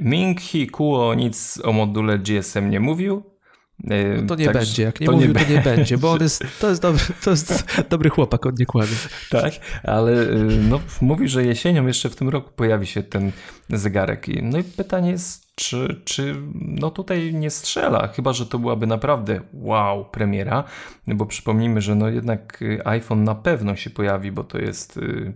Ming 0.00 0.40
Hi 0.40 0.66
Kuo 0.66 1.14
nic 1.14 1.60
o 1.64 1.72
module 1.72 2.18
GSM 2.18 2.70
nie 2.70 2.80
mówił, 2.80 3.34
no 3.78 4.26
to 4.28 4.34
nie 4.34 4.44
tak, 4.44 4.54
będzie. 4.54 4.82
Jak 4.82 5.00
nie 5.00 5.10
mówił, 5.10 5.28
nie 5.28 5.34
to 5.34 5.52
nie 5.52 5.60
będzie, 5.60 5.98
bo 5.98 6.12
on 6.12 6.22
jest, 6.22 6.44
to 6.60 6.68
jest, 6.68 6.82
dobry, 6.82 7.02
to 7.24 7.30
jest 7.30 7.64
dobry 7.90 8.10
chłopak, 8.10 8.46
on 8.46 8.54
nie 8.58 8.66
kłamie. 8.66 8.88
Tak, 9.30 9.52
ale 9.82 10.26
no, 10.68 10.80
mówi, 11.00 11.28
że 11.28 11.44
jesienią 11.44 11.86
jeszcze 11.86 12.10
w 12.10 12.16
tym 12.16 12.28
roku 12.28 12.50
pojawi 12.56 12.86
się 12.86 13.02
ten 13.02 13.32
zegarek. 13.68 14.26
No 14.42 14.58
i 14.58 14.64
pytanie 14.64 15.10
jest, 15.10 15.43
czy, 15.54 16.02
czy 16.04 16.36
no 16.54 16.90
tutaj 16.90 17.34
nie 17.34 17.50
strzela, 17.50 18.08
chyba 18.08 18.32
że 18.32 18.46
to 18.46 18.58
byłaby 18.58 18.86
naprawdę 18.86 19.40
wow 19.52 20.04
premiera, 20.04 20.64
bo 21.06 21.26
przypomnijmy, 21.26 21.80
że 21.80 21.94
no 21.94 22.08
jednak 22.08 22.62
y, 22.62 22.86
iPhone 22.86 23.24
na 23.24 23.34
pewno 23.34 23.76
się 23.76 23.90
pojawi, 23.90 24.32
bo 24.32 24.44
to 24.44 24.58
jest 24.58 24.96
y, 24.96 25.32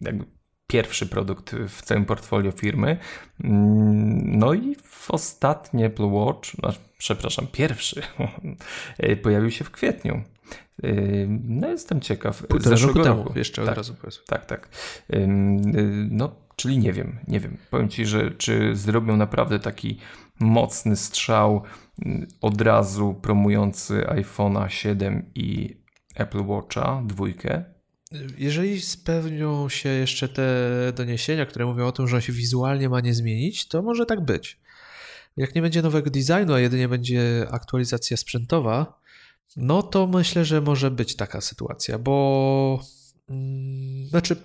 jakby 0.00 0.24
pierwszy 0.66 1.06
produkt 1.06 1.56
w 1.68 1.82
całym 1.82 2.04
portfolio 2.04 2.50
firmy. 2.50 2.98
Mm, 3.44 4.38
no 4.38 4.54
i 4.54 4.74
w 4.82 5.10
ostatnie 5.10 5.86
Apple 5.86 6.06
Watch, 6.06 6.50
przepraszam, 6.98 7.46
pierwszy 7.52 8.02
pojawił 9.22 9.50
się 9.50 9.64
w 9.64 9.70
kwietniu. 9.70 10.22
No 11.44 11.68
jestem 11.68 12.00
ciekaw. 12.00 12.46
Półtora 12.46 12.76
zeszłego 12.76 13.04
roku, 13.04 13.22
roku. 13.22 13.38
Jeszcze 13.38 13.62
tak, 13.62 13.70
od 13.70 13.76
razu 13.76 13.94
powiedzmy. 14.00 14.24
Tak, 14.26 14.46
tak. 14.46 14.68
No, 16.10 16.36
czyli 16.56 16.78
nie 16.78 16.92
wiem, 16.92 17.18
nie 17.28 17.40
wiem. 17.40 17.56
Powiem 17.70 17.88
Ci, 17.88 18.06
że 18.06 18.30
czy 18.30 18.76
zrobią 18.76 19.16
naprawdę 19.16 19.58
taki 19.58 19.98
mocny 20.40 20.96
strzał 20.96 21.62
od 22.40 22.60
razu 22.60 23.14
promujący 23.22 24.04
iPhone'a 24.08 24.68
7 24.68 25.30
i 25.34 25.76
Apple 26.14 26.46
Watcha 26.46 27.02
dwójkę, 27.06 27.74
jeżeli 28.38 28.80
spełnią 28.80 29.68
się 29.68 29.88
jeszcze 29.88 30.28
te 30.28 30.42
doniesienia, 30.96 31.46
które 31.46 31.66
mówią 31.66 31.86
o 31.86 31.92
tym, 31.92 32.08
że 32.08 32.16
on 32.16 32.22
się 32.22 32.32
wizualnie 32.32 32.88
ma 32.88 33.00
nie 33.00 33.14
zmienić, 33.14 33.68
to 33.68 33.82
może 33.82 34.06
tak 34.06 34.24
być. 34.24 34.60
Jak 35.36 35.54
nie 35.54 35.62
będzie 35.62 35.82
nowego 35.82 36.10
designu, 36.10 36.54
a 36.54 36.60
jedynie 36.60 36.88
będzie 36.88 37.46
aktualizacja 37.50 38.16
sprzętowa, 38.16 39.00
no 39.56 39.82
to 39.82 40.06
myślę, 40.06 40.44
że 40.44 40.60
może 40.60 40.90
być 40.90 41.16
taka 41.16 41.40
sytuacja, 41.40 41.98
bo 41.98 42.80
mm, 43.28 44.08
znaczy 44.08 44.36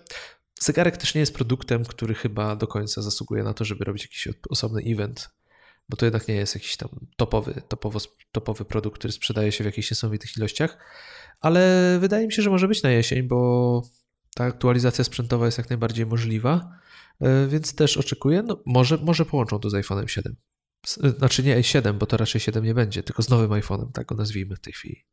zegarek 0.59 0.97
też 0.97 1.15
nie 1.15 1.19
jest 1.19 1.33
produktem, 1.33 1.85
który 1.85 2.13
chyba 2.13 2.55
do 2.55 2.67
końca 2.67 3.01
zasługuje 3.01 3.43
na 3.43 3.53
to, 3.53 3.65
żeby 3.65 3.85
robić 3.85 4.03
jakiś 4.03 4.27
osobny 4.49 4.81
event, 4.85 5.29
bo 5.89 5.97
to 5.97 6.05
jednak 6.05 6.27
nie 6.27 6.35
jest 6.35 6.55
jakiś 6.55 6.77
tam 6.77 6.89
topowy, 7.15 7.61
topowo, 7.67 7.99
topowy 8.31 8.65
produkt, 8.65 8.99
który 8.99 9.11
sprzedaje 9.11 9.51
się 9.51 9.63
w 9.63 9.65
jakichś 9.65 9.91
niesamowitych 9.91 10.37
ilościach 10.37 10.77
ale 11.41 11.97
wydaje 11.99 12.27
mi 12.27 12.33
się, 12.33 12.41
że 12.41 12.49
może 12.49 12.67
być 12.67 12.83
na 12.83 12.89
jesień, 12.89 13.23
bo 13.23 13.81
ta 14.35 14.43
aktualizacja 14.43 15.03
sprzętowa 15.03 15.45
jest 15.45 15.57
jak 15.57 15.69
najbardziej 15.69 16.05
możliwa, 16.05 16.71
e, 17.21 17.47
więc 17.47 17.75
też 17.75 17.97
oczekuję, 17.97 18.43
no 18.43 18.63
może, 18.65 18.97
może 18.97 19.25
połączą 19.25 19.59
to 19.59 19.69
z 19.69 19.73
iPhone'em 19.73 20.07
7. 20.07 20.35
E, 21.03 21.09
znaczy 21.09 21.43
nie 21.43 21.63
7, 21.63 21.97
bo 21.97 22.05
to 22.05 22.17
raczej 22.17 22.41
7 22.41 22.65
nie 22.65 22.73
będzie, 22.73 23.03
tylko 23.03 23.23
z 23.23 23.29
nowym 23.29 23.49
iPhone'em, 23.49 23.91
tak 23.91 24.07
go 24.07 24.15
nazwijmy 24.15 24.55
w 24.55 24.59
tej 24.59 24.73
chwili. 24.73 25.05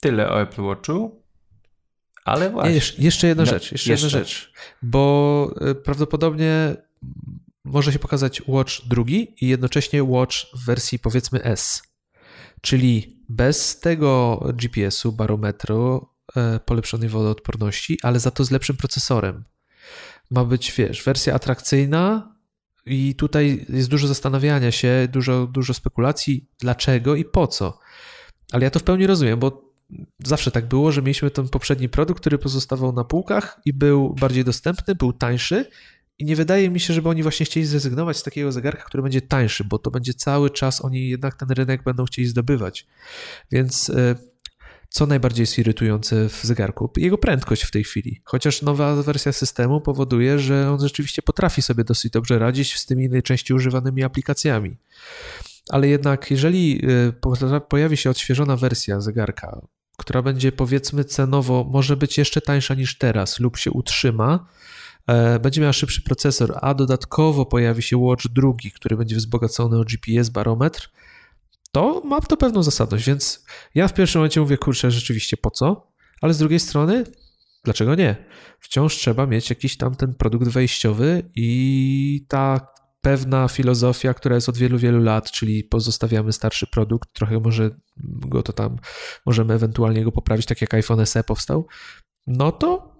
Tyle 0.00 0.30
o 0.30 0.40
Apple 0.40 0.62
Watchu. 0.62 1.22
Ale 2.28 2.50
właśnie. 2.50 2.72
Nie, 2.72 3.04
jeszcze 3.04 3.26
jedna 3.26 3.42
no, 3.42 3.50
rzecz, 3.50 3.72
jeszcze, 3.72 3.90
jeszcze, 3.90 4.06
jedna 4.06 4.18
rzecz, 4.18 4.52
bo 4.82 5.54
e, 5.60 5.74
prawdopodobnie 5.74 6.76
może 7.64 7.92
się 7.92 7.98
pokazać 7.98 8.42
Watch 8.48 8.72
drugi 8.86 9.34
i 9.40 9.48
jednocześnie 9.48 10.04
Watch 10.04 10.36
w 10.54 10.64
wersji 10.66 10.98
powiedzmy 10.98 11.44
S. 11.44 11.82
Czyli 12.60 13.22
bez 13.28 13.80
tego 13.80 14.40
GPS-u, 14.54 15.12
barometru, 15.12 16.08
e, 16.36 16.60
polepszonej 16.60 17.08
wodoodporności, 17.08 17.98
ale 18.02 18.20
za 18.20 18.30
to 18.30 18.44
z 18.44 18.50
lepszym 18.50 18.76
procesorem. 18.76 19.44
Ma 20.30 20.44
być, 20.44 20.72
wiesz, 20.72 21.02
wersja 21.02 21.34
atrakcyjna 21.34 22.34
i 22.86 23.14
tutaj 23.14 23.66
jest 23.68 23.88
dużo 23.88 24.08
zastanawiania 24.08 24.72
się, 24.72 25.08
dużo, 25.12 25.46
dużo 25.46 25.74
spekulacji, 25.74 26.48
dlaczego 26.60 27.14
i 27.14 27.24
po 27.24 27.46
co. 27.46 27.78
Ale 28.52 28.64
ja 28.64 28.70
to 28.70 28.78
w 28.78 28.82
pełni 28.82 29.06
rozumiem, 29.06 29.38
bo 29.38 29.67
zawsze 30.24 30.50
tak 30.50 30.68
było, 30.68 30.92
że 30.92 31.02
mieliśmy 31.02 31.30
ten 31.30 31.48
poprzedni 31.48 31.88
produkt, 31.88 32.20
który 32.20 32.38
pozostawał 32.38 32.92
na 32.92 33.04
półkach 33.04 33.60
i 33.64 33.72
był 33.72 34.14
bardziej 34.14 34.44
dostępny, 34.44 34.94
był 34.94 35.12
tańszy 35.12 35.64
i 36.18 36.24
nie 36.24 36.36
wydaje 36.36 36.70
mi 36.70 36.80
się, 36.80 36.94
żeby 36.94 37.08
oni 37.08 37.22
właśnie 37.22 37.46
chcieli 37.46 37.66
zrezygnować 37.66 38.16
z 38.16 38.22
takiego 38.22 38.52
zegarka, 38.52 38.84
który 38.84 39.02
będzie 39.02 39.22
tańszy, 39.22 39.64
bo 39.64 39.78
to 39.78 39.90
będzie 39.90 40.14
cały 40.14 40.50
czas, 40.50 40.84
oni 40.84 41.08
jednak 41.08 41.34
ten 41.36 41.50
rynek 41.50 41.82
będą 41.82 42.04
chcieli 42.04 42.28
zdobywać. 42.28 42.86
Więc 43.50 43.90
e, 43.90 44.14
co 44.88 45.06
najbardziej 45.06 45.42
jest 45.42 45.58
irytujące 45.58 46.28
w 46.28 46.44
zegarku? 46.44 46.90
Jego 46.96 47.18
prędkość 47.18 47.62
w 47.62 47.70
tej 47.70 47.84
chwili. 47.84 48.20
Chociaż 48.24 48.62
nowa 48.62 49.02
wersja 49.02 49.32
systemu 49.32 49.80
powoduje, 49.80 50.38
że 50.38 50.70
on 50.70 50.80
rzeczywiście 50.80 51.22
potrafi 51.22 51.62
sobie 51.62 51.84
dosyć 51.84 52.12
dobrze 52.12 52.38
radzić 52.38 52.78
z 52.78 52.86
tymi 52.86 53.08
najczęściej 53.08 53.56
używanymi 53.56 54.02
aplikacjami. 54.02 54.76
Ale 55.70 55.88
jednak, 55.88 56.30
jeżeli 56.30 56.82
e, 57.50 57.60
pojawi 57.60 57.96
się 57.96 58.10
odświeżona 58.10 58.56
wersja 58.56 59.00
zegarka, 59.00 59.60
która 59.98 60.22
będzie 60.22 60.52
powiedzmy 60.52 61.04
cenowo, 61.04 61.64
może 61.64 61.96
być 61.96 62.18
jeszcze 62.18 62.40
tańsza 62.40 62.74
niż 62.74 62.98
teraz 62.98 63.40
lub 63.40 63.56
się 63.56 63.70
utrzyma, 63.70 64.46
E, 65.08 65.38
będzie 65.38 65.60
miała 65.60 65.72
szybszy 65.72 66.02
procesor, 66.02 66.58
a 66.60 66.74
dodatkowo 66.74 67.46
pojawi 67.46 67.82
się 67.82 67.96
Watch 67.96 68.26
drugi, 68.28 68.72
który 68.72 68.96
będzie 68.96 69.16
wzbogacony 69.16 69.78
o 69.78 69.84
GPS 69.84 70.28
barometr, 70.28 70.90
to 71.72 72.02
ma 72.04 72.20
to 72.20 72.36
pewną 72.36 72.62
zasadność, 72.62 73.06
więc 73.06 73.44
ja 73.74 73.88
w 73.88 73.94
pierwszym 73.94 74.18
momencie 74.18 74.40
mówię, 74.40 74.58
kurczę, 74.58 74.90
rzeczywiście 74.90 75.36
po 75.36 75.50
co? 75.50 75.92
Ale 76.20 76.34
z 76.34 76.38
drugiej 76.38 76.60
strony, 76.60 77.04
dlaczego 77.64 77.94
nie? 77.94 78.16
Wciąż 78.60 78.96
trzeba 78.96 79.26
mieć 79.26 79.50
jakiś 79.50 79.76
tam 79.76 79.94
ten 79.94 80.14
produkt 80.14 80.48
wejściowy 80.48 81.30
i 81.34 82.26
ta 82.28 82.68
pewna 83.00 83.48
filozofia, 83.48 84.14
która 84.14 84.34
jest 84.34 84.48
od 84.48 84.56
wielu, 84.56 84.78
wielu 84.78 85.02
lat, 85.02 85.30
czyli 85.30 85.64
pozostawiamy 85.64 86.32
starszy 86.32 86.66
produkt, 86.66 87.12
trochę 87.12 87.40
może 87.40 87.70
go 88.04 88.42
to 88.42 88.52
tam, 88.52 88.76
możemy 89.26 89.54
ewentualnie 89.54 90.04
go 90.04 90.12
poprawić, 90.12 90.46
tak 90.46 90.60
jak 90.60 90.74
iPhone 90.74 91.06
SE 91.06 91.24
powstał, 91.24 91.66
no 92.26 92.52
to 92.52 92.98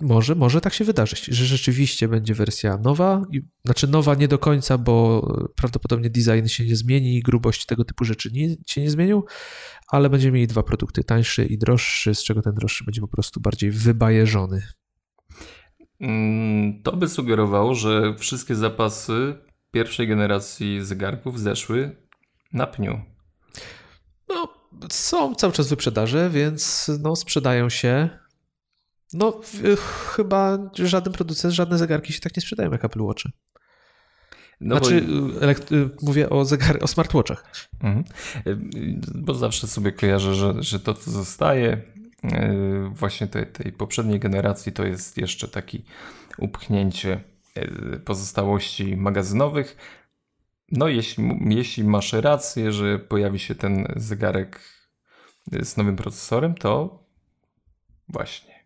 może, 0.00 0.34
może 0.34 0.60
tak 0.60 0.74
się 0.74 0.84
wydarzyć, 0.84 1.24
że 1.24 1.44
rzeczywiście 1.46 2.08
będzie 2.08 2.34
wersja 2.34 2.78
nowa, 2.78 3.22
znaczy 3.64 3.86
nowa 3.86 4.14
nie 4.14 4.28
do 4.28 4.38
końca, 4.38 4.78
bo 4.78 5.26
prawdopodobnie 5.56 6.10
design 6.10 6.46
się 6.46 6.64
nie 6.64 6.76
zmieni 6.76 7.22
grubość 7.22 7.66
tego 7.66 7.84
typu 7.84 8.04
rzeczy 8.04 8.30
nie, 8.32 8.56
się 8.66 8.80
nie 8.80 8.90
zmienią, 8.90 9.22
ale 9.88 10.10
będziemy 10.10 10.32
mieli 10.32 10.46
dwa 10.46 10.62
produkty, 10.62 11.04
tańszy 11.04 11.44
i 11.44 11.58
droższy, 11.58 12.14
z 12.14 12.24
czego 12.24 12.42
ten 12.42 12.54
droższy 12.54 12.84
będzie 12.84 13.00
po 13.00 13.08
prostu 13.08 13.40
bardziej 13.40 13.70
wybajeżony. 13.70 14.62
Mm, 16.00 16.82
to 16.82 16.92
by 16.92 17.08
sugerowało, 17.08 17.74
że 17.74 18.14
wszystkie 18.14 18.54
zapasy 18.54 19.34
pierwszej 19.70 20.08
generacji 20.08 20.84
zegarków 20.84 21.40
zeszły 21.40 21.96
na 22.52 22.66
pniu. 22.66 23.00
No, 24.28 24.48
są 24.90 25.34
cały 25.34 25.52
czas 25.52 25.68
wyprzedaże, 25.68 26.30
więc 26.30 26.90
no, 27.00 27.16
sprzedają 27.16 27.68
się. 27.68 28.08
No, 29.12 29.40
chyba 30.14 30.58
żaden 30.74 31.12
producent, 31.12 31.54
żadne 31.54 31.78
zegarki 31.78 32.12
się 32.12 32.20
tak 32.20 32.36
nie 32.36 32.42
sprzedają 32.42 32.72
jak 32.72 32.84
Apple 32.84 33.02
Watchy. 33.02 33.30
No 34.60 34.76
znaczy, 34.76 35.04
bo... 35.40 35.76
Y, 35.76 35.90
mówię 36.02 36.30
o 36.30 36.44
zegar, 36.44 36.78
o 36.82 36.86
smartwatchach. 36.86 37.68
Mhm. 37.80 38.04
Bo 39.14 39.34
zawsze 39.34 39.66
sobie 39.66 39.92
kojarzę, 39.92 40.34
że, 40.34 40.54
że 40.62 40.80
to, 40.80 40.94
co 40.94 41.10
zostaje 41.10 41.72
y, 41.72 41.82
właśnie 42.90 43.26
tej, 43.26 43.46
tej 43.46 43.72
poprzedniej 43.72 44.20
generacji, 44.20 44.72
to 44.72 44.84
jest 44.84 45.16
jeszcze 45.16 45.48
taki 45.48 45.84
upchnięcie 46.38 47.20
y, 47.94 48.00
pozostałości 48.00 48.96
magazynowych. 48.96 49.76
No, 50.72 50.88
jeśli, 50.88 51.24
jeśli 51.48 51.84
masz 51.84 52.12
rację, 52.12 52.72
że 52.72 52.98
pojawi 52.98 53.38
się 53.38 53.54
ten 53.54 53.92
zegarek 53.96 54.60
z 55.62 55.76
nowym 55.76 55.96
procesorem, 55.96 56.54
to 56.54 57.04
właśnie 58.08 58.58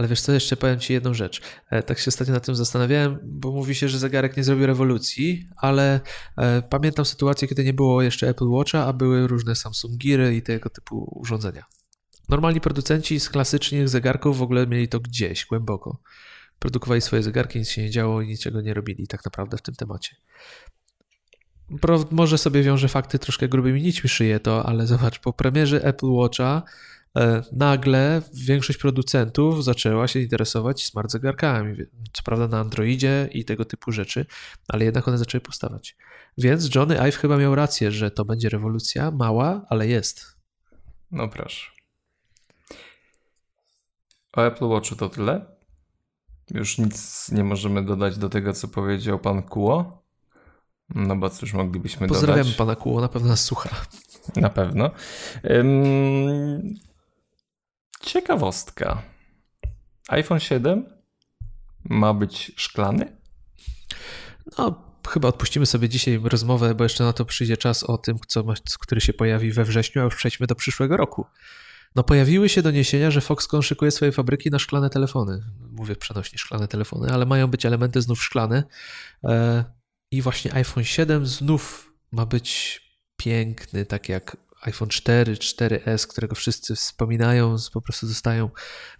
ale 0.00 0.08
wiesz 0.08 0.20
co, 0.20 0.32
jeszcze 0.32 0.56
powiem 0.56 0.80
Ci 0.80 0.92
jedną 0.92 1.14
rzecz. 1.14 1.42
E, 1.70 1.82
tak 1.82 1.98
się 1.98 2.08
ostatnio 2.08 2.34
nad 2.34 2.46
tym 2.46 2.54
zastanawiałem, 2.54 3.18
bo 3.22 3.52
mówi 3.52 3.74
się, 3.74 3.88
że 3.88 3.98
zegarek 3.98 4.36
nie 4.36 4.44
zrobił 4.44 4.66
rewolucji, 4.66 5.48
ale 5.56 6.00
e, 6.36 6.62
pamiętam 6.62 7.04
sytuację, 7.04 7.48
kiedy 7.48 7.64
nie 7.64 7.72
było 7.72 8.02
jeszcze 8.02 8.28
Apple 8.28 8.48
Watcha, 8.48 8.86
a 8.86 8.92
były 8.92 9.26
różne 9.26 9.54
Samsung 9.54 9.96
Geary 9.96 10.36
i 10.36 10.42
tego 10.42 10.70
typu 10.70 11.18
urządzenia. 11.20 11.64
Normalni 12.30 12.60
producenci 12.60 13.20
z 13.20 13.30
klasycznych 13.30 13.88
zegarków 13.88 14.38
w 14.38 14.42
ogóle 14.42 14.66
mieli 14.66 14.88
to 14.88 15.00
gdzieś, 15.00 15.46
głęboko. 15.46 15.98
Produkowali 16.58 17.00
swoje 17.00 17.22
zegarki, 17.22 17.58
nic 17.58 17.68
się 17.68 17.82
nie 17.82 17.90
działo 17.90 18.20
i 18.20 18.28
niczego 18.28 18.60
nie 18.60 18.74
robili 18.74 19.06
tak 19.06 19.24
naprawdę 19.24 19.56
w 19.56 19.62
tym 19.62 19.74
temacie. 19.74 20.16
Może 22.10 22.38
sobie 22.38 22.62
wiąże 22.62 22.88
fakty 22.88 23.18
troszkę 23.18 23.48
grubymi 23.48 23.82
nićmi 23.82 24.10
szyję 24.10 24.40
to, 24.40 24.66
ale 24.66 24.86
zobacz, 24.86 25.18
po 25.18 25.32
premierze 25.32 25.84
Apple 25.84 26.10
Watcha 26.10 26.62
E, 27.16 27.42
nagle 27.52 28.22
większość 28.34 28.78
producentów 28.78 29.64
zaczęła 29.64 30.08
się 30.08 30.20
interesować 30.20 30.84
smart 30.84 31.10
zegarkami. 31.10 31.76
Co 32.12 32.22
prawda 32.22 32.48
na 32.48 32.60
Androidzie 32.60 33.28
i 33.32 33.44
tego 33.44 33.64
typu 33.64 33.92
rzeczy, 33.92 34.26
ale 34.68 34.84
jednak 34.84 35.08
one 35.08 35.18
zaczęły 35.18 35.40
powstawać. 35.40 35.96
Więc 36.38 36.74
Johnny 36.74 37.00
Ive 37.00 37.16
chyba 37.16 37.36
miał 37.36 37.54
rację, 37.54 37.92
że 37.92 38.10
to 38.10 38.24
będzie 38.24 38.48
rewolucja 38.48 39.10
mała, 39.10 39.66
ale 39.68 39.88
jest. 39.88 40.36
No 41.10 41.28
proszę. 41.28 41.79
O 44.36 44.46
Apple 44.46 44.68
Watchu 44.68 44.96
to 44.96 45.08
tyle. 45.08 45.46
Już 46.50 46.78
nic 46.78 47.28
nie 47.32 47.44
możemy 47.44 47.84
dodać 47.84 48.18
do 48.18 48.28
tego, 48.28 48.52
co 48.52 48.68
powiedział 48.68 49.18
pan 49.18 49.42
Kuo. 49.42 50.02
No 50.94 51.16
bo 51.16 51.30
cóż 51.30 51.52
moglibyśmy 51.52 52.06
dodać. 52.06 52.20
Pozdrawiam 52.20 52.54
pana 52.58 52.76
Kuo, 52.76 53.00
na 53.00 53.08
pewno 53.08 53.28
nas 53.28 53.44
słucha. 53.44 53.70
Na 54.36 54.50
pewno. 54.50 54.90
Um, 55.44 56.74
Ciekawostka. 58.00 59.02
iPhone 60.08 60.40
7 60.40 60.84
ma 61.84 62.14
być 62.14 62.52
szklany? 62.56 63.16
No, 64.58 64.82
chyba 65.08 65.28
odpuścimy 65.28 65.66
sobie 65.66 65.88
dzisiaj 65.88 66.20
rozmowę, 66.24 66.74
bo 66.74 66.84
jeszcze 66.84 67.04
na 67.04 67.12
to 67.12 67.24
przyjdzie 67.24 67.56
czas 67.56 67.82
o 67.82 67.98
tym, 67.98 68.18
co 68.28 68.42
ma, 68.42 68.54
który 68.80 69.00
się 69.00 69.12
pojawi 69.12 69.52
we 69.52 69.64
wrześniu, 69.64 70.02
a 70.02 70.04
już 70.04 70.16
przejdźmy 70.16 70.46
do 70.46 70.54
przyszłego 70.54 70.96
roku. 70.96 71.26
No, 71.96 72.04
pojawiły 72.04 72.48
się 72.48 72.62
doniesienia, 72.62 73.10
że 73.10 73.20
Foxconn 73.20 73.62
szykuje 73.62 73.90
swoje 73.90 74.12
fabryki 74.12 74.50
na 74.50 74.58
szklane 74.58 74.90
telefony. 74.90 75.42
Mówię 75.70 75.96
przenośnie 75.96 76.38
szklane 76.38 76.68
telefony, 76.68 77.12
ale 77.12 77.26
mają 77.26 77.46
być 77.46 77.66
elementy 77.66 78.02
znów 78.02 78.22
szklane. 78.22 78.64
E, 79.24 79.64
I 80.10 80.22
właśnie 80.22 80.54
iPhone 80.54 80.84
7 80.84 81.26
znów 81.26 81.92
ma 82.12 82.26
być 82.26 82.80
piękny, 83.16 83.86
tak 83.86 84.08
jak 84.08 84.36
iPhone 84.62 84.88
4, 84.88 85.34
4S, 85.34 86.06
którego 86.06 86.34
wszyscy 86.34 86.74
wspominają, 86.74 87.56
po 87.72 87.80
prostu 87.80 88.06
dostają 88.06 88.50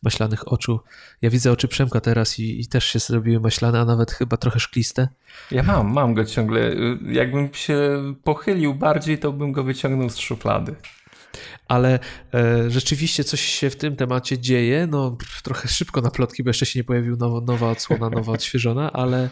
maślanych 0.02 0.52
oczu. 0.52 0.80
Ja 1.22 1.30
widzę 1.30 1.52
oczy 1.52 1.68
Przemka 1.68 2.00
teraz 2.00 2.38
i, 2.38 2.60
i, 2.60 2.66
też 2.66 2.84
się 2.84 2.98
zrobiły 2.98 3.40
maślane, 3.40 3.80
a 3.80 3.84
nawet 3.84 4.10
chyba 4.10 4.36
trochę 4.36 4.60
szkliste. 4.60 5.08
Ja 5.50 5.62
mam, 5.62 5.92
mam 5.92 6.14
go 6.14 6.24
ciągle. 6.24 6.74
Jakbym 7.06 7.54
się 7.54 8.02
pochylił 8.24 8.74
bardziej, 8.74 9.18
to 9.18 9.32
bym 9.32 9.52
go 9.52 9.64
wyciągnął 9.64 10.10
z 10.10 10.16
szuflady. 10.16 10.74
Ale 11.68 11.98
e, 12.34 12.70
rzeczywiście 12.70 13.24
coś 13.24 13.40
się 13.40 13.70
w 13.70 13.76
tym 13.76 13.96
temacie 13.96 14.38
dzieje. 14.38 14.86
No, 14.86 15.18
trochę 15.42 15.68
szybko 15.68 16.00
na 16.00 16.10
plotki, 16.10 16.42
bo 16.42 16.50
jeszcze 16.50 16.66
się 16.66 16.78
nie 16.78 16.84
pojawił 16.84 17.16
nowa, 17.16 17.40
nowa 17.40 17.70
odsłona, 17.70 18.10
nowa 18.10 18.32
odświeżona, 18.32 18.92
ale, 18.92 19.30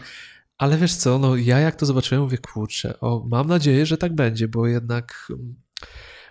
ale 0.57 0.77
wiesz 0.77 0.95
co, 0.95 1.19
no 1.19 1.35
ja 1.35 1.59
jak 1.59 1.75
to 1.75 1.85
zobaczyłem, 1.85 2.23
mówię, 2.23 2.37
kurczę, 2.37 2.99
o, 2.99 3.25
mam 3.27 3.47
nadzieję, 3.47 3.85
że 3.85 3.97
tak 3.97 4.15
będzie, 4.15 4.47
bo 4.47 4.67
jednak 4.67 5.27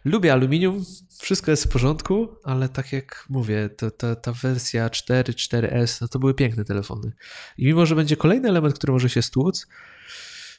Lubię 0.04 0.32
aluminium, 0.32 0.84
wszystko 1.20 1.50
jest 1.50 1.64
w 1.64 1.68
porządku, 1.68 2.28
ale 2.44 2.68
tak 2.68 2.92
jak 2.92 3.26
mówię, 3.28 3.68
to, 3.68 3.90
to, 3.90 4.16
ta 4.16 4.32
wersja 4.32 4.90
4, 4.90 5.32
4S, 5.32 6.00
no 6.00 6.08
to 6.08 6.18
były 6.18 6.34
piękne 6.34 6.64
telefony. 6.64 7.12
I 7.58 7.66
mimo, 7.66 7.86
że 7.86 7.96
będzie 7.96 8.16
kolejny 8.16 8.48
element, 8.48 8.74
który 8.74 8.92
może 8.92 9.08
się 9.08 9.22
stłuc, 9.22 9.66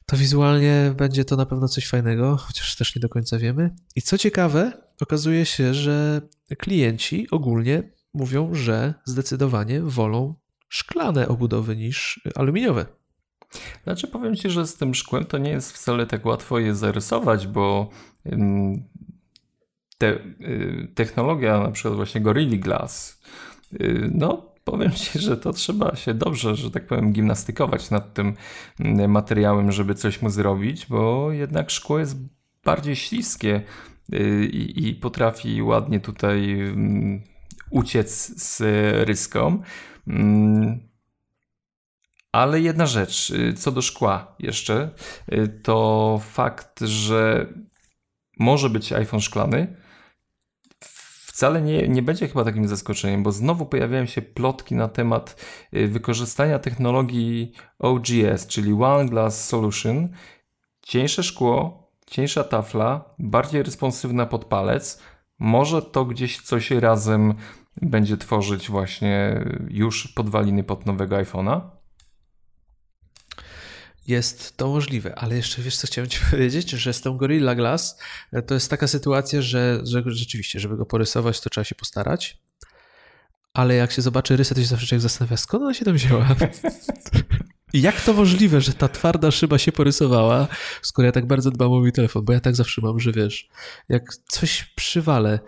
to 0.09 0.17
wizualnie 0.17 0.93
będzie 0.97 1.25
to 1.25 1.35
na 1.35 1.45
pewno 1.45 1.67
coś 1.67 1.87
fajnego, 1.87 2.37
chociaż 2.37 2.75
też 2.75 2.95
nie 2.95 2.99
do 2.99 3.09
końca 3.09 3.37
wiemy. 3.37 3.75
I 3.95 4.01
co 4.01 4.17
ciekawe, 4.17 4.71
okazuje 5.01 5.45
się, 5.45 5.73
że 5.73 6.21
klienci 6.57 7.27
ogólnie 7.31 7.91
mówią, 8.13 8.53
że 8.53 8.93
zdecydowanie 9.05 9.81
wolą 9.81 10.35
szklane 10.69 11.27
obudowy 11.27 11.75
niż 11.75 12.21
aluminiowe. 12.35 12.85
Znaczy 13.83 14.07
powiem 14.07 14.35
Ci, 14.35 14.49
że 14.49 14.67
z 14.67 14.75
tym 14.75 14.95
szkłem 14.95 15.25
to 15.25 15.37
nie 15.37 15.51
jest 15.51 15.71
wcale 15.71 16.05
tak 16.05 16.25
łatwo 16.25 16.59
je 16.59 16.75
zarysować, 16.75 17.47
bo 17.47 17.89
te, 19.97 20.13
y, 20.13 20.91
technologia 20.95 21.59
na 21.59 21.71
przykład 21.71 21.95
właśnie 21.95 22.21
Gorilla 22.21 22.57
Glass 22.57 23.21
y, 23.73 24.11
no, 24.13 24.55
powiem 24.71 24.91
Ci, 24.91 25.19
że 25.19 25.37
to 25.37 25.53
trzeba 25.53 25.95
się 25.95 26.13
dobrze, 26.13 26.55
że 26.55 26.71
tak 26.71 26.87
powiem, 26.87 27.13
gimnastykować 27.13 27.89
nad 27.89 28.13
tym 28.13 28.35
mm, 28.79 29.11
materiałem, 29.11 29.71
żeby 29.71 29.95
coś 29.95 30.21
mu 30.21 30.29
zrobić, 30.29 30.85
bo 30.85 31.31
jednak 31.31 31.69
szkło 31.69 31.99
jest 31.99 32.17
bardziej 32.63 32.95
śliskie 32.95 33.61
y, 34.13 34.45
i, 34.45 34.87
i 34.87 34.95
potrafi 34.95 35.61
ładnie 35.61 35.99
tutaj 35.99 36.59
mm, 36.59 37.23
uciec 37.69 38.41
z 38.41 38.61
ryską. 39.07 39.61
Mm, 40.07 40.79
ale 42.31 42.61
jedna 42.61 42.85
rzecz, 42.85 43.29
y, 43.29 43.53
co 43.53 43.71
do 43.71 43.81
szkła 43.81 44.35
jeszcze, 44.39 44.89
y, 45.33 45.47
to 45.63 46.19
fakt, 46.23 46.79
że 46.79 47.53
może 48.39 48.69
być 48.69 48.93
iPhone 48.93 49.21
szklany, 49.21 49.75
wcale 51.39 51.61
nie, 51.61 51.87
nie 51.87 52.01
będzie 52.01 52.27
chyba 52.27 52.45
takim 52.45 52.67
zaskoczeniem, 52.67 53.23
bo 53.23 53.31
znowu 53.31 53.65
pojawiają 53.65 54.05
się 54.05 54.21
plotki 54.21 54.75
na 54.75 54.87
temat 54.87 55.45
y, 55.73 55.87
wykorzystania 55.87 56.59
technologii 56.59 57.53
OGS, 57.79 58.47
czyli 58.47 58.73
One 58.73 59.05
Glass 59.05 59.47
Solution. 59.47 60.09
Cieńsze 60.81 61.23
szkło, 61.23 61.87
cieńsza 62.07 62.43
tafla, 62.43 63.15
bardziej 63.19 63.63
responsywna 63.63 64.25
pod 64.25 64.45
palec. 64.45 65.01
Może 65.39 65.81
to 65.81 66.05
gdzieś 66.05 66.41
coś 66.41 66.71
razem 66.71 67.33
będzie 67.81 68.17
tworzyć 68.17 68.69
właśnie 68.69 69.45
już 69.69 70.07
podwaliny 70.07 70.63
pod 70.63 70.85
nowego 70.85 71.15
iPhone'a? 71.15 71.61
Jest 74.09 74.57
to 74.57 74.67
możliwe, 74.67 75.15
ale 75.15 75.35
jeszcze 75.35 75.61
wiesz, 75.61 75.77
co 75.77 75.87
chciałem 75.87 76.09
Ci 76.09 76.19
powiedzieć, 76.31 76.69
że 76.69 76.93
z 76.93 77.01
tą 77.01 77.17
Gorilla 77.17 77.55
Glass 77.55 77.99
e, 78.31 78.41
to 78.41 78.53
jest 78.53 78.69
taka 78.69 78.87
sytuacja, 78.87 79.41
że, 79.41 79.81
że 79.83 80.03
rzeczywiście, 80.05 80.59
żeby 80.59 80.77
go 80.77 80.85
porysować, 80.85 81.41
to 81.41 81.49
trzeba 81.49 81.65
się 81.65 81.75
postarać. 81.75 82.37
Ale 83.53 83.75
jak 83.75 83.91
się 83.91 84.01
zobaczy 84.01 84.37
rysę, 84.37 84.55
to 84.55 84.61
się 84.61 84.67
zawsze 84.67 84.87
człowiek 84.87 85.01
zastanawia, 85.01 85.37
skąd 85.37 85.63
ona 85.63 85.73
się 85.73 85.85
tam 85.85 85.93
wzięła? 85.93 86.27
Jak 87.73 88.01
to 88.01 88.13
możliwe, 88.13 88.61
że 88.61 88.73
ta 88.73 88.87
twarda 88.87 89.31
szyba 89.31 89.57
się 89.57 89.71
porysowała, 89.71 90.47
skoro 90.81 91.05
ja 91.05 91.11
tak 91.11 91.27
bardzo 91.27 91.51
dbam 91.51 91.71
o 91.71 91.79
mój 91.79 91.91
telefon? 91.91 92.25
Bo 92.25 92.33
ja 92.33 92.39
tak 92.39 92.55
zawsze 92.55 92.81
mam, 92.81 92.99
że 92.99 93.11
wiesz, 93.11 93.49
jak 93.89 94.13
coś 94.13 94.63
przywalę, 94.63 95.39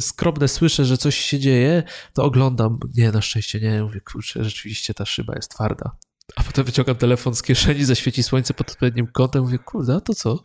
skromne 0.00 0.48
słyszę, 0.48 0.84
że 0.84 0.98
coś 0.98 1.16
się 1.16 1.38
dzieje, 1.38 1.82
to 2.12 2.24
oglądam. 2.24 2.78
Nie, 2.94 3.12
na 3.12 3.22
szczęście 3.22 3.60
nie. 3.60 3.82
Mówię, 3.82 4.00
kurczę, 4.00 4.44
rzeczywiście 4.44 4.94
ta 4.94 5.04
szyba 5.04 5.34
jest 5.34 5.50
twarda. 5.50 5.96
A 6.36 6.42
potem 6.42 6.64
wyciągam 6.64 6.96
telefon 6.96 7.34
z 7.34 7.42
kieszeni, 7.42 7.84
zaświeci 7.84 8.22
słońce 8.22 8.54
pod 8.54 8.70
odpowiednim 8.70 9.06
kątem, 9.06 9.42
mówię, 9.42 9.58
kurde, 9.58 9.94
a 9.94 10.00
to 10.00 10.14
co? 10.14 10.38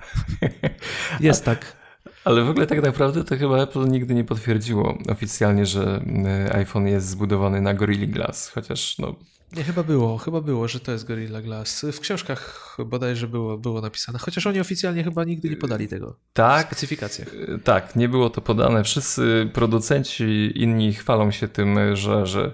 Jest 1.20 1.46
tak. 1.46 1.78
Ale 2.24 2.44
w 2.44 2.50
ogóle 2.50 2.68
tak 2.68 2.84
naprawdę 2.84 3.24
to 3.24 3.38
chyba 3.38 3.64
Apple 3.64 3.88
nigdy 3.88 4.14
nie 4.14 4.24
potwierdziło 4.24 4.98
oficjalnie, 5.10 5.66
że 5.66 6.02
e, 6.26 6.56
iPhone 6.56 6.88
jest 6.88 7.08
zbudowany 7.10 7.62
na 7.62 7.74
Gorilla 7.74 8.08
Glass, 8.08 8.50
chociaż 8.50 8.98
no... 8.98 9.16
Nie, 9.56 9.64
chyba 9.64 9.84
było, 9.84 10.18
chyba 10.18 10.42
było, 10.42 10.68
że 10.68 10.80
to 10.80 10.92
jest 10.92 11.08
Gorilla 11.08 11.42
Glass. 11.42 11.86
W 11.94 12.00
książkach 12.00 12.78
bodajże 12.86 13.28
było, 13.28 13.58
było 13.58 13.82
napisane, 13.82 14.20
chociaż 14.20 14.48
oni 14.48 14.60
oficjalnie 14.60 15.04
chyba 15.04 15.24
nigdy 15.24 15.50
nie 15.50 15.58
podali 15.58 15.88
tego 15.88 16.16
tak, 16.34 16.66
w 16.66 16.68
specyfikacjach. 16.68 17.28
E, 17.56 17.60
tak, 17.60 17.96
nie 17.96 18.10
było 18.10 18.30
to 18.30 18.42
podane. 18.42 18.84
Wszyscy 18.84 19.50
producenci 19.54 20.52
inni 20.56 20.94
chwalą 20.94 21.32
się 21.32 21.48
tym, 21.48 21.96
że, 21.96 22.26
że 22.26 22.52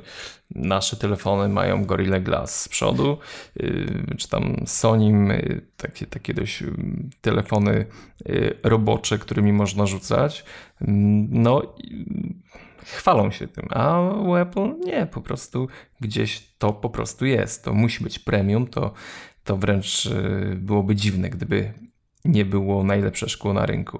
nasze 0.55 0.97
telefony 0.97 1.49
mają 1.49 1.85
Gorilla 1.85 2.19
Glass 2.19 2.61
z 2.61 2.69
przodu, 2.69 3.17
y, 3.61 4.15
czy 4.17 4.29
tam 4.29 4.55
Sony, 4.65 5.35
y, 5.35 5.61
takie, 5.77 6.05
takie 6.05 6.33
dość 6.33 6.63
telefony 7.21 7.85
robocze, 8.63 9.17
którymi 9.17 9.53
można 9.53 9.85
rzucać. 9.85 10.45
No, 11.29 11.75
chwalą 12.83 13.31
się 13.31 13.47
tym, 13.47 13.67
a 13.69 13.99
u 13.99 14.35
Apple 14.35 14.75
nie, 14.85 15.05
po 15.05 15.21
prostu 15.21 15.67
gdzieś 16.01 16.53
to 16.57 16.73
po 16.73 16.89
prostu 16.89 17.25
jest. 17.25 17.63
To 17.63 17.73
musi 17.73 18.03
być 18.03 18.19
premium, 18.19 18.67
to, 18.67 18.93
to 19.43 19.57
wręcz 19.57 20.09
byłoby 20.55 20.95
dziwne, 20.95 21.29
gdyby 21.29 21.73
nie 22.25 22.45
było 22.45 22.83
najlepsze 22.83 23.29
szkło 23.29 23.53
na 23.53 23.65
rynku. 23.65 23.99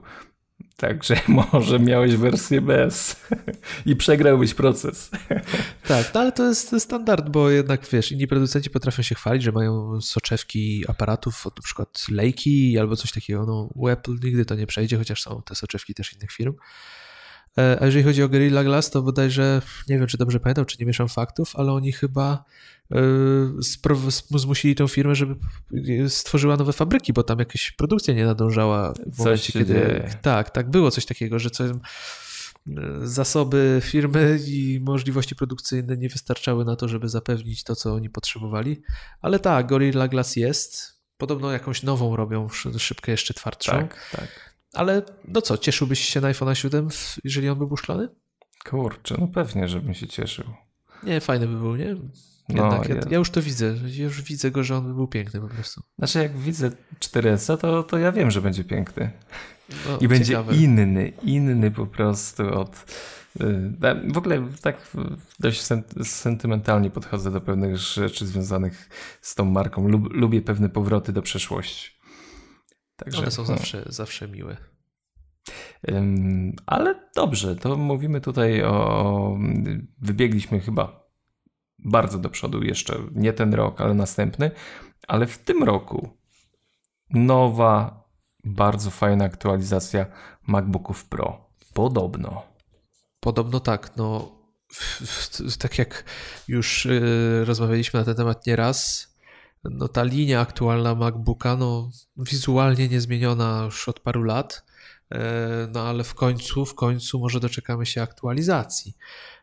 Także 0.78 1.16
może 1.54 1.80
miałeś 1.80 2.16
wersję 2.16 2.62
bez 2.62 3.16
i 3.86 3.96
przegrałbyś 3.96 4.54
proces. 4.54 5.12
Tak, 5.88 6.14
no 6.14 6.22
ale 6.22 6.32
to 6.32 6.48
jest 6.48 6.76
standard, 6.80 7.30
bo 7.30 7.50
jednak 7.50 7.88
wiesz, 7.92 8.12
inni 8.12 8.28
producenci 8.28 8.70
potrafią 8.70 9.04
się 9.04 9.16
chwalić, 9.16 9.44
że 9.44 9.52
mają 9.52 10.02
soczewki 10.02 10.84
aparatów 10.88 11.48
od 11.48 11.60
przykład 11.60 12.06
Leica 12.10 12.80
albo 12.80 12.96
coś 12.96 13.12
takiego. 13.12 13.46
No, 13.46 13.70
u 13.76 13.88
Apple 13.88 14.12
nigdy 14.24 14.46
to 14.46 14.56
nie 14.56 14.68
przejdzie, 14.68 14.98
chociaż 14.98 15.22
są 15.22 15.42
te 15.46 15.56
soczewki 15.56 15.94
też 15.94 16.14
innych 16.14 16.32
firm. 16.32 16.54
E, 17.58 17.78
a 17.82 17.86
jeżeli 17.86 18.04
chodzi 18.04 18.24
o 18.24 18.30
Gorilla 18.30 18.64
Glass, 18.64 18.90
to 18.90 19.02
bodajże, 19.02 19.62
nie 19.90 19.98
wiem 19.98 20.08
czy 20.08 20.18
dobrze 20.18 20.40
pamiętam, 20.40 20.66
czy 20.66 20.78
nie 20.80 20.86
mieszam 20.86 21.10
faktów, 21.10 21.56
ale 21.56 21.72
oni 21.72 21.92
chyba 21.92 22.44
e, 22.92 22.98
zmusili 24.30 24.76
tą 24.76 24.88
firmę, 24.88 25.16
żeby 25.16 25.36
stworzyła 26.10 26.58
nowe 26.58 26.74
fabryki, 26.74 27.14
bo 27.14 27.24
tam 27.24 27.40
jakaś 27.40 27.72
produkcja 27.72 28.14
nie 28.14 28.26
nadążała 28.26 28.94
w 28.94 29.20
momencie, 29.20 29.54
kiedy. 29.54 29.74
Dzieje. 29.74 30.10
Tak, 30.22 30.50
tak, 30.50 30.70
było 30.70 30.92
coś 30.92 31.06
takiego, 31.06 31.40
że 31.40 31.50
coś, 31.50 31.72
e, 31.72 31.76
zasoby 33.04 33.80
firmy 33.84 34.40
i 34.48 34.80
możliwości 34.82 35.36
produkcyjne 35.36 35.98
nie 35.98 36.10
wystarczały 36.10 36.66
na 36.66 36.76
to, 36.76 36.88
żeby 36.88 37.10
zapewnić 37.10 37.64
to, 37.64 37.76
co 37.76 37.94
oni 37.94 38.10
potrzebowali. 38.10 38.82
Ale 39.22 39.40
tak, 39.40 39.68
Gorilla 39.68 40.08
Glass 40.08 40.36
jest. 40.36 40.94
Podobno 41.18 41.52
jakąś 41.52 41.84
nową 41.84 42.16
robią, 42.16 42.50
szybkę 42.78 43.12
jeszcze 43.12 43.34
twardszą. 43.34 43.72
Tak, 43.72 44.10
tak. 44.12 44.53
Ale 44.74 45.02
no 45.28 45.42
co, 45.42 45.58
cieszyłbyś 45.58 46.00
się 46.00 46.22
na 46.22 46.28
iPhone 46.28 46.56
7, 46.56 46.88
jeżeli 47.24 47.50
on 47.50 47.58
był 47.58 47.78
szklany? 47.78 48.10
Kurczę, 48.70 49.16
no 49.20 49.28
pewnie, 49.28 49.68
żebym 49.68 49.94
się 49.94 50.08
cieszył. 50.08 50.46
Nie, 51.04 51.22
fajny 51.22 51.48
by 51.48 51.56
był, 51.56 51.76
nie? 51.76 51.96
No, 52.50 52.64
Jednak 52.64 52.90
no, 52.90 52.96
ja, 52.96 53.02
ja, 53.10 53.18
już 53.18 53.30
to 53.30 53.42
widzę. 53.42 53.76
Ja 53.86 54.04
już 54.04 54.22
widzę 54.22 54.52
go, 54.52 54.64
że 54.64 54.78
on 54.78 54.88
by 54.88 54.94
był 54.94 55.08
piękny 55.08 55.42
po 55.42 55.48
prostu. 55.48 55.82
Znaczy, 55.98 56.20
jak 56.20 56.38
widzę 56.38 56.72
4S, 57.00 57.58
to, 57.58 57.84
to 57.84 57.98
ja 57.98 58.12
wiem, 58.12 58.32
że 58.32 58.42
będzie 58.42 58.64
piękny. 58.64 59.12
No, 59.70 59.98
I 60.02 60.08
będzie 60.08 60.26
ciekawe. 60.26 60.56
inny, 60.56 61.14
inny 61.24 61.72
po 61.72 61.86
prostu 61.88 62.54
od. 62.60 62.86
Y, 63.42 64.12
w 64.14 64.18
ogóle 64.18 64.48
tak 64.62 64.92
dość 65.40 65.62
sentymentalnie 66.04 66.90
podchodzę 66.90 67.32
do 67.32 67.42
pewnych 67.42 67.78
rzeczy 67.78 68.26
związanych 68.28 68.90
z 69.22 69.36
tą 69.36 69.46
marką. 69.46 69.88
lubię 69.90 70.42
pewne 70.42 70.70
powroty 70.70 71.14
do 71.14 71.22
przeszłości. 71.22 71.93
Także, 72.96 73.20
One 73.20 73.32
są 73.32 73.42
no. 73.42 73.48
zawsze, 73.48 73.84
zawsze 73.86 74.28
miłe. 74.28 74.58
Ale 76.66 77.10
dobrze, 77.16 77.56
to 77.56 77.78
mówimy 77.78 78.22
tutaj 78.22 78.64
o. 78.64 79.38
Wybiegliśmy 80.02 80.60
chyba 80.60 81.04
bardzo 81.80 82.20
do 82.20 82.30
przodu, 82.30 82.64
jeszcze 82.64 83.00
nie 83.12 83.34
ten 83.34 83.54
rok, 83.54 83.82
ale 83.82 83.94
następny. 83.94 84.52
Ale 85.08 85.28
w 85.28 85.38
tym 85.38 85.64
roku 85.64 86.10
nowa, 87.10 88.04
bardzo 88.44 88.92
fajna 88.92 89.26
aktualizacja 89.26 90.06
MacBooków 90.48 91.06
Pro. 91.06 91.50
Podobno. 91.74 92.44
Podobno 93.20 93.60
tak. 93.60 93.98
No, 93.98 94.32
tak 95.60 95.78
jak 95.78 96.04
już 96.48 96.86
y, 96.86 97.46
rozmawialiśmy 97.46 98.00
na 98.00 98.06
ten 98.06 98.16
temat 98.16 98.48
nieraz, 98.48 99.08
no 99.64 99.88
ta 99.88 100.04
linia 100.04 100.42
aktualna 100.42 100.96
MacBooka, 100.96 101.56
no 101.56 101.92
wizualnie 102.18 102.88
niezmieniona 102.88 103.62
już 103.66 103.90
od 103.90 104.00
paru 104.00 104.24
lat, 104.24 104.64
e, 105.12 105.68
no 105.74 105.82
ale 105.82 106.04
w 106.04 106.14
końcu, 106.14 106.66
w 106.66 106.76
końcu 106.76 107.20
może 107.20 107.40
doczekamy 107.40 107.86
się 107.86 108.02
aktualizacji. 108.02 108.94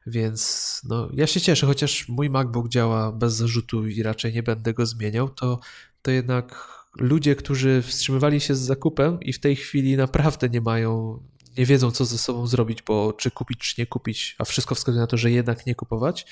Więc 0.07 0.81
no, 0.89 1.09
ja 1.13 1.27
się 1.27 1.41
cieszę, 1.41 1.67
chociaż 1.67 2.09
mój 2.09 2.31
MacBook 2.31 2.69
działa 2.69 3.13
bez 3.13 3.35
zarzutu 3.35 3.87
i 3.87 4.03
raczej 4.03 4.33
nie 4.33 4.43
będę 4.43 4.75
go 4.75 4.87
zmieniał, 4.87 5.29
to, 5.29 5.61
to 6.03 6.11
jednak 6.11 6.69
ludzie, 6.97 7.37
którzy 7.37 7.83
wstrzymywali 7.83 8.41
się 8.41 8.55
z 8.55 8.61
zakupem 8.61 9.21
i 9.21 9.33
w 9.33 9.41
tej 9.41 9.57
chwili 9.57 9.97
naprawdę 9.97 10.49
nie 10.49 10.61
mają 10.61 11.23
nie 11.59 11.67
wiedzą, 11.67 11.91
co 11.91 12.05
ze 12.05 12.19
sobą 12.19 12.47
zrobić, 12.47 12.83
bo 12.83 13.13
czy 13.13 13.31
kupić, 13.31 13.59
czy 13.59 13.81
nie 13.81 13.87
kupić, 13.87 14.37
a 14.39 14.45
wszystko 14.45 14.75
wskazuje 14.75 15.01
na 15.01 15.07
to, 15.07 15.17
że 15.17 15.31
jednak 15.31 15.67
nie 15.67 15.75
kupować, 15.75 16.27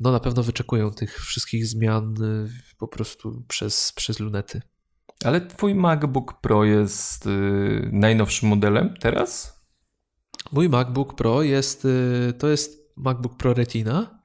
no 0.00 0.12
na 0.12 0.20
pewno 0.20 0.42
wyczekują 0.42 0.90
tych 0.90 1.24
wszystkich 1.24 1.66
zmian 1.66 2.22
y, 2.22 2.50
po 2.78 2.88
prostu 2.88 3.44
przez, 3.48 3.92
przez 3.92 4.20
lunety. 4.20 4.62
Ale 5.24 5.40
twój 5.40 5.74
MacBook 5.74 6.40
Pro 6.40 6.64
jest 6.64 7.26
yy, 7.26 7.90
najnowszym 7.92 8.48
modelem 8.48 8.94
teraz? 9.00 9.60
Mój 10.52 10.68
MacBook 10.68 11.14
Pro 11.14 11.42
jest, 11.42 11.84
yy, 11.84 12.32
to 12.38 12.48
jest 12.48 12.92
MacBook 12.96 13.36
Pro 13.36 13.54
Retina, 13.54 14.20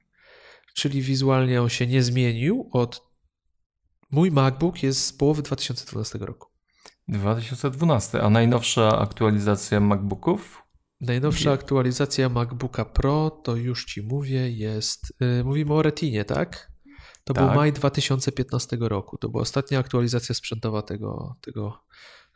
czyli 0.74 1.02
wizualnie 1.02 1.62
on 1.62 1.68
się 1.68 1.86
nie 1.86 2.02
zmienił 2.02 2.68
od 2.72 3.06
Mój 4.10 4.30
MacBook 4.30 4.82
jest 4.82 5.06
z 5.06 5.12
połowy 5.12 5.42
2012 5.42 6.18
roku. 6.18 6.55
2012, 7.08 8.22
a 8.22 8.30
najnowsza 8.30 8.98
aktualizacja 8.98 9.80
MacBooków? 9.80 10.62
Najnowsza 11.00 11.52
aktualizacja 11.52 12.28
MacBooka 12.28 12.84
Pro, 12.84 13.30
to 13.30 13.56
już 13.56 13.84
ci 13.84 14.02
mówię, 14.02 14.50
jest. 14.50 15.12
Yy, 15.20 15.44
mówimy 15.44 15.74
o 15.74 15.82
Retinie, 15.82 16.24
tak? 16.24 16.72
To 17.24 17.34
tak. 17.34 17.44
był 17.44 17.54
maj 17.54 17.72
2015 17.72 18.76
roku. 18.80 19.18
To 19.18 19.28
była 19.28 19.42
ostatnia 19.42 19.78
aktualizacja 19.78 20.34
sprzętowa 20.34 20.82
tego, 20.82 21.36
tego 21.40 21.84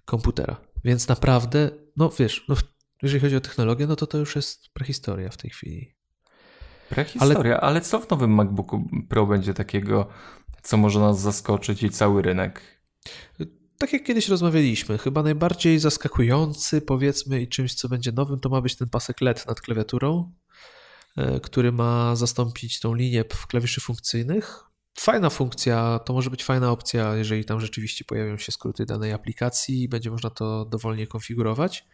komputera. 0.05 0.57
Więc 0.85 1.09
naprawdę, 1.09 1.71
no 1.97 2.11
wiesz, 2.18 2.45
no, 2.49 2.57
jeżeli 3.03 3.21
chodzi 3.21 3.37
o 3.37 3.41
technologię, 3.41 3.87
no 3.87 3.97
to 3.97 4.07
to 4.07 4.18
już 4.18 4.37
jest 4.37 4.68
prehistoria 4.73 5.31
w 5.31 5.37
tej 5.37 5.51
chwili. 5.51 5.95
Prehistoria, 6.89 7.55
ale... 7.57 7.61
ale 7.61 7.81
co 7.81 7.99
w 8.01 8.11
nowym 8.11 8.35
MacBooku 8.35 8.85
Pro 9.09 9.27
będzie 9.27 9.55
takiego, 9.55 10.09
co 10.62 10.77
może 10.77 11.01
nas 11.01 11.21
zaskoczyć 11.21 11.83
i 11.83 11.91
cały 11.91 12.23
rynek? 12.23 12.81
Tak 13.81 13.93
jak 13.93 14.05
kiedyś 14.05 14.28
rozmawialiśmy, 14.28 14.99
chyba 14.99 15.22
najbardziej 15.22 15.78
zaskakujący, 15.78 16.81
powiedzmy, 16.81 17.43
i 17.43 17.49
czymś, 17.49 17.74
co 17.74 17.89
będzie 17.89 18.12
nowym, 18.12 18.41
to 18.41 18.49
ma 18.49 18.61
być 18.61 18.76
ten 18.76 18.89
pasek 18.89 19.20
LED 19.20 19.47
nad 19.47 19.61
klawiaturą, 19.61 20.33
e, 21.16 21.41
który 21.41 21.72
ma 21.72 22.16
zastąpić 22.16 22.81
tą 22.81 22.95
linię 22.95 23.24
w 23.33 23.47
klawiszy 23.47 23.81
funkcyjnych. 23.81 24.64
Fajna 24.99 25.31
funkcja, 25.31 25.99
to 25.99 26.12
może 26.12 26.31
być 26.31 26.45
fajna 26.45 26.70
opcja, 26.70 27.14
jeżeli 27.16 27.45
tam 27.45 27.61
rzeczywiście 27.61 28.05
pojawią 28.05 28.39
się 28.39 28.53
skróty 28.53 28.87
danej 28.87 29.12
aplikacji 29.12 29.83
i 29.83 29.89
będzie 29.89 30.11
można 30.11 30.31
to 30.31 30.64
dowolnie 30.64 31.07
konfigurować. 31.07 31.87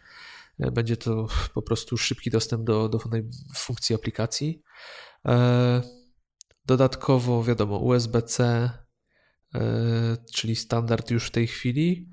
E, 0.59 0.71
będzie 0.71 0.97
to 0.97 1.27
po 1.53 1.61
prostu 1.61 1.97
szybki 1.97 2.29
dostęp 2.31 2.63
do, 2.63 2.89
do 2.89 2.99
funkcji 3.55 3.95
aplikacji. 3.95 4.61
E, 5.25 5.81
dodatkowo, 6.65 7.43
wiadomo, 7.43 7.77
USB-C, 7.77 8.69
czyli 10.33 10.55
standard 10.55 11.11
już 11.11 11.27
w 11.27 11.31
tej 11.31 11.47
chwili. 11.47 12.09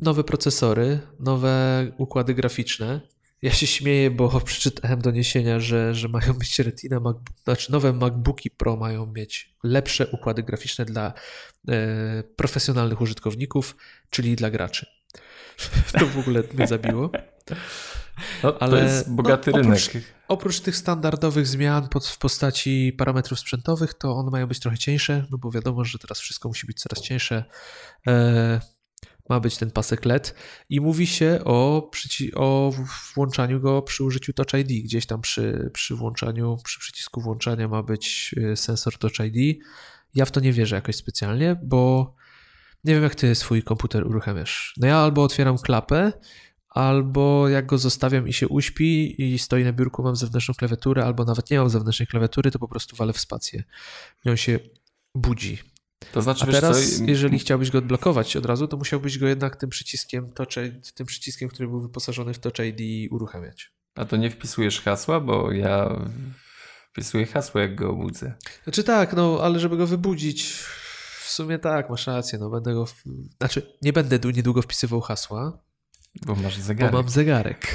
Nowe 0.00 0.24
procesory, 0.24 1.00
nowe 1.20 1.86
układy 1.98 2.34
graficzne. 2.34 3.00
Ja 3.42 3.52
się 3.52 3.66
śmieję, 3.66 4.10
bo 4.10 4.40
przeczytałem 4.40 5.00
doniesienia, 5.00 5.60
że, 5.60 5.94
że 5.94 6.08
mają 6.08 6.32
być 6.32 6.58
Retina, 6.58 7.00
MacBook, 7.00 7.38
znaczy 7.44 7.72
nowe 7.72 7.92
MacBooki 7.92 8.50
Pro 8.50 8.76
mają 8.76 9.06
mieć 9.06 9.54
lepsze 9.62 10.06
układy 10.06 10.42
graficzne 10.42 10.84
dla 10.84 11.12
e, 11.68 12.22
profesjonalnych 12.36 13.00
użytkowników, 13.00 13.76
czyli 14.10 14.36
dla 14.36 14.50
graczy. 14.50 14.86
To 15.98 16.06
w 16.06 16.18
ogóle 16.18 16.42
mnie 16.54 16.66
zabiło. 16.66 17.10
No, 18.42 18.58
Ale 18.60 18.78
to 18.78 18.84
jest 18.84 19.14
bogaty 19.14 19.50
no, 19.50 19.60
oprócz, 19.60 19.88
rynek. 19.88 20.06
Oprócz 20.28 20.60
tych 20.60 20.76
standardowych 20.76 21.46
zmian 21.46 21.88
pod, 21.88 22.06
w 22.06 22.18
postaci 22.18 22.92
parametrów 22.98 23.38
sprzętowych, 23.38 23.94
to 23.94 24.16
one 24.16 24.30
mają 24.30 24.46
być 24.46 24.60
trochę 24.60 24.78
cieńsze, 24.78 25.26
no 25.30 25.38
bo 25.38 25.50
wiadomo, 25.50 25.84
że 25.84 25.98
teraz 25.98 26.20
wszystko 26.20 26.48
musi 26.48 26.66
być 26.66 26.80
coraz 26.80 27.00
cieńsze. 27.00 27.44
E, 28.06 28.60
ma 29.28 29.40
być 29.40 29.56
ten 29.56 29.70
pasek 29.70 30.04
LED 30.04 30.34
i 30.68 30.80
mówi 30.80 31.06
się 31.06 31.38
o, 31.44 31.90
o 32.34 32.72
włączaniu 33.14 33.60
go 33.60 33.82
przy 33.82 34.04
użyciu 34.04 34.32
Touch 34.32 34.54
ID. 34.54 34.84
Gdzieś 34.84 35.06
tam 35.06 35.20
przy, 35.20 35.70
przy 35.72 35.94
włączaniu, 35.94 36.58
przy 36.64 36.80
przycisku 36.80 37.20
włączania 37.20 37.68
ma 37.68 37.82
być 37.82 38.34
e, 38.52 38.56
sensor 38.56 38.98
Touch 38.98 39.20
ID. 39.20 39.64
Ja 40.14 40.24
w 40.24 40.30
to 40.30 40.40
nie 40.40 40.52
wierzę 40.52 40.76
jakoś 40.76 40.96
specjalnie, 40.96 41.56
bo 41.62 42.14
nie 42.84 42.94
wiem, 42.94 43.02
jak 43.02 43.14
ty 43.14 43.34
swój 43.34 43.62
komputer 43.62 44.06
uruchamiasz. 44.06 44.74
No 44.76 44.86
ja 44.86 44.96
albo 44.96 45.22
otwieram 45.22 45.58
klapę, 45.58 46.12
albo 46.68 47.48
jak 47.48 47.66
go 47.66 47.78
zostawiam 47.78 48.28
i 48.28 48.32
się 48.32 48.48
uśpi 48.48 49.22
i 49.22 49.38
stoi 49.38 49.64
na 49.64 49.72
biurku, 49.72 50.02
mam 50.02 50.16
zewnętrzną 50.16 50.54
klawiaturę, 50.54 51.04
albo 51.04 51.24
nawet 51.24 51.50
nie 51.50 51.58
mam 51.58 51.70
zewnętrznej 51.70 52.06
klawiatury, 52.06 52.50
to 52.50 52.58
po 52.58 52.68
prostu 52.68 52.96
walę 52.96 53.12
w 53.12 53.20
spację. 53.20 53.64
I 54.24 54.30
on 54.30 54.36
się 54.36 54.58
budzi. 55.14 55.58
To 56.12 56.22
znaczy, 56.22 56.44
A 56.48 56.52
teraz, 56.52 56.96
co? 56.98 57.04
jeżeli 57.04 57.38
chciałbyś 57.38 57.70
go 57.70 57.78
odblokować 57.78 58.36
od 58.36 58.46
razu, 58.46 58.68
to 58.68 58.76
musiałbyś 58.76 59.18
go 59.18 59.28
jednak 59.28 59.56
tym 59.56 59.70
przyciskiem, 59.70 60.32
touch, 60.32 60.48
tym 60.94 61.06
przyciskiem, 61.06 61.48
który 61.48 61.68
był 61.68 61.80
wyposażony 61.80 62.34
w 62.34 62.38
Touch 62.38 62.58
ID 62.58 63.12
uruchamiać. 63.12 63.72
A 63.94 64.04
to 64.04 64.16
nie 64.16 64.30
wpisujesz 64.30 64.80
hasła, 64.80 65.20
bo 65.20 65.52
ja 65.52 66.06
wpisuję 66.92 67.26
hasło, 67.26 67.60
jak 67.60 67.74
go 67.74 67.90
obudzę. 67.90 68.34
Znaczy 68.64 68.84
tak, 68.84 69.12
no 69.12 69.38
ale 69.42 69.60
żeby 69.60 69.76
go 69.76 69.86
wybudzić, 69.86 70.64
w 71.24 71.30
sumie 71.30 71.58
tak, 71.58 71.90
masz 71.90 72.06
rację, 72.06 72.38
no 72.38 72.50
będę 72.50 72.74
go, 72.74 72.86
w... 72.86 72.94
znaczy 73.38 73.76
nie 73.82 73.92
będę 73.92 74.18
niedługo 74.34 74.62
wpisywał 74.62 75.00
hasła. 75.00 75.58
Bo 76.26 76.34
masz 76.34 76.58
zegarek. 76.58 76.92
Bo 76.92 76.98
mam 76.98 77.08
zegarek. 77.08 77.72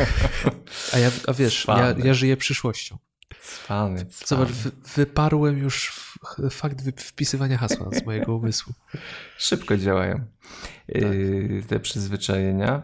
A, 0.93 0.97
ja, 0.97 1.11
a 1.27 1.33
wiesz, 1.33 1.65
ja, 1.67 1.95
ja, 2.03 2.13
żyję 2.13 2.37
przyszłością. 2.37 2.97
Cwany, 3.41 4.05
cwany. 4.05 4.25
Zobacz, 4.25 4.49
wy, 4.49 4.71
wyparłem 4.95 5.57
już 5.57 5.93
fakt 6.51 7.01
wpisywania 7.01 7.57
hasła 7.57 7.89
z 7.91 8.05
mojego 8.05 8.35
umysłu. 8.35 8.73
Szybko 9.37 9.77
działają 9.77 10.21
tak. 10.93 11.01
yy, 11.01 11.63
te 11.67 11.79
przyzwyczajenia. 11.79 12.81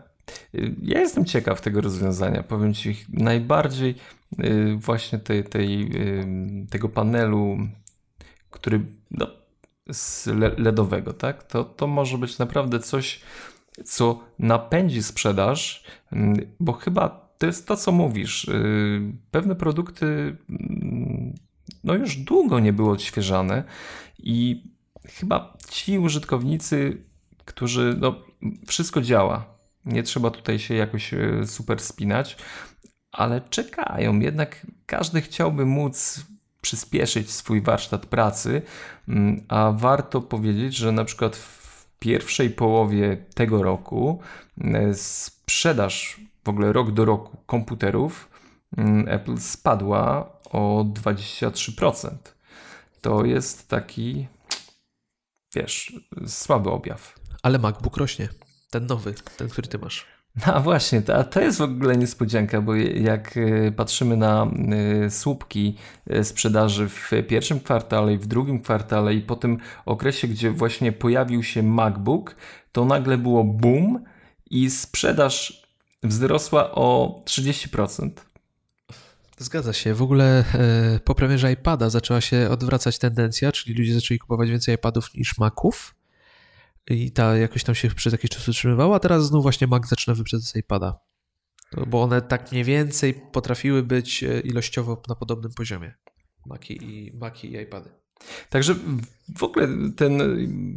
Yy, 0.53 0.75
ja 0.81 0.99
jestem 0.99 1.25
ciekaw 1.25 1.61
tego 1.61 1.81
rozwiązania. 1.81 2.43
Powiem 2.43 2.73
Ci, 2.73 3.05
najbardziej 3.09 3.95
yy, 4.37 4.77
właśnie 4.77 5.19
tej, 5.19 5.43
tej, 5.43 5.91
tego 6.69 6.89
panelu, 6.89 7.57
który 8.49 8.85
no, 9.11 9.44
z 9.91 10.27
LEDowego, 10.57 11.13
tak? 11.13 11.43
To, 11.43 11.63
to 11.63 11.87
może 11.87 12.17
być 12.17 12.37
naprawdę 12.37 12.79
coś, 12.79 13.21
co 13.85 14.19
napędzi 14.39 15.03
sprzedaż, 15.03 15.83
mm, 16.11 16.37
bo 16.59 16.73
chyba 16.73 17.09
to 17.37 17.45
jest 17.45 17.67
to, 17.67 17.77
co 17.77 17.91
mówisz. 17.91 18.45
Y, 18.45 19.01
pewne 19.31 19.55
produkty 19.55 20.37
mm, 20.49 21.35
no 21.83 21.93
już 21.93 22.17
długo 22.17 22.59
nie 22.59 22.73
były 22.73 22.91
odświeżane 22.91 23.63
i 24.19 24.63
chyba 25.05 25.57
ci 25.69 25.99
użytkownicy, 25.99 27.03
którzy 27.45 27.97
no, 27.99 28.15
wszystko 28.67 29.01
działa, 29.01 29.45
nie 29.85 30.03
trzeba 30.03 30.31
tutaj 30.31 30.59
się 30.59 30.73
jakoś 30.73 31.13
y, 31.13 31.41
super 31.45 31.79
spinać, 31.79 32.37
ale 33.11 33.41
czekają. 33.41 34.19
Jednak 34.19 34.67
każdy 34.85 35.21
chciałby 35.21 35.65
móc 35.65 36.25
przyspieszyć 36.65 37.31
swój 37.31 37.61
warsztat 37.61 38.05
pracy, 38.05 38.61
mm, 39.07 39.43
a 39.47 39.71
warto 39.71 40.21
powiedzieć, 40.21 40.75
że 40.75 40.91
na 40.91 41.05
przykład 41.05 41.35
w 41.35 41.85
pierwszej 41.99 42.49
połowie 42.49 43.17
tego 43.33 43.63
roku 43.63 44.19
e, 44.61 44.93
sprzedaż 44.93 46.19
w 46.43 46.49
ogóle 46.49 46.73
rok 46.73 46.91
do 46.91 47.05
roku 47.05 47.37
komputerów 47.45 48.29
mm, 48.77 49.05
Apple 49.07 49.37
spadła 49.37 50.29
o 50.51 50.85
23%. 51.03 52.09
To 53.01 53.25
jest 53.25 53.67
taki, 53.69 54.27
wiesz, 55.55 55.93
słaby 56.27 56.69
objaw. 56.69 57.15
Ale 57.43 57.59
MacBook 57.59 57.97
rośnie. 57.97 58.29
Ten 58.69 58.85
nowy, 58.85 59.13
ten, 59.37 59.49
który 59.49 59.67
ty 59.67 59.77
masz. 59.77 60.14
No 60.47 60.61
właśnie, 60.61 61.01
to, 61.01 61.23
to 61.23 61.41
jest 61.41 61.57
w 61.57 61.61
ogóle 61.61 61.97
niespodzianka, 61.97 62.61
bo 62.61 62.75
jak 62.75 63.37
e, 63.37 63.71
patrzymy 63.71 64.17
na 64.17 64.47
e, 65.05 65.09
słupki 65.09 65.75
e, 66.09 66.23
sprzedaży 66.23 66.89
w 66.89 67.11
pierwszym 67.27 67.59
kwartale 67.59 68.13
i 68.13 68.17
w 68.17 68.27
drugim 68.27 68.61
kwartale 68.61 69.13
i 69.13 69.21
po 69.21 69.35
tym 69.35 69.57
okresie, 69.85 70.27
gdzie 70.27 70.51
właśnie 70.51 70.91
pojawił 70.91 71.43
się 71.43 71.63
MacBook, 71.63 72.35
to 72.71 72.85
nagle 72.85 73.17
było 73.17 73.43
boom 73.43 74.03
i 74.49 74.69
sprzedaż 74.69 75.65
wzrosła 76.03 76.71
o 76.71 77.21
30%. 77.25 78.09
Zgadza 79.37 79.73
się. 79.73 79.93
W 79.93 80.01
ogóle 80.01 80.43
po 81.03 81.15
premierze 81.15 81.51
iPada 81.51 81.89
zaczęła 81.89 82.21
się 82.21 82.49
odwracać 82.49 82.99
tendencja, 82.99 83.51
czyli 83.51 83.75
ludzie 83.79 83.93
zaczęli 83.93 84.19
kupować 84.19 84.49
więcej 84.49 84.75
iPadów 84.75 85.13
niż 85.13 85.37
Maców 85.37 85.95
i 86.89 87.11
ta 87.11 87.37
jakoś 87.37 87.63
tam 87.63 87.75
się 87.75 87.89
przez 87.89 88.13
jakiś 88.13 88.29
czas 88.29 88.49
utrzymywała, 88.49 88.95
a 88.95 88.99
teraz 88.99 89.25
znów 89.25 89.43
właśnie 89.43 89.67
Mac 89.67 89.87
zaczyna 89.87 90.15
wyprzedzać 90.15 90.55
iPada. 90.55 90.99
Bo 91.87 92.01
one 92.01 92.21
tak 92.21 92.51
mniej 92.51 92.63
więcej 92.63 93.13
potrafiły 93.13 93.83
być 93.83 94.23
e, 94.23 94.39
ilościowo 94.39 95.01
na 95.07 95.15
podobnym 95.15 95.51
poziomie. 95.53 95.93
Maki 96.45 96.83
i, 96.83 97.11
i 97.43 97.57
iPady. 97.61 97.89
Także 98.49 98.75
w 99.35 99.43
ogóle 99.43 99.67
ten 99.95 100.19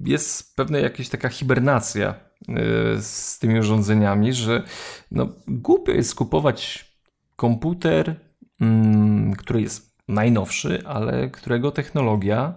jest 0.04 0.56
pewna 0.56 0.78
jakaś 0.78 1.08
taka 1.08 1.28
hibernacja 1.28 2.14
e, 2.48 2.54
z 3.02 3.38
tymi 3.38 3.58
urządzeniami, 3.58 4.32
że 4.32 4.62
no, 5.10 5.28
głupio 5.48 5.92
jest 5.92 6.14
kupować 6.14 6.92
komputer, 7.36 8.20
mm, 8.60 9.34
który 9.34 9.60
jest 9.60 9.98
najnowszy, 10.08 10.82
ale 10.86 11.30
którego 11.30 11.70
technologia 11.70 12.54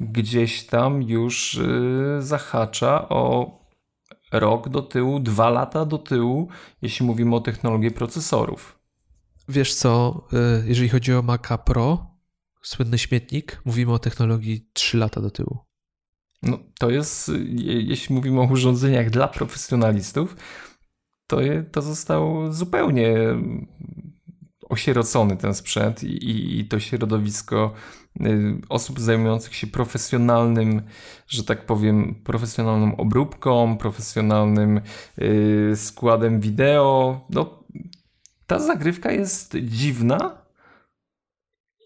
gdzieś 0.00 0.66
tam 0.66 1.02
już 1.02 1.54
y, 1.54 2.18
zahacza 2.20 3.08
o 3.08 3.50
rok 4.32 4.68
do 4.68 4.82
tyłu, 4.82 5.20
dwa 5.20 5.50
lata 5.50 5.84
do 5.84 5.98
tyłu, 5.98 6.48
jeśli 6.82 7.06
mówimy 7.06 7.36
o 7.36 7.40
technologii 7.40 7.90
procesorów. 7.90 8.78
Wiesz 9.48 9.74
co, 9.74 10.22
y, 10.32 10.68
jeżeli 10.68 10.88
chodzi 10.88 11.14
o 11.14 11.22
Maca 11.22 11.58
Pro, 11.58 12.06
słynny 12.62 12.98
śmietnik, 12.98 13.60
mówimy 13.64 13.92
o 13.92 13.98
technologii 13.98 14.70
3 14.72 14.98
lata 14.98 15.20
do 15.20 15.30
tyłu. 15.30 15.58
No, 16.42 16.58
to 16.78 16.90
jest, 16.90 17.30
jeśli 17.64 18.14
mówimy 18.14 18.40
o 18.40 18.44
urządzeniach 18.44 19.10
dla 19.10 19.28
profesjonalistów, 19.28 20.36
to, 21.26 21.38
to 21.72 21.82
został 21.82 22.52
zupełnie 22.52 23.16
osierocony 24.70 25.36
ten 25.36 25.54
sprzęt 25.54 26.04
i, 26.04 26.60
i, 26.60 26.64
to 26.64 26.80
środowisko 26.80 27.72
y, 28.20 28.60
osób 28.68 29.00
zajmujących 29.00 29.54
się 29.54 29.66
profesjonalnym, 29.66 30.82
że 31.26 31.44
tak 31.44 31.66
powiem, 31.66 32.14
profesjonalną 32.24 32.96
obróbką, 32.96 33.76
profesjonalnym 33.76 34.80
y, 35.18 35.72
składem 35.76 36.40
wideo. 36.40 37.20
No, 37.30 37.64
ta 38.46 38.58
zagrywka 38.58 39.12
jest 39.12 39.56
dziwna 39.56 40.46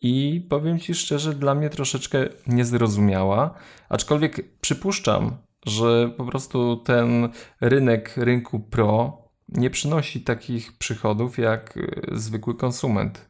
i 0.03 0.47
powiem 0.51 0.79
Ci 0.79 0.95
szczerze, 0.95 1.35
dla 1.35 1.55
mnie 1.55 1.71
troszeczkę 1.71 2.29
niezrozumiała, 2.47 3.55
aczkolwiek 3.89 4.59
przypuszczam, 4.61 5.37
że 5.67 6.11
po 6.17 6.25
prostu 6.25 6.77
ten 6.77 7.29
rynek 7.61 8.17
rynku 8.17 8.61
pro 8.61 9.24
nie 9.49 9.71
przynosi 9.71 10.21
takich 10.21 10.79
przychodów 10.79 11.39
jak 11.39 11.77
e, 11.77 12.17
zwykły 12.19 12.57
konsument. 12.57 13.29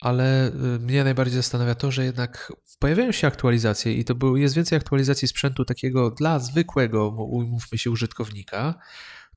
ale 0.00 0.48
y, 0.48 0.78
mnie 0.78 1.04
najbardziej 1.04 1.36
zastanawia 1.36 1.74
to, 1.74 1.90
że 1.90 2.04
jednak 2.04 2.52
pojawiają 2.78 3.12
się 3.12 3.26
aktualizacje 3.26 3.94
i 3.94 4.04
to 4.04 4.14
był, 4.14 4.36
jest 4.36 4.54
więcej 4.54 4.76
aktualizacji 4.78 5.28
sprzętu 5.28 5.64
takiego 5.64 6.10
dla 6.10 6.38
zwykłego, 6.38 7.08
umówmy 7.08 7.78
się, 7.78 7.90
użytkownika, 7.90 8.74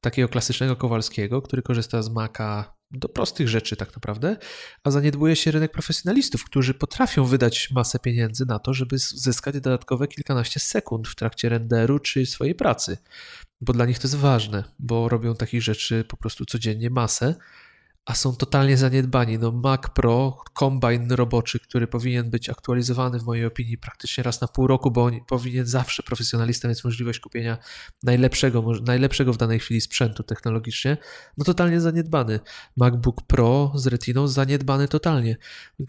takiego 0.01 0.27
klasycznego 0.29 0.75
Kowalskiego, 0.75 1.41
który 1.41 1.61
korzysta 1.61 2.01
z 2.01 2.09
Maca 2.09 2.73
do 2.91 3.09
prostych 3.09 3.49
rzeczy 3.49 3.75
tak 3.75 3.95
naprawdę, 3.95 4.37
a 4.83 4.91
zaniedbuje 4.91 5.35
się 5.35 5.51
rynek 5.51 5.71
profesjonalistów, 5.71 6.45
którzy 6.45 6.73
potrafią 6.73 7.25
wydać 7.25 7.71
masę 7.71 7.99
pieniędzy 7.99 8.45
na 8.45 8.59
to, 8.59 8.73
żeby 8.73 8.97
zyskać 8.97 9.55
dodatkowe 9.55 10.07
kilkanaście 10.07 10.59
sekund 10.59 11.07
w 11.07 11.15
trakcie 11.15 11.49
renderu 11.49 11.99
czy 11.99 12.25
swojej 12.25 12.55
pracy. 12.55 12.97
Bo 13.61 13.73
dla 13.73 13.85
nich 13.85 13.99
to 13.99 14.07
jest 14.07 14.17
ważne, 14.17 14.63
bo 14.79 15.09
robią 15.09 15.35
takich 15.35 15.63
rzeczy 15.63 16.05
po 16.07 16.17
prostu 16.17 16.45
codziennie 16.45 16.89
masę 16.89 17.35
a 18.05 18.15
są 18.15 18.35
totalnie 18.35 18.77
zaniedbani. 18.77 19.37
No 19.37 19.51
Mac 19.51 19.81
Pro, 19.95 20.37
kombajn 20.53 21.11
roboczy, 21.11 21.59
który 21.59 21.87
powinien 21.87 22.29
być 22.29 22.49
aktualizowany 22.49 23.19
w 23.19 23.23
mojej 23.23 23.45
opinii 23.45 23.77
praktycznie 23.77 24.23
raz 24.23 24.41
na 24.41 24.47
pół 24.47 24.67
roku, 24.67 24.91
bo 24.91 25.03
on 25.03 25.19
powinien 25.27 25.65
zawsze 25.65 26.03
profesjonalista 26.03 26.67
mieć 26.67 26.83
możliwość 26.83 27.19
kupienia 27.19 27.57
najlepszego, 28.03 28.63
najlepszego 28.85 29.33
w 29.33 29.37
danej 29.37 29.59
chwili 29.59 29.81
sprzętu 29.81 30.23
technologicznie, 30.23 30.97
no 31.37 31.45
totalnie 31.45 31.81
zaniedbany. 31.81 32.39
MacBook 32.77 33.21
Pro 33.27 33.71
z 33.75 33.87
Retiną 33.87 34.27
zaniedbany 34.27 34.87
totalnie. 34.87 35.37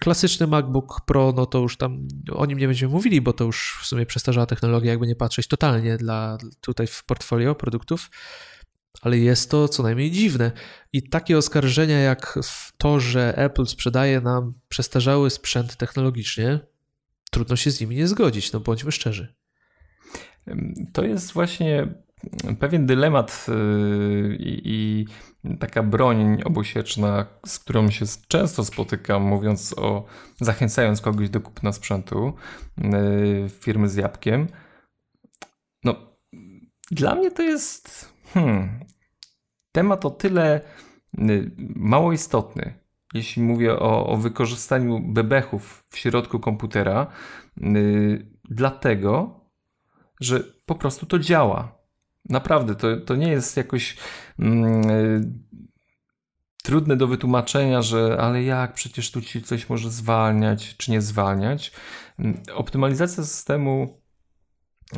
Klasyczny 0.00 0.46
MacBook 0.46 1.00
Pro, 1.06 1.32
no 1.36 1.46
to 1.46 1.58
już 1.58 1.76
tam 1.76 2.08
o 2.32 2.46
nim 2.46 2.58
nie 2.58 2.66
będziemy 2.66 2.92
mówili, 2.92 3.20
bo 3.20 3.32
to 3.32 3.44
już 3.44 3.78
w 3.82 3.86
sumie 3.86 4.06
przestarzała 4.06 4.46
technologia, 4.46 4.90
jakby 4.90 5.06
nie 5.06 5.16
patrzeć 5.16 5.46
totalnie 5.46 5.96
dla 5.96 6.38
tutaj 6.60 6.86
w 6.86 7.04
portfolio 7.04 7.54
produktów 7.54 8.10
ale 9.00 9.18
jest 9.18 9.50
to 9.50 9.68
co 9.68 9.82
najmniej 9.82 10.10
dziwne. 10.10 10.52
I 10.92 11.08
takie 11.08 11.38
oskarżenia 11.38 11.98
jak 12.00 12.38
to, 12.78 13.00
że 13.00 13.36
Apple 13.36 13.66
sprzedaje 13.66 14.20
nam 14.20 14.54
przestarzały 14.68 15.30
sprzęt 15.30 15.76
technologicznie, 15.76 16.60
trudno 17.30 17.56
się 17.56 17.70
z 17.70 17.80
nimi 17.80 17.96
nie 17.96 18.08
zgodzić, 18.08 18.52
no 18.52 18.60
bądźmy 18.60 18.92
szczerzy. 18.92 19.34
To 20.92 21.04
jest 21.04 21.32
właśnie 21.32 21.94
pewien 22.58 22.86
dylemat 22.86 23.46
yy, 23.48 24.36
i, 24.40 25.06
taka 25.60 25.82
broń 25.82 26.42
obusieczna, 26.44 27.26
z 27.46 27.58
którą 27.58 27.90
się 27.90 28.04
często 28.28 28.64
spotykam, 28.64 29.22
mówiąc 29.22 29.74
o, 29.78 30.06
zachęcając 30.40 31.00
kogoś 31.00 31.30
do 31.30 31.40
kupna 31.40 31.72
sprzętu 31.72 32.32
yy, 32.78 33.50
firmy 33.60 33.88
z 33.88 33.94
jabłkiem. 33.96 34.46
No, 35.84 36.16
dla 36.90 37.14
mnie 37.14 37.30
to 37.30 37.42
jest 37.42 38.12
hmm, 38.34 38.84
temat 39.72 40.04
o 40.04 40.10
tyle 40.10 40.60
y, 41.18 41.50
mało 41.76 42.12
istotny, 42.12 42.82
jeśli 43.14 43.42
mówię 43.42 43.78
o, 43.78 44.06
o 44.06 44.16
wykorzystaniu 44.16 45.00
bebechów 45.00 45.84
w 45.90 45.98
środku 45.98 46.40
komputera, 46.40 47.06
yy, 47.56 48.26
dlatego, 48.44 49.40
że 50.20 50.44
po 50.66 50.74
prostu 50.74 51.06
to 51.06 51.18
działa. 51.18 51.78
Naprawdę, 52.28 52.74
to, 52.74 52.96
to 52.96 53.16
nie 53.16 53.30
jest 53.30 53.56
jakoś 53.56 53.96
yy, 54.38 54.46
trudne 56.62 56.96
do 56.96 57.06
wytłumaczenia, 57.06 57.82
że 57.82 58.16
ale 58.20 58.42
jak, 58.42 58.72
przecież 58.72 59.10
tu 59.10 59.20
ci 59.20 59.42
coś 59.42 59.68
może 59.68 59.90
zwalniać, 59.90 60.76
czy 60.76 60.90
nie 60.90 61.00
zwalniać. 61.00 61.72
Yy, 62.18 62.54
optymalizacja 62.54 63.24
systemu 63.24 64.02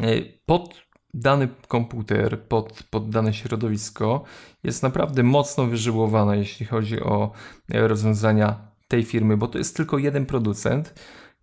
y, 0.05 0.41
pod 0.47 0.84
dany 1.15 1.49
komputer, 1.69 2.41
pod, 2.41 2.83
pod 2.91 3.11
dane 3.11 3.35
środowisko 3.35 4.25
jest 4.65 4.83
naprawdę 4.83 5.23
mocno 5.23 5.67
wyżyłowana, 5.67 6.37
jeśli 6.37 6.67
chodzi 6.67 7.01
o 7.01 7.33
e, 7.73 7.89
rozwiązania 7.89 8.57
tej 8.89 9.05
firmy, 9.05 9.37
bo 9.37 9.49
to 9.49 9.59
jest 9.59 9.77
tylko 9.77 9.99
jeden 9.99 10.27
producent 10.27 10.95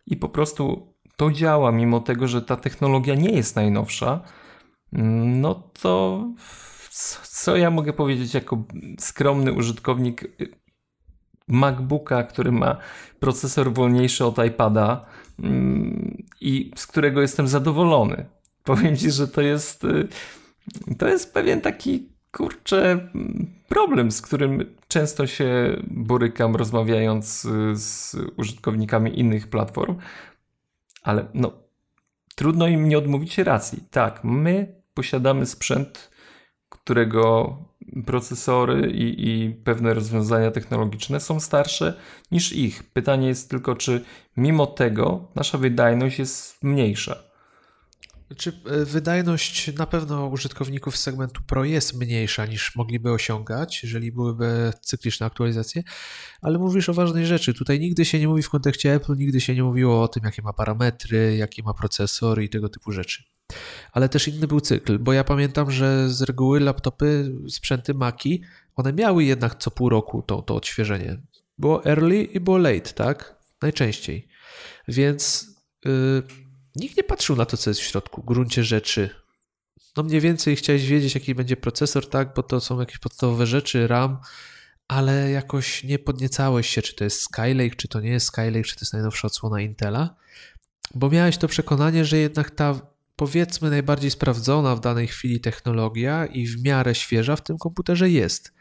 i 0.05 0.17
po 0.17 0.30
prostu 0.30 0.93
to 1.15 1.32
działa, 1.32 1.72
mimo 1.72 1.99
tego, 1.99 2.28
że 2.28 2.41
ta 2.41 2.55
technologia 2.55 3.15
nie 3.15 3.32
jest 3.32 3.55
najnowsza. 3.55 4.22
No 5.41 5.55
to 5.82 6.26
co 7.24 7.57
ja 7.57 7.72
mogę 7.72 7.93
powiedzieć 7.93 8.34
jako 8.34 8.63
skromny 8.99 9.53
użytkownik 9.53 10.38
MacBooka, 11.47 12.24
który 12.24 12.51
ma 12.51 12.78
procesor 13.19 13.74
wolniejszy 13.74 14.26
od 14.26 14.45
iPada 14.45 15.05
mm, 15.39 16.24
i 16.41 16.72
z 16.76 16.88
którego 16.88 17.22
jestem 17.22 17.47
zadowolony 17.47 18.26
powiem 18.64 18.97
ci, 18.97 19.12
że 19.12 19.28
to 19.28 19.41
jest, 19.41 19.84
y, 19.84 20.07
to 20.97 21.07
jest 21.07 21.34
pewien 21.34 21.62
taki 21.62 22.09
kurczę 22.32 23.09
problem, 23.68 24.12
z 24.12 24.22
którym 24.22 24.76
często 24.88 25.28
się 25.28 25.78
borykam 25.88 26.55
rozmawiając 26.55 27.47
z 27.74 28.16
użytkownikami 28.38 29.20
innych 29.20 29.47
platform, 29.47 29.97
ale 31.03 31.26
no 31.34 31.51
trudno 32.36 32.68
im 32.68 32.89
nie 32.89 32.97
odmówić 32.97 33.38
racji. 33.38 33.84
Tak, 33.91 34.24
my 34.24 34.82
posiadamy 34.93 35.45
sprzęt, 35.45 36.12
którego 36.70 37.57
procesory 38.05 38.91
i, 38.91 39.30
i 39.30 39.49
pewne 39.49 39.93
rozwiązania 39.93 40.51
technologiczne 40.51 41.20
są 41.20 41.39
starsze 41.39 41.93
niż 42.32 42.53
ich. 42.53 42.84
Pytanie 42.84 43.28
jest 43.28 43.49
tylko, 43.49 43.76
czy 43.76 44.03
mimo 44.38 44.68
tego 44.68 45.28
nasza 45.36 45.57
wydajność 45.57 46.20
jest 46.20 46.64
mniejsza. 46.64 47.30
Czy 48.38 48.49
e, 48.49 48.86
wydajność 48.86 49.73
na 49.73 49.86
pewno 49.86 50.27
użytkowników 50.27 50.97
segmentu 50.97 51.41
Pro 51.47 51.65
jest 51.65 51.99
mniejsza 51.99 52.45
niż 52.45 52.75
mogliby 52.75 53.11
osiągać, 53.11 53.84
jeżeli 53.84 54.11
byłyby 54.11 54.73
cykliczne 54.82 55.25
aktualizacje, 55.25 55.84
ale 56.41 56.59
mówisz 56.59 56.89
o 56.89 56.93
ważnej 56.93 57.25
rzeczy. 57.25 57.53
Tutaj 57.53 57.79
nigdy 57.79 58.05
się 58.05 58.19
nie 58.19 58.27
mówi 58.27 58.43
w 58.43 58.49
kontekście 58.49 58.93
Apple, 58.93 59.15
nigdy 59.17 59.41
się 59.41 59.55
nie 59.55 59.63
mówiło 59.63 60.03
o 60.03 60.07
tym, 60.07 60.23
jakie 60.23 60.41
ma 60.41 60.53
parametry, 60.53 61.36
jaki 61.38 61.63
ma 61.63 61.73
procesor 61.73 62.41
i 62.41 62.49
tego 62.49 62.69
typu 62.69 62.91
rzeczy. 62.91 63.23
Ale 63.91 64.09
też 64.09 64.27
inny 64.27 64.47
był 64.47 64.61
cykl, 64.61 64.99
bo 64.99 65.13
ja 65.13 65.23
pamiętam, 65.23 65.71
że 65.71 66.09
z 66.09 66.21
reguły 66.21 66.59
laptopy, 66.59 67.36
sprzęty 67.49 67.93
Maki, 67.93 68.43
one 68.75 68.93
miały 68.93 69.23
jednak 69.23 69.55
co 69.55 69.71
pół 69.71 69.89
roku 69.89 70.21
to, 70.21 70.41
to 70.41 70.55
odświeżenie. 70.55 71.21
Było 71.57 71.86
early 71.86 72.23
i 72.23 72.39
było 72.39 72.57
late, 72.57 72.93
tak? 72.93 73.36
Najczęściej. 73.61 74.27
Więc. 74.88 75.51
Yy, 75.86 76.41
nikt 76.76 76.97
nie 76.97 77.03
patrzył 77.03 77.36
na 77.36 77.45
to, 77.45 77.57
co 77.57 77.69
jest 77.69 77.80
w 77.80 77.84
środku, 77.84 78.22
w 78.22 78.26
gruncie 78.26 78.63
rzeczy. 78.63 79.09
No 79.97 80.03
mniej 80.03 80.22
więcej 80.22 80.55
chciałeś 80.55 80.86
wiedzieć, 80.86 81.15
jaki 81.15 81.36
będzie 81.36 81.57
procesor, 81.57 82.09
tak, 82.09 82.34
bo 82.36 82.43
to 82.43 82.59
są 82.61 82.80
jakieś 82.80 82.97
podstawowe 82.97 83.47
rzeczy, 83.47 83.88
RAM, 83.88 84.17
ale 84.88 85.32
jakoś 85.32 85.84
nie 85.84 85.99
podniecałeś 85.99 86.69
się, 86.69 86.82
czy 86.82 86.95
to 86.95 87.03
jest 87.03 87.22
Skylake, 87.22 87.76
czy 87.76 87.88
to 87.88 87.99
nie 87.99 88.09
jest 88.09 88.26
Skylake, 88.26 88.63
czy 88.63 88.76
to 88.76 88.82
jest 88.82 88.93
najnowsza 88.93 89.28
odsłona 89.28 89.61
Intela, 89.61 90.15
bo 90.95 91.09
miałeś 91.09 91.38
to 91.38 91.47
przekonanie, 91.47 92.05
że 92.05 92.17
jednak 92.17 92.51
ta 92.51 92.82
powiedzmy 93.15 93.69
najbardziej 93.69 94.11
sprawdzona 94.11 94.76
w 94.76 94.80
danej 94.80 95.07
chwili 95.07 95.39
technologia 95.39 96.26
i 96.26 96.47
w 96.47 96.63
miarę 96.63 96.95
świeża 96.95 97.36
w 97.36 97.43
tym 97.43 97.57
komputerze 97.57 98.09
jest. 98.09 98.53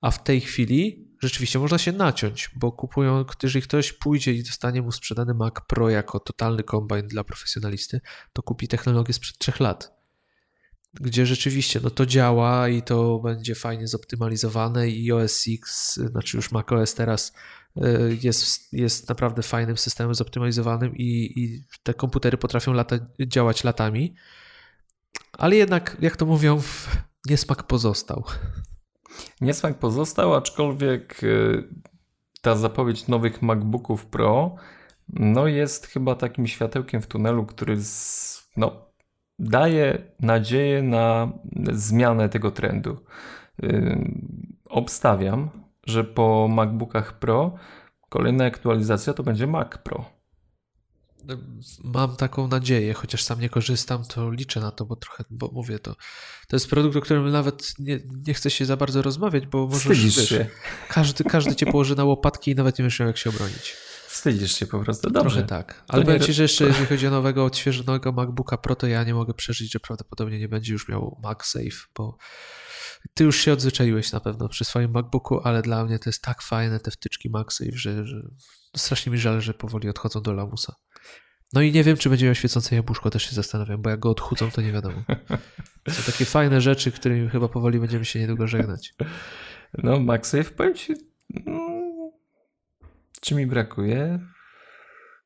A 0.00 0.10
w 0.10 0.24
tej 0.24 0.40
chwili 0.40 1.05
rzeczywiście 1.20 1.58
można 1.58 1.78
się 1.78 1.92
naciąć, 1.92 2.50
bo 2.56 2.72
kupują, 2.72 3.24
jeżeli 3.42 3.62
ktoś 3.62 3.92
pójdzie 3.92 4.32
i 4.32 4.42
dostanie 4.42 4.82
mu 4.82 4.92
sprzedany 4.92 5.34
Mac 5.34 5.54
Pro 5.68 5.90
jako 5.90 6.20
totalny 6.20 6.62
kombajn 6.62 7.08
dla 7.08 7.24
profesjonalisty, 7.24 8.00
to 8.32 8.42
kupi 8.42 8.68
technologię 8.68 9.14
sprzed 9.14 9.38
trzech 9.38 9.60
lat. 9.60 9.96
Gdzie 11.00 11.26
rzeczywiście 11.26 11.80
no 11.82 11.90
to 11.90 12.06
działa 12.06 12.68
i 12.68 12.82
to 12.82 13.18
będzie 13.18 13.54
fajnie 13.54 13.88
zoptymalizowane 13.88 14.88
i 14.88 15.12
OS 15.12 15.44
X, 15.48 15.94
znaczy 15.94 16.36
już 16.36 16.52
Mac 16.52 16.72
OS 16.72 16.94
teraz 16.94 17.32
y, 17.76 18.18
jest, 18.22 18.72
jest 18.72 19.08
naprawdę 19.08 19.42
fajnym 19.42 19.76
systemem 19.76 20.14
zoptymalizowanym 20.14 20.96
i, 20.96 21.32
i 21.36 21.64
te 21.82 21.94
komputery 21.94 22.38
potrafią 22.38 22.72
lata, 22.72 22.96
działać 23.26 23.64
latami. 23.64 24.14
Ale 25.32 25.56
jednak, 25.56 25.96
jak 26.00 26.16
to 26.16 26.26
mówią, 26.26 26.62
niesmak 27.30 27.62
pozostał. 27.62 28.24
Niesmak 29.40 29.78
pozostał, 29.78 30.34
aczkolwiek 30.34 31.22
y, 31.22 31.68
ta 32.42 32.56
zapowiedź 32.56 33.08
nowych 33.08 33.42
MacBooków 33.42 34.06
Pro 34.06 34.56
no 35.08 35.46
jest 35.46 35.86
chyba 35.86 36.14
takim 36.14 36.46
światełkiem 36.46 37.02
w 37.02 37.06
tunelu, 37.06 37.46
który 37.46 37.82
z, 37.82 38.48
no, 38.56 38.72
daje 39.38 39.98
nadzieję 40.20 40.82
na 40.82 41.32
zmianę 41.72 42.28
tego 42.28 42.50
trendu. 42.50 42.96
Yy, 43.62 44.10
obstawiam, 44.64 45.50
że 45.86 46.04
po 46.04 46.48
MacBookach 46.50 47.18
Pro 47.18 47.54
kolejna 48.08 48.44
aktualizacja 48.44 49.14
to 49.14 49.22
będzie 49.22 49.46
Mac 49.46 49.78
Pro. 49.78 50.04
Mam 51.84 52.16
taką 52.16 52.48
nadzieję, 52.48 52.94
chociaż 52.94 53.22
sam 53.22 53.40
nie 53.40 53.48
korzystam, 53.48 54.04
to 54.04 54.30
liczę 54.30 54.60
na 54.60 54.70
to, 54.70 54.84
bo 54.84 54.96
trochę, 54.96 55.24
bo 55.30 55.50
mówię 55.52 55.78
to. 55.78 55.96
To 56.48 56.56
jest 56.56 56.70
produkt, 56.70 56.96
o 56.96 57.00
którym 57.00 57.30
nawet 57.30 57.74
nie, 57.78 58.00
nie 58.26 58.34
chcę 58.34 58.50
się 58.50 58.64
za 58.64 58.76
bardzo 58.76 59.02
rozmawiać, 59.02 59.46
bo 59.46 59.66
możesz, 59.66 60.16
wiesz. 60.16 60.34
Każdy, 60.88 61.24
każdy 61.24 61.56
cię 61.56 61.66
położy 61.66 61.96
na 61.96 62.04
łopatki 62.04 62.50
i 62.50 62.54
nawet 62.54 62.78
nie 62.78 62.84
wiesz 62.84 62.98
jak 62.98 63.18
się 63.18 63.30
obronić. 63.30 63.76
Wstydzisz 64.08 64.58
się 64.58 64.66
po 64.66 64.80
prostu, 64.80 65.10
dobrze. 65.10 65.30
Trochę 65.30 65.46
tak. 65.46 65.84
Ale 65.88 66.04
powiem 66.04 66.20
ci, 66.20 66.32
że 66.32 66.42
jeszcze 66.42 66.64
jeżeli 66.64 66.86
chodzi 66.96 67.06
o 67.06 67.10
nowego, 67.10 67.44
odświeżonego 67.44 68.12
MacBooka 68.12 68.56
Pro, 68.56 68.76
to 68.76 68.86
ja 68.86 69.04
nie 69.04 69.14
mogę 69.14 69.34
przeżyć, 69.34 69.72
że 69.72 69.80
prawdopodobnie 69.80 70.38
nie 70.38 70.48
będzie 70.48 70.72
już 70.72 70.88
miał 70.88 71.20
MagSafe, 71.22 71.86
bo 71.96 72.16
ty 73.14 73.24
już 73.24 73.36
się 73.40 73.52
odzwyczaiłeś 73.52 74.12
na 74.12 74.20
pewno 74.20 74.48
przy 74.48 74.64
swoim 74.64 74.90
MacBooku, 74.90 75.40
ale 75.44 75.62
dla 75.62 75.84
mnie 75.84 75.98
to 75.98 76.10
jest 76.10 76.22
tak 76.22 76.42
fajne 76.42 76.80
te 76.80 76.90
wtyczki 76.90 77.30
MagSafe, 77.30 77.70
że, 77.74 78.06
że 78.06 78.22
strasznie 78.76 79.12
mi 79.12 79.18
żal, 79.18 79.40
że 79.40 79.54
powoli 79.54 79.88
odchodzą 79.88 80.22
do 80.22 80.32
lamusa. 80.32 80.74
No 81.52 81.62
i 81.62 81.72
nie 81.72 81.84
wiem, 81.84 81.96
czy 81.96 82.10
będzie 82.10 82.26
miał 82.26 82.34
świecące 82.34 82.76
jabłuszko, 82.76 83.10
też 83.10 83.22
się 83.22 83.34
zastanawiam, 83.34 83.82
bo 83.82 83.90
jak 83.90 84.00
go 84.00 84.10
odchudzą, 84.10 84.50
to 84.50 84.60
nie 84.60 84.72
wiadomo. 84.72 85.02
Są 85.90 86.12
takie 86.12 86.24
fajne 86.24 86.60
rzeczy, 86.60 86.92
którymi 86.92 87.28
chyba 87.28 87.48
powoli 87.48 87.80
będziemy 87.80 88.04
się 88.04 88.20
niedługo 88.20 88.46
żegnać. 88.46 88.94
No, 89.78 90.00
MagSafe, 90.00 90.50
powiem 90.50 90.74
ci, 90.74 90.94
mm, 91.46 92.10
czy 93.20 93.34
mi 93.34 93.46
brakuje? 93.46 94.18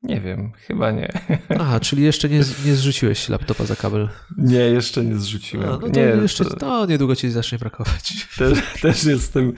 Nie 0.02 0.20
wiem, 0.20 0.52
chyba 0.66 0.90
nie. 0.90 1.12
Aha, 1.60 1.80
czyli 1.80 2.02
jeszcze 2.02 2.28
nie, 2.28 2.38
nie 2.38 2.74
zrzuciłeś 2.74 3.28
laptopa 3.28 3.64
za 3.64 3.76
kabel. 3.76 4.08
Nie, 4.38 4.58
jeszcze 4.58 5.04
nie 5.04 5.16
zrzuciłem. 5.16 5.68
A, 5.68 5.72
no 5.72 5.78
to 5.78 5.88
nie, 5.88 6.02
jeszcze, 6.02 6.44
to- 6.44 6.56
no 6.66 6.86
niedługo 6.86 7.16
ci 7.16 7.30
zacznie 7.30 7.58
brakować. 7.58 8.12
Też, 8.38 8.58
też 8.82 9.04
jestem 9.04 9.52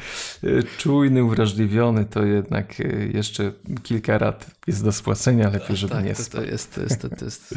e, 0.45 0.49
czujny, 0.79 1.25
uwrażliwiony, 1.25 2.05
to 2.05 2.25
jednak 2.25 2.81
e, 2.81 3.07
jeszcze 3.07 3.53
kilka 3.83 4.19
rat 4.19 4.51
jest 4.67 4.85
do 4.85 4.93
spłacenia, 4.93 5.51
lepiej, 5.51 5.77
żeby 5.77 5.93
tak, 5.93 6.05
nie 6.05 6.15
to, 6.15 6.25
to 6.31 6.43
jest, 6.43 6.75
to 6.75 6.81
jest, 6.83 7.01
to 7.19 7.25
jest. 7.25 7.55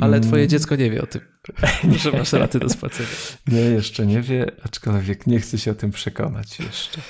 Ale 0.00 0.20
twoje 0.20 0.48
dziecko 0.48 0.76
nie 0.76 0.90
wie 0.90 1.02
o 1.02 1.06
tym, 1.06 1.20
że 2.02 2.12
masz 2.12 2.32
raty 2.32 2.58
do 2.58 2.68
spłacenia. 2.68 3.08
Nie, 3.48 3.60
jeszcze 3.60 4.06
nie 4.06 4.20
wie, 4.22 4.46
aczkolwiek 4.64 5.26
nie 5.26 5.40
chcę 5.40 5.58
się 5.58 5.70
o 5.70 5.74
tym 5.74 5.90
przekonać 5.90 6.60
jeszcze. 6.60 7.00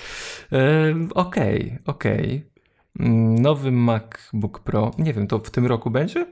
E, 0.53 0.95
Okej, 1.15 1.79
okej. 1.87 2.25
Mm, 2.31 2.50
Nowy 3.41 3.73
MacBook 3.73 4.61
Pro, 4.61 4.91
nie 4.99 5.15
wiem, 5.15 5.27
to 5.27 5.39
w 5.39 5.51
tym 5.51 5.67
roku 5.67 5.91
będzie? 5.91 6.27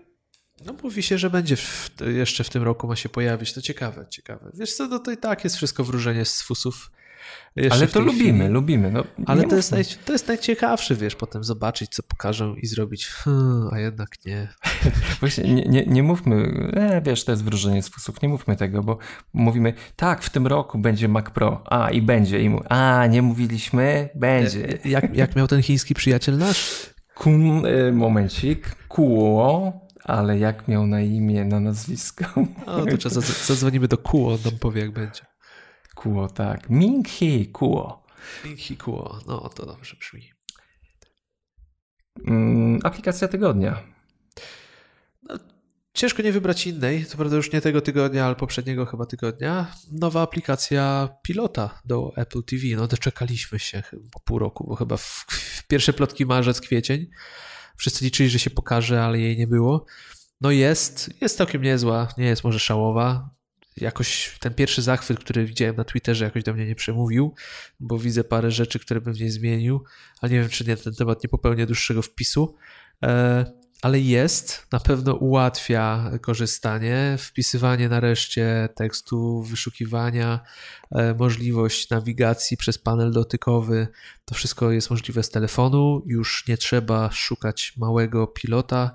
No 0.66 0.74
mówi 0.82 1.02
się, 1.02 1.18
że 1.18 1.30
będzie 1.30 1.56
w, 1.56 1.90
jeszcze 2.06 2.44
w 2.44 2.50
tym 2.50 2.62
roku 2.62 2.86
ma 2.86 2.96
się 2.96 3.08
pojawić. 3.08 3.52
To 3.52 3.62
ciekawe, 3.62 4.06
ciekawe. 4.10 4.50
Wiesz 4.54 4.74
co, 4.74 4.86
no 4.86 4.98
to 4.98 5.10
i 5.10 5.16
tak 5.16 5.44
jest 5.44 5.56
wszystko 5.56 5.84
wróżenie 5.84 6.24
z 6.24 6.42
fusów. 6.42 6.90
Ale 7.70 7.86
to 7.86 8.00
lubimy, 8.00 8.38
chwili. 8.38 8.48
lubimy. 8.48 8.90
No, 8.90 9.04
Ale 9.26 9.44
to 9.44 9.56
jest, 9.56 9.72
naj, 9.72 9.84
to 10.04 10.12
jest 10.12 10.28
najciekawsze, 10.28 10.94
wiesz, 10.96 11.14
potem 11.16 11.44
zobaczyć, 11.44 11.90
co 11.90 12.02
pokażą 12.02 12.54
i 12.54 12.66
zrobić, 12.66 13.06
hmm, 13.06 13.68
a 13.72 13.78
jednak 13.78 14.08
nie. 14.26 14.48
Właśnie 15.20 15.54
nie, 15.54 15.62
nie, 15.64 15.86
nie 15.86 16.02
mówmy, 16.02 16.36
e, 16.76 17.02
wiesz, 17.02 17.24
to 17.24 17.32
jest 17.32 17.44
wróżenie 17.44 17.82
z 17.82 17.88
fusów, 17.88 18.22
nie 18.22 18.28
mówmy 18.28 18.56
tego, 18.56 18.82
bo 18.82 18.98
mówimy, 19.32 19.72
tak, 19.96 20.22
w 20.22 20.30
tym 20.30 20.46
roku 20.46 20.78
będzie 20.78 21.08
Mac 21.08 21.30
Pro, 21.30 21.62
a 21.66 21.90
i 21.90 22.02
będzie, 22.02 22.40
i 22.42 22.48
mu, 22.50 22.60
a 22.68 23.06
nie 23.06 23.22
mówiliśmy, 23.22 24.08
będzie. 24.14 24.68
E, 24.84 24.88
Jak, 24.88 25.16
jak 25.16 25.36
miał 25.36 25.46
ten 25.46 25.62
chiński 25.62 25.94
przyjaciel 25.94 26.38
nasz? 26.38 26.90
Kun, 27.14 27.66
e, 27.66 27.92
momencik, 27.92 28.74
Kuo, 28.88 29.72
ale 30.04 30.38
jak 30.38 30.68
miał 30.68 30.86
na 30.86 31.00
imię, 31.00 31.44
na 31.44 31.60
nazwisko? 31.60 32.24
O, 32.66 32.80
to 32.86 33.08
zadzw- 33.08 33.46
zadzwonimy 33.46 33.88
do 33.88 33.98
Kuo, 33.98 34.32
on 34.34 34.38
nam 34.44 34.58
powie, 34.60 34.80
jak 34.80 34.90
będzie. 34.90 35.20
Kuo, 35.98 36.28
tak, 36.28 36.70
Ming 36.70 37.08
Hee 37.08 37.46
Kuo. 37.46 38.02
Minki 38.44 38.76
Kuo, 38.76 39.20
no 39.26 39.48
to 39.48 39.66
dobrze 39.66 39.96
brzmi. 39.96 40.32
Mm, 42.26 42.80
aplikacja 42.84 43.28
tygodnia. 43.28 43.82
Ciężko 45.94 46.22
nie 46.22 46.32
wybrać 46.32 46.66
innej, 46.66 47.06
to 47.06 47.16
prawda 47.16 47.36
już 47.36 47.52
nie 47.52 47.60
tego 47.60 47.80
tygodnia, 47.80 48.26
ale 48.26 48.34
poprzedniego 48.34 48.86
chyba 48.86 49.06
tygodnia. 49.06 49.74
Nowa 49.92 50.22
aplikacja 50.22 51.08
pilota 51.22 51.80
do 51.84 52.12
Apple 52.16 52.42
TV. 52.42 52.62
No 52.76 52.86
doczekaliśmy 52.86 53.58
się 53.58 53.82
po 54.12 54.20
pół 54.20 54.38
roku, 54.38 54.66
bo 54.68 54.74
chyba 54.74 54.96
w, 54.96 55.26
w 55.28 55.66
pierwsze 55.66 55.92
plotki 55.92 56.26
marzec, 56.26 56.60
kwiecień. 56.60 57.06
Wszyscy 57.76 58.04
liczyli, 58.04 58.30
że 58.30 58.38
się 58.38 58.50
pokaże, 58.50 59.04
ale 59.04 59.18
jej 59.18 59.36
nie 59.36 59.46
było. 59.46 59.86
No 60.40 60.50
jest, 60.50 61.10
jest 61.20 61.36
całkiem 61.36 61.62
niezła, 61.62 62.08
nie 62.18 62.26
jest 62.26 62.44
może 62.44 62.58
szałowa. 62.58 63.37
Jakoś 63.80 64.36
ten 64.40 64.54
pierwszy 64.54 64.82
zachwyt, 64.82 65.18
który 65.20 65.44
widziałem 65.44 65.76
na 65.76 65.84
Twitterze, 65.84 66.24
jakoś 66.24 66.42
do 66.42 66.54
mnie 66.54 66.66
nie 66.66 66.74
przemówił, 66.74 67.34
bo 67.80 67.98
widzę 67.98 68.24
parę 68.24 68.50
rzeczy, 68.50 68.78
które 68.78 69.00
bym 69.00 69.14
w 69.14 69.20
niej 69.20 69.30
zmienił, 69.30 69.84
ale 70.20 70.32
nie 70.32 70.40
wiem, 70.40 70.48
czy 70.48 70.64
nie, 70.64 70.76
ten 70.76 70.94
temat 70.94 71.22
nie 71.22 71.28
popełnię 71.28 71.66
dłuższego 71.66 72.02
wpisu. 72.02 72.54
E, 73.02 73.44
ale 73.82 74.00
jest, 74.00 74.66
na 74.72 74.80
pewno 74.80 75.14
ułatwia 75.14 76.10
korzystanie, 76.22 77.16
wpisywanie 77.18 77.88
nareszcie 77.88 78.68
tekstu, 78.74 79.42
wyszukiwania, 79.42 80.40
e, 80.90 81.14
możliwość 81.14 81.90
nawigacji 81.90 82.56
przez 82.56 82.78
panel 82.78 83.12
dotykowy. 83.12 83.88
To 84.24 84.34
wszystko 84.34 84.70
jest 84.70 84.90
możliwe 84.90 85.22
z 85.22 85.30
telefonu. 85.30 86.02
Już 86.06 86.44
nie 86.48 86.56
trzeba 86.56 87.10
szukać 87.12 87.72
małego 87.76 88.26
pilota, 88.26 88.90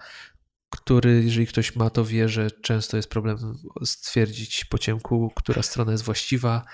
który, 0.74 1.24
jeżeli 1.24 1.48
ktoś 1.48 1.76
ma, 1.76 1.90
to 1.90 2.06
wie, 2.06 2.30
że 2.30 2.52
często 2.52 2.98
jest 2.98 3.10
problem 3.10 3.38
stwierdzić 3.86 4.66
po 4.66 4.78
ciemku, 4.78 5.32
która 5.36 5.64
strona 5.64 5.92
jest 5.92 6.04
właściwa, 6.04 6.66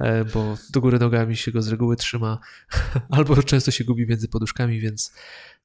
e, 0.00 0.24
bo 0.24 0.56
do 0.70 0.80
góry 0.80 0.98
nogami 0.98 1.36
się 1.36 1.50
go 1.50 1.62
z 1.62 1.68
reguły 1.68 1.96
trzyma, 1.96 2.38
albo 3.16 3.42
często 3.42 3.70
się 3.70 3.84
gubi 3.84 4.06
między 4.06 4.28
poduszkami, 4.28 4.80
więc 4.80 5.12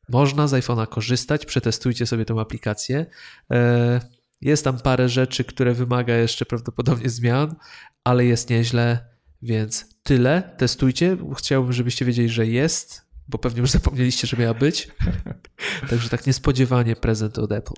można 0.10 0.48
z 0.48 0.52
iPhone'a 0.54 0.88
korzystać, 0.88 1.46
przetestujcie 1.46 2.06
sobie 2.06 2.26
tą 2.26 2.40
aplikację. 2.40 3.06
E, 3.52 4.02
Jest 4.42 4.64
tam 4.64 4.80
parę 4.80 5.10
rzeczy, 5.10 5.44
które 5.44 5.74
wymaga 5.74 6.16
jeszcze 6.16 6.46
prawdopodobnie 6.46 7.10
zmian, 7.10 7.56
ale 8.04 8.26
jest 8.26 8.50
nieźle, 8.50 9.06
więc 9.42 9.86
tyle. 10.04 10.56
Testujcie. 10.58 11.18
Chciałbym, 11.38 11.74
żebyście 11.74 12.06
wiedzieli, 12.06 12.30
że 12.30 12.48
jest, 12.48 13.09
bo 13.30 13.38
pewnie 13.38 13.62
już 13.62 13.72
zapomnieliście, 13.72 14.28
że 14.28 14.38
miała 14.38 14.54
być. 14.54 14.88
Także 15.90 16.10
tak 16.10 16.28
niespodziewanie 16.28 16.96
prezent 16.96 17.40
od 17.40 17.52
Apple. 17.52 17.74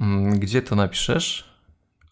Mm, 0.00 0.38
Gdzie 0.38 0.62
to 0.62 0.76
napiszesz? 0.76 1.50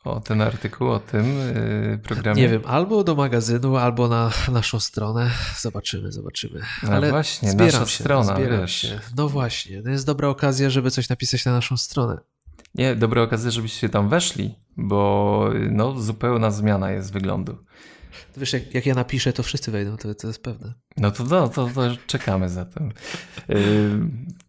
O 0.05 0.21
ten 0.21 0.41
artykuł, 0.41 0.89
o 0.89 1.01
tym 1.01 1.39
yy, 1.39 1.99
programie? 1.99 2.43
Nie 2.43 2.49
wiem, 2.49 2.63
albo 2.67 3.05
do 3.05 3.15
magazynu, 3.15 3.77
albo 3.77 4.09
na 4.09 4.31
naszą 4.53 4.81
stronę. 4.81 5.31
Zobaczymy, 5.61 6.13
zobaczymy. 6.13 6.61
No 6.83 6.91
Ale 6.91 7.11
właśnie, 7.11 7.55
nasza 7.55 7.87
się, 7.87 8.03
strona, 8.05 8.35
zbieram 8.37 8.61
wiesz. 8.61 8.75
się. 8.75 9.01
No 9.17 9.29
właśnie, 9.29 9.83
to 9.83 9.89
jest 9.89 10.07
dobra 10.07 10.29
okazja, 10.29 10.71
żeby 10.71 10.91
coś 10.91 11.09
napisać 11.09 11.45
na 11.45 11.53
naszą 11.53 11.77
stronę. 11.77 12.19
Nie, 12.75 12.97
dobra 12.97 13.23
okazja, 13.23 13.51
żebyście 13.51 13.89
tam 13.89 14.09
weszli, 14.09 14.55
bo 14.77 15.51
no, 15.71 16.01
zupełna 16.01 16.51
zmiana 16.51 16.91
jest 16.91 17.13
wyglądu. 17.13 17.65
Wiesz, 18.39 18.53
jak, 18.53 18.75
jak 18.75 18.87
ja 18.87 18.95
napiszę, 18.95 19.33
to 19.33 19.43
wszyscy 19.43 19.71
wejdą, 19.71 19.97
to, 19.97 20.15
to 20.15 20.27
jest 20.27 20.43
pewne. 20.43 20.73
No 20.97 21.11
to, 21.11 21.25
no, 21.25 21.49
to, 21.49 21.69
to 21.75 21.97
czekamy 22.07 22.49
zatem. 22.49 22.93
Yy, 23.49 23.59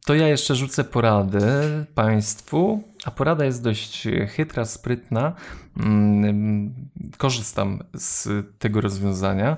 To 0.06 0.16
ja 0.16 0.28
jeszcze 0.28 0.56
rzucę 0.56 0.84
poradę 0.84 1.86
Państwu, 1.96 2.84
a 3.06 3.12
porada 3.12 3.46
jest 3.46 3.64
dość 3.64 4.08
chytra, 4.28 4.66
sprytna. 4.66 5.36
Korzystam 7.18 7.84
z 7.94 8.28
tego 8.60 8.82
rozwiązania. 8.82 9.58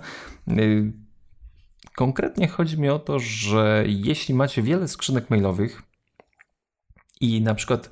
Konkretnie 1.95 2.47
chodzi 2.47 2.79
mi 2.79 2.89
o 2.89 2.99
to, 2.99 3.19
że 3.19 3.84
jeśli 3.88 4.36
macie 4.36 4.61
wiele 4.61 4.88
skrzynek 4.88 5.29
mailowych 5.29 5.82
i 7.21 7.41
na 7.41 7.55
przykład 7.55 7.89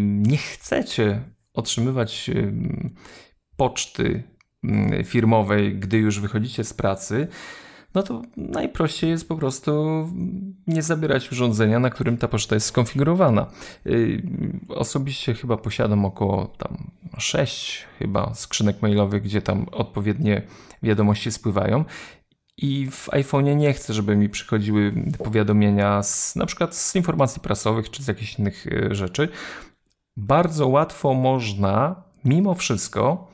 nie 0.00 0.36
chcecie 0.36 1.22
otrzymywać 1.54 2.30
poczty 3.56 4.22
firmowej, 5.04 5.78
gdy 5.78 5.98
już 5.98 6.20
wychodzicie 6.20 6.64
z 6.64 6.74
pracy, 6.74 7.28
no 7.96 8.02
to 8.02 8.22
najprościej 8.36 9.10
jest 9.10 9.28
po 9.28 9.36
prostu 9.36 9.72
nie 10.66 10.82
zabierać 10.82 11.32
urządzenia, 11.32 11.78
na 11.78 11.90
którym 11.90 12.16
ta 12.16 12.28
poczta 12.28 12.54
jest 12.54 12.66
skonfigurowana. 12.66 13.46
Yy, 13.84 14.22
Osobiście 14.68 15.34
chyba 15.34 15.56
posiadam 15.56 16.04
około 16.04 16.46
tam 16.46 16.90
6 17.18 17.86
chyba 17.98 18.34
skrzynek 18.34 18.82
mailowych, 18.82 19.22
gdzie 19.22 19.42
tam 19.42 19.66
odpowiednie 19.72 20.42
wiadomości 20.82 21.32
spływają. 21.32 21.84
I 22.56 22.90
w 22.90 23.08
iPhone'ie 23.08 23.56
nie 23.56 23.72
chcę, 23.72 23.94
żeby 23.94 24.16
mi 24.16 24.28
przychodziły 24.28 24.92
powiadomienia 25.24 26.02
z, 26.02 26.36
na 26.36 26.46
przykład 26.46 26.76
z 26.76 26.96
informacji 26.96 27.40
prasowych 27.42 27.90
czy 27.90 28.02
z 28.02 28.08
jakichś 28.08 28.38
innych 28.38 28.66
e, 28.66 28.94
rzeczy. 28.94 29.28
Bardzo 30.16 30.68
łatwo 30.68 31.14
można, 31.14 32.02
mimo 32.24 32.54
wszystko, 32.54 33.30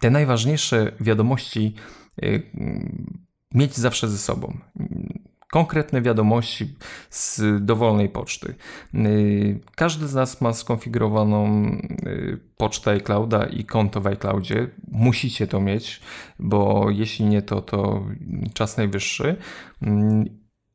te 0.00 0.10
najważniejsze 0.10 0.92
wiadomości 1.00 1.74
e, 2.22 2.40
mieć 3.54 3.76
zawsze 3.76 4.08
ze 4.08 4.18
sobą. 4.18 4.58
Konkretne 5.50 6.02
wiadomości 6.02 6.74
z 7.10 7.42
dowolnej 7.64 8.08
poczty. 8.08 8.54
Y, 8.94 9.60
Każdy 9.76 10.08
z 10.08 10.14
nas 10.14 10.40
ma 10.40 10.52
skonfigurowaną 10.52 11.64
y, 12.06 12.38
pocztę 12.56 12.90
iClouda 12.90 13.46
i 13.46 13.64
konto 13.64 14.00
w 14.00 14.06
iCloudzie. 14.06 14.70
Musicie 14.92 15.46
to 15.46 15.60
mieć, 15.60 16.00
bo 16.38 16.86
jeśli 16.90 17.24
nie, 17.24 17.42
to, 17.42 17.62
to 17.62 18.04
czas 18.54 18.76
najwyższy. 18.76 19.36
Mm, 19.82 20.24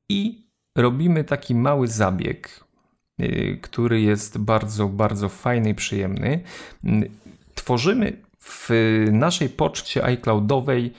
I 0.09 0.47
robimy 0.77 1.23
taki 1.23 1.55
mały 1.55 1.87
zabieg, 1.87 2.65
y, 3.21 3.59
który 3.61 4.01
jest 4.01 4.37
bardzo, 4.37 4.87
bardzo 4.87 5.29
fajny 5.29 5.69
i 5.69 5.75
przyjemny. 5.75 6.43
Mm, 6.83 7.09
Tworzymy 7.55 8.24
w 8.45 8.69
naszej 9.11 9.49
poczcie 9.49 10.05
iCloudowej 10.05 10.93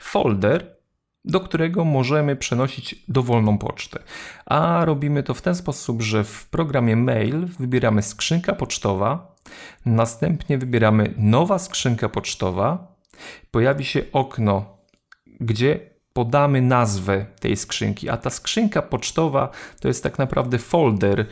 folder, 0.00 0.76
do 1.24 1.40
którego 1.40 1.84
możemy 1.84 2.36
przenosić 2.36 3.04
dowolną 3.08 3.58
pocztę. 3.58 4.02
A 4.46 4.84
robimy 4.84 5.22
to 5.22 5.34
w 5.34 5.42
ten 5.42 5.54
sposób, 5.54 6.02
że 6.02 6.24
w 6.24 6.46
programie 6.46 6.96
mail 6.96 7.46
wybieramy 7.46 8.02
skrzynka 8.02 8.54
pocztowa, 8.54 9.36
następnie 9.86 10.58
wybieramy 10.58 11.14
nowa 11.16 11.58
skrzynka 11.58 12.08
pocztowa, 12.08 12.96
pojawi 13.50 13.84
się 13.84 14.02
okno, 14.12 14.78
gdzie 15.40 15.80
podamy 16.12 16.62
nazwę 16.62 17.26
tej 17.40 17.56
skrzynki, 17.56 18.08
a 18.08 18.16
ta 18.16 18.30
skrzynka 18.30 18.82
pocztowa 18.82 19.50
to 19.80 19.88
jest 19.88 20.02
tak 20.02 20.18
naprawdę 20.18 20.58
folder 20.58 21.26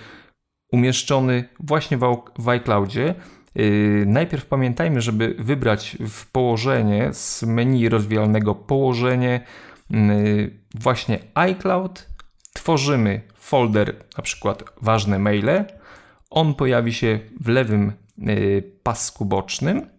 umieszczony 0.72 1.48
właśnie 1.60 1.98
w 2.38 2.48
iCloudzie. 2.48 3.14
Yy, 3.54 4.04
najpierw 4.06 4.46
pamiętajmy, 4.46 5.00
żeby 5.00 5.34
wybrać 5.38 5.96
w 6.08 6.26
położenie 6.30 7.08
z 7.12 7.42
menu 7.42 7.88
rozwijalnego 7.88 8.54
położenie 8.54 9.40
yy, 9.90 10.50
właśnie 10.74 11.18
iCloud. 11.34 12.08
Tworzymy 12.52 13.20
folder, 13.34 13.96
na 14.16 14.22
przykład 14.22 14.64
ważne 14.82 15.18
maile. 15.18 15.64
On 16.30 16.54
pojawi 16.54 16.92
się 16.92 17.20
w 17.40 17.48
lewym 17.48 17.92
yy, 18.18 18.62
pasku 18.82 19.24
bocznym 19.24 19.93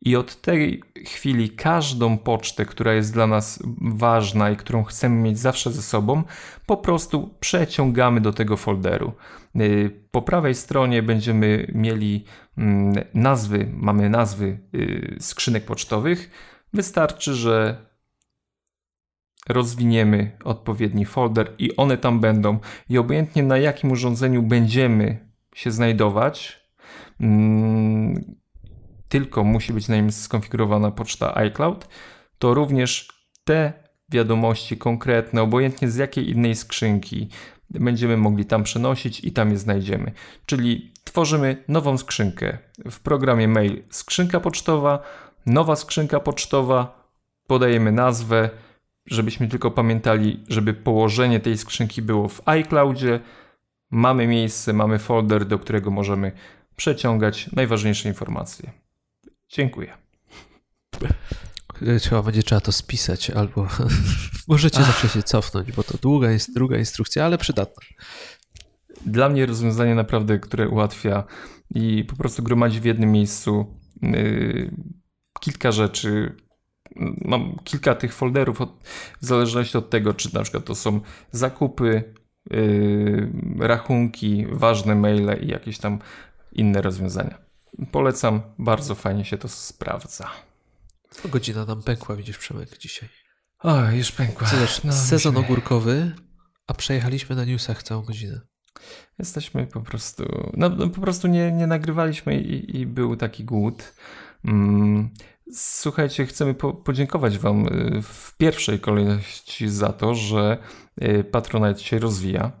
i 0.00 0.16
od 0.16 0.40
tej 0.40 0.82
chwili 1.06 1.50
każdą 1.50 2.18
pocztę, 2.18 2.64
która 2.64 2.92
jest 2.92 3.12
dla 3.12 3.26
nas 3.26 3.62
ważna 3.80 4.50
i 4.50 4.56
którą 4.56 4.84
chcemy 4.84 5.22
mieć 5.22 5.38
zawsze 5.38 5.72
ze 5.72 5.82
sobą, 5.82 6.22
po 6.66 6.76
prostu 6.76 7.34
przeciągamy 7.40 8.20
do 8.20 8.32
tego 8.32 8.56
folderu. 8.56 9.12
Y, 9.60 9.90
po 10.10 10.22
prawej 10.22 10.54
stronie 10.54 11.02
będziemy 11.02 11.66
mieli 11.74 12.24
mm, 12.58 13.04
nazwy, 13.14 13.70
mamy 13.72 14.10
nazwy 14.10 14.58
y, 14.74 15.16
skrzynek 15.20 15.64
pocztowych. 15.64 16.30
Wystarczy, 16.72 17.34
że 17.34 17.86
rozwiniemy 19.48 20.38
odpowiedni 20.44 21.04
folder 21.04 21.52
i 21.58 21.76
one 21.76 21.98
tam 21.98 22.20
będą. 22.20 22.58
I 22.88 22.98
obojętnie 22.98 23.42
na 23.42 23.58
jakim 23.58 23.92
urządzeniu 23.92 24.42
będziemy 24.42 25.30
się 25.54 25.70
znajdować, 25.70 26.60
mm, 27.20 28.36
tylko 29.08 29.44
musi 29.44 29.72
być 29.72 29.88
na 29.88 29.96
nim 29.96 30.12
skonfigurowana 30.12 30.90
poczta 30.90 31.36
iCloud, 31.36 31.88
to 32.38 32.54
również 32.54 33.08
te 33.44 33.72
wiadomości 34.08 34.76
konkretne, 34.76 35.42
obojętnie 35.42 35.90
z 35.90 35.96
jakiej 35.96 36.30
innej 36.30 36.54
skrzynki, 36.54 37.28
będziemy 37.70 38.16
mogli 38.16 38.44
tam 38.44 38.62
przenosić 38.62 39.24
i 39.24 39.32
tam 39.32 39.50
je 39.50 39.58
znajdziemy. 39.58 40.12
Czyli 40.46 40.92
tworzymy 41.04 41.64
nową 41.68 41.98
skrzynkę 41.98 42.58
w 42.90 43.00
programie 43.00 43.48
mail 43.48 43.82
skrzynka 43.90 44.40
pocztowa, 44.40 45.02
nowa 45.46 45.76
skrzynka 45.76 46.20
pocztowa, 46.20 47.10
podajemy 47.46 47.92
nazwę, 47.92 48.50
żebyśmy 49.06 49.48
tylko 49.48 49.70
pamiętali, 49.70 50.44
żeby 50.48 50.74
położenie 50.74 51.40
tej 51.40 51.58
skrzynki 51.58 52.02
było 52.02 52.28
w 52.28 52.48
iCloudzie. 52.48 53.20
Mamy 53.90 54.26
miejsce, 54.26 54.72
mamy 54.72 54.98
folder, 54.98 55.44
do 55.44 55.58
którego 55.58 55.90
możemy 55.90 56.32
przeciągać 56.76 57.52
najważniejsze 57.52 58.08
informacje. 58.08 58.85
Dziękuję. 59.48 59.96
Chyba 62.08 62.22
będzie 62.22 62.42
trzeba 62.42 62.60
to 62.60 62.72
spisać, 62.72 63.30
albo 63.30 63.66
możecie 64.48 64.78
Ach. 64.78 64.86
zawsze 64.86 65.08
się 65.08 65.22
cofnąć, 65.22 65.72
bo 65.72 65.82
to 65.82 65.98
długa, 65.98 66.30
jest 66.30 66.54
druga 66.54 66.78
instrukcja, 66.78 67.24
ale 67.24 67.38
przydatna. 67.38 67.82
Dla 69.06 69.28
mnie 69.28 69.46
rozwiązanie 69.46 69.94
naprawdę, 69.94 70.38
które 70.38 70.68
ułatwia 70.68 71.24
i 71.74 72.04
po 72.04 72.16
prostu 72.16 72.42
gromadzi 72.42 72.80
w 72.80 72.84
jednym 72.84 73.12
miejscu 73.12 73.80
yy, 74.02 74.70
kilka 75.40 75.72
rzeczy. 75.72 76.36
Mam 77.24 77.56
kilka 77.64 77.94
tych 77.94 78.14
folderów, 78.14 78.60
od, 78.60 78.82
w 79.20 79.26
zależności 79.26 79.78
od 79.78 79.90
tego, 79.90 80.14
czy 80.14 80.34
na 80.34 80.42
przykład 80.42 80.64
to 80.64 80.74
są 80.74 81.00
zakupy, 81.30 82.14
yy, 82.50 83.30
rachunki, 83.58 84.46
ważne 84.50 84.94
maile 84.94 85.42
i 85.42 85.48
jakieś 85.48 85.78
tam 85.78 85.98
inne 86.52 86.82
rozwiązania. 86.82 87.45
Polecam, 87.92 88.42
bardzo 88.58 88.94
fajnie 88.94 89.24
się 89.24 89.38
to 89.38 89.48
sprawdza. 89.48 90.30
To 91.22 91.28
godzina 91.28 91.64
nam 91.64 91.82
pękła, 91.82 92.16
widzisz 92.16 92.38
Przemek, 92.38 92.78
dzisiaj. 92.78 93.08
O, 93.58 93.90
już 93.90 94.12
pękła. 94.12 94.48
Zobacz, 94.48 94.84
no, 94.84 94.92
sezon 94.92 95.34
musimy... 95.34 95.46
ogórkowy, 95.46 96.12
a 96.66 96.74
przejechaliśmy 96.74 97.36
na 97.36 97.44
newsach 97.44 97.82
całą 97.82 98.02
godzinę. 98.02 98.40
Jesteśmy 99.18 99.66
po 99.66 99.80
prostu, 99.80 100.50
no, 100.56 100.68
no 100.68 100.88
po 100.88 101.00
prostu 101.00 101.28
nie, 101.28 101.52
nie 101.52 101.66
nagrywaliśmy 101.66 102.40
i, 102.40 102.76
i 102.76 102.86
był 102.86 103.16
taki 103.16 103.44
głód. 103.44 103.94
Mm. 104.44 105.10
Słuchajcie, 105.52 106.26
chcemy 106.26 106.54
po, 106.54 106.74
podziękować 106.74 107.38
Wam 107.38 107.66
y, 107.66 108.02
w 108.02 108.36
pierwszej 108.36 108.80
kolejności 108.80 109.68
za 109.68 109.92
to, 109.92 110.14
że 110.14 110.58
y, 111.02 111.24
Patronite 111.24 111.80
się 111.80 111.98
rozwija 111.98 112.52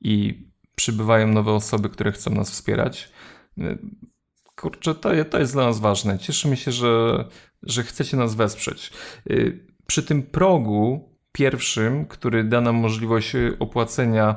i 0.00 0.46
przybywają 0.74 1.28
nowe 1.28 1.52
osoby, 1.52 1.88
które 1.88 2.12
chcą 2.12 2.30
nas 2.30 2.50
wspierać. 2.50 3.12
Y, 4.58 4.60
kurczę, 4.60 4.94
to, 4.94 5.10
to 5.30 5.38
jest 5.38 5.52
dla 5.52 5.64
nas 5.64 5.80
ważne. 5.80 6.18
Cieszymy 6.18 6.56
się, 6.56 6.72
że, 6.72 7.24
że 7.62 7.82
chcecie 7.82 8.16
nas 8.16 8.34
wesprzeć. 8.34 8.90
Y, 9.30 9.66
przy 9.86 10.02
tym 10.02 10.22
progu 10.22 11.08
pierwszym, 11.32 12.06
który 12.06 12.44
da 12.44 12.60
nam 12.60 12.76
możliwość 12.76 13.32
opłacenia 13.58 14.36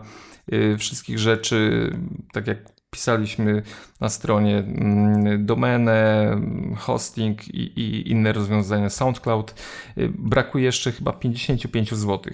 y, 0.53 0.77
wszystkich 0.77 1.19
rzeczy, 1.19 1.89
tak 2.33 2.47
jak 2.47 2.57
pisaliśmy 2.89 3.63
na 3.99 4.09
stronie, 4.09 4.57
mm, 4.57 5.45
domenę, 5.45 6.31
hosting 6.77 7.47
i, 7.47 7.79
i 7.79 8.11
inne 8.11 8.33
rozwiązania 8.33 8.89
SoundCloud, 8.89 9.55
y, 9.97 10.09
brakuje 10.09 10.65
jeszcze 10.65 10.91
chyba 10.91 11.13
55 11.13 11.93
zł. 11.93 12.33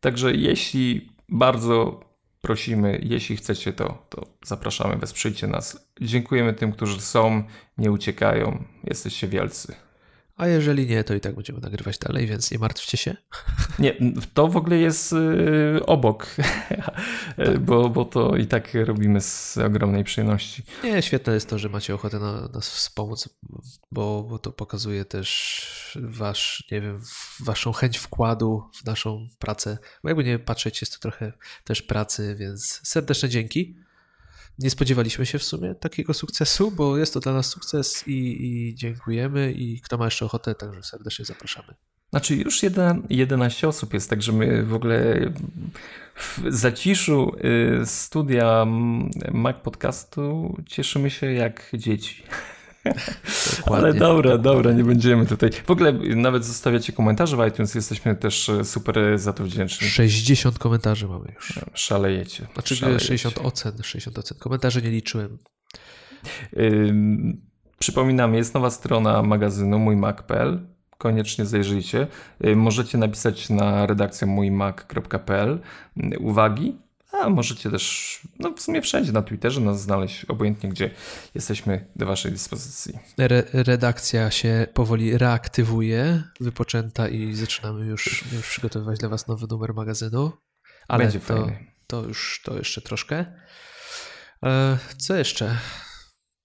Także 0.00 0.34
jeśli 0.34 1.08
bardzo 1.28 2.00
prosimy, 2.44 3.00
jeśli 3.02 3.36
chcecie 3.36 3.72
to, 3.72 4.06
to 4.08 4.26
zapraszamy, 4.44 4.96
wesprzyjcie 4.96 5.46
nas. 5.46 5.88
Dziękujemy 6.00 6.52
tym, 6.52 6.72
którzy 6.72 7.00
są, 7.00 7.44
nie 7.78 7.92
uciekają, 7.92 8.64
jesteście 8.84 9.28
wielcy. 9.28 9.74
A 10.36 10.46
jeżeli 10.46 10.86
nie, 10.86 11.04
to 11.04 11.14
i 11.14 11.20
tak 11.20 11.34
będziemy 11.34 11.60
nagrywać 11.60 11.98
dalej, 11.98 12.26
więc 12.26 12.50
nie 12.50 12.58
martwcie 12.58 12.96
się. 12.96 13.16
Nie, 13.78 13.96
to 14.34 14.48
w 14.48 14.56
ogóle 14.56 14.78
jest 14.78 15.12
y, 15.12 15.86
obok, 15.86 16.26
tak. 17.36 17.58
bo, 17.58 17.88
bo 17.88 18.04
to 18.04 18.36
i 18.36 18.46
tak 18.46 18.74
robimy 18.74 19.20
z 19.20 19.58
ogromnej 19.58 20.04
przyjemności. 20.04 20.62
Nie, 20.84 21.02
świetne 21.02 21.34
jest 21.34 21.48
to, 21.48 21.58
że 21.58 21.68
macie 21.68 21.94
ochotę 21.94 22.18
na 22.18 22.48
nas 22.48 22.70
wspomóc, 22.70 23.28
bo, 23.92 24.22
bo 24.22 24.38
to 24.38 24.52
pokazuje 24.52 25.04
też 25.04 25.30
wasz, 26.02 26.64
nie 26.70 26.80
wiem, 26.80 27.02
waszą 27.40 27.72
chęć 27.72 27.98
wkładu 27.98 28.70
w 28.74 28.84
naszą 28.84 29.28
pracę. 29.38 29.78
Bo 30.02 30.08
jakby 30.08 30.24
nie 30.24 30.38
patrzeć, 30.38 30.80
jest 30.80 30.92
to 30.92 30.98
trochę 30.98 31.32
też 31.64 31.82
pracy, 31.82 32.36
więc 32.38 32.80
serdeczne 32.84 33.28
dzięki 33.28 33.84
nie 34.58 34.70
spodziewaliśmy 34.70 35.26
się 35.26 35.38
w 35.38 35.44
sumie 35.44 35.74
takiego 35.74 36.14
sukcesu, 36.14 36.70
bo 36.70 36.98
jest 36.98 37.14
to 37.14 37.20
dla 37.20 37.32
nas 37.32 37.46
sukces 37.46 38.08
i, 38.08 38.46
i 38.46 38.74
dziękujemy. 38.74 39.52
I 39.52 39.80
kto 39.80 39.98
ma 39.98 40.04
jeszcze 40.04 40.24
ochotę, 40.24 40.54
także 40.54 40.82
serdecznie 40.82 41.24
zapraszamy. 41.24 41.74
Znaczy, 42.10 42.36
już 42.36 42.60
11 43.10 43.68
osób 43.68 43.94
jest, 43.94 44.10
także 44.10 44.32
my 44.32 44.62
w 44.62 44.74
ogóle 44.74 45.30
w 46.16 46.40
zaciszu 46.48 47.36
y, 47.82 47.86
studia 47.86 48.66
Mac 49.32 49.56
Podcastu 49.62 50.56
cieszymy 50.66 51.10
się 51.10 51.32
jak 51.32 51.70
dzieci. 51.74 52.22
Ale 53.66 53.94
dobra, 53.94 54.38
dobra, 54.38 54.72
nie 54.72 54.84
będziemy 54.84 55.26
tutaj. 55.26 55.50
W 55.66 55.70
ogóle 55.70 55.92
nawet 55.92 56.44
zostawiacie 56.44 56.92
komentarze 56.92 57.36
w 57.36 57.48
iTunes, 57.48 57.74
jesteśmy 57.74 58.16
też 58.16 58.48
e, 58.48 58.64
super 58.64 59.18
za 59.18 59.32
to 59.32 59.44
wdzięczni. 59.44 59.88
60 59.88 60.58
komentarzy 60.58 61.08
mamy 61.08 61.32
już. 61.34 61.60
Szalejecie. 61.74 62.46
Znaczy 62.54 62.76
szalejecie. 62.76 63.04
60 63.04 63.38
ocen, 63.38 63.72
60 63.82 64.18
ocen. 64.18 64.38
Komentarzy 64.38 64.82
nie 64.82 64.90
liczyłem. 64.90 65.38
Przypominam, 67.78 68.34
jest 68.34 68.54
nowa 68.54 68.70
strona 68.70 69.22
magazynu 69.22 69.78
mójmac.pl. 69.78 70.66
Koniecznie 70.98 71.46
zajrzyjcie. 71.46 72.06
Możecie 72.56 72.98
napisać 72.98 73.50
na 73.50 73.86
redakcję 73.86 74.26
mójmac.pl 74.26 75.60
uwagi 76.18 76.83
a 77.22 77.30
możecie 77.30 77.70
też, 77.70 78.20
no 78.38 78.50
w 78.50 78.60
sumie 78.60 78.82
wszędzie 78.82 79.12
na 79.12 79.22
Twitterze 79.22 79.60
nas 79.60 79.82
znaleźć, 79.82 80.24
obojętnie 80.24 80.68
gdzie 80.70 80.90
jesteśmy 81.34 81.86
do 81.96 82.06
Waszej 82.06 82.32
dyspozycji. 82.32 82.98
Re 83.18 83.42
redakcja 83.52 84.30
się 84.30 84.66
powoli 84.74 85.18
reaktywuje, 85.18 86.22
wypoczęta 86.40 87.08
i 87.08 87.34
zaczynamy 87.34 87.86
już, 87.86 88.24
już 88.32 88.48
przygotowywać 88.48 88.98
dla 88.98 89.08
Was 89.08 89.28
nowy 89.28 89.46
numer 89.50 89.74
magazynu. 89.74 90.32
Ale 90.88 91.04
Będzie 91.04 91.20
to, 91.20 91.26
fajny. 91.26 91.66
to 91.86 92.02
już 92.02 92.40
to 92.44 92.58
jeszcze 92.58 92.80
troszkę. 92.80 93.24
E, 94.42 94.78
co 94.98 95.16
jeszcze? 95.16 95.58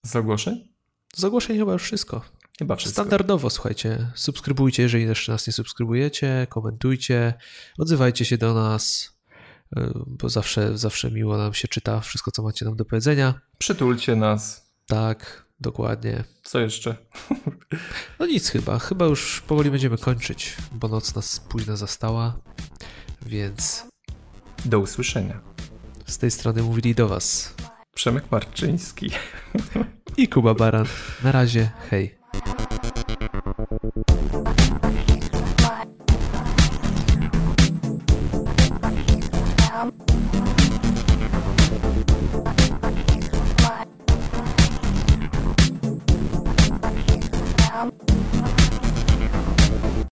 Z 0.05 0.15
ogłoszeń? 0.15 0.73
Z 1.15 1.23
ogłoszeń 1.23 1.57
chyba 1.57 1.73
już 1.73 1.83
wszystko. 1.83 2.21
Chyba 2.59 2.75
wszystko. 2.75 3.01
Standardowo, 3.01 3.49
słuchajcie, 3.49 4.11
subskrybujcie, 4.15 4.83
jeżeli 4.83 5.03
jeszcze 5.03 5.31
nas 5.31 5.47
nie 5.47 5.53
subskrybujecie, 5.53 6.47
komentujcie, 6.49 7.33
odzywajcie 7.77 8.25
się 8.25 8.37
do 8.37 8.53
nas, 8.53 9.11
bo 10.07 10.29
zawsze, 10.29 10.77
zawsze 10.77 11.11
miło 11.11 11.37
nam 11.37 11.53
się 11.53 11.67
czyta 11.67 11.99
wszystko, 11.99 12.31
co 12.31 12.43
macie 12.43 12.65
nam 12.65 12.75
do 12.75 12.85
powiedzenia. 12.85 13.41
Przytulcie 13.57 14.15
nas. 14.15 14.69
Tak, 14.87 15.45
dokładnie. 15.59 16.23
Co 16.43 16.59
jeszcze? 16.59 16.95
No 18.19 18.25
nic 18.25 18.49
chyba. 18.49 18.79
Chyba 18.79 19.05
już 19.05 19.41
powoli 19.41 19.71
będziemy 19.71 19.97
kończyć, 19.97 20.57
bo 20.71 20.87
noc 20.87 21.15
nas 21.15 21.39
późno 21.39 21.77
zastała, 21.77 22.39
więc... 23.25 23.87
Do 24.65 24.79
usłyszenia. 24.79 25.41
Z 26.05 26.17
tej 26.17 26.31
strony 26.31 26.63
mówili 26.63 26.95
do 26.95 27.07
Was 27.07 27.55
Przemek 27.95 28.31
Marczyński 28.31 29.11
i 30.17 30.27
Kuba 30.27 30.53
Baran. 30.53 30.85
Na 31.23 31.31
razie, 31.31 31.71
hej. 31.89 32.19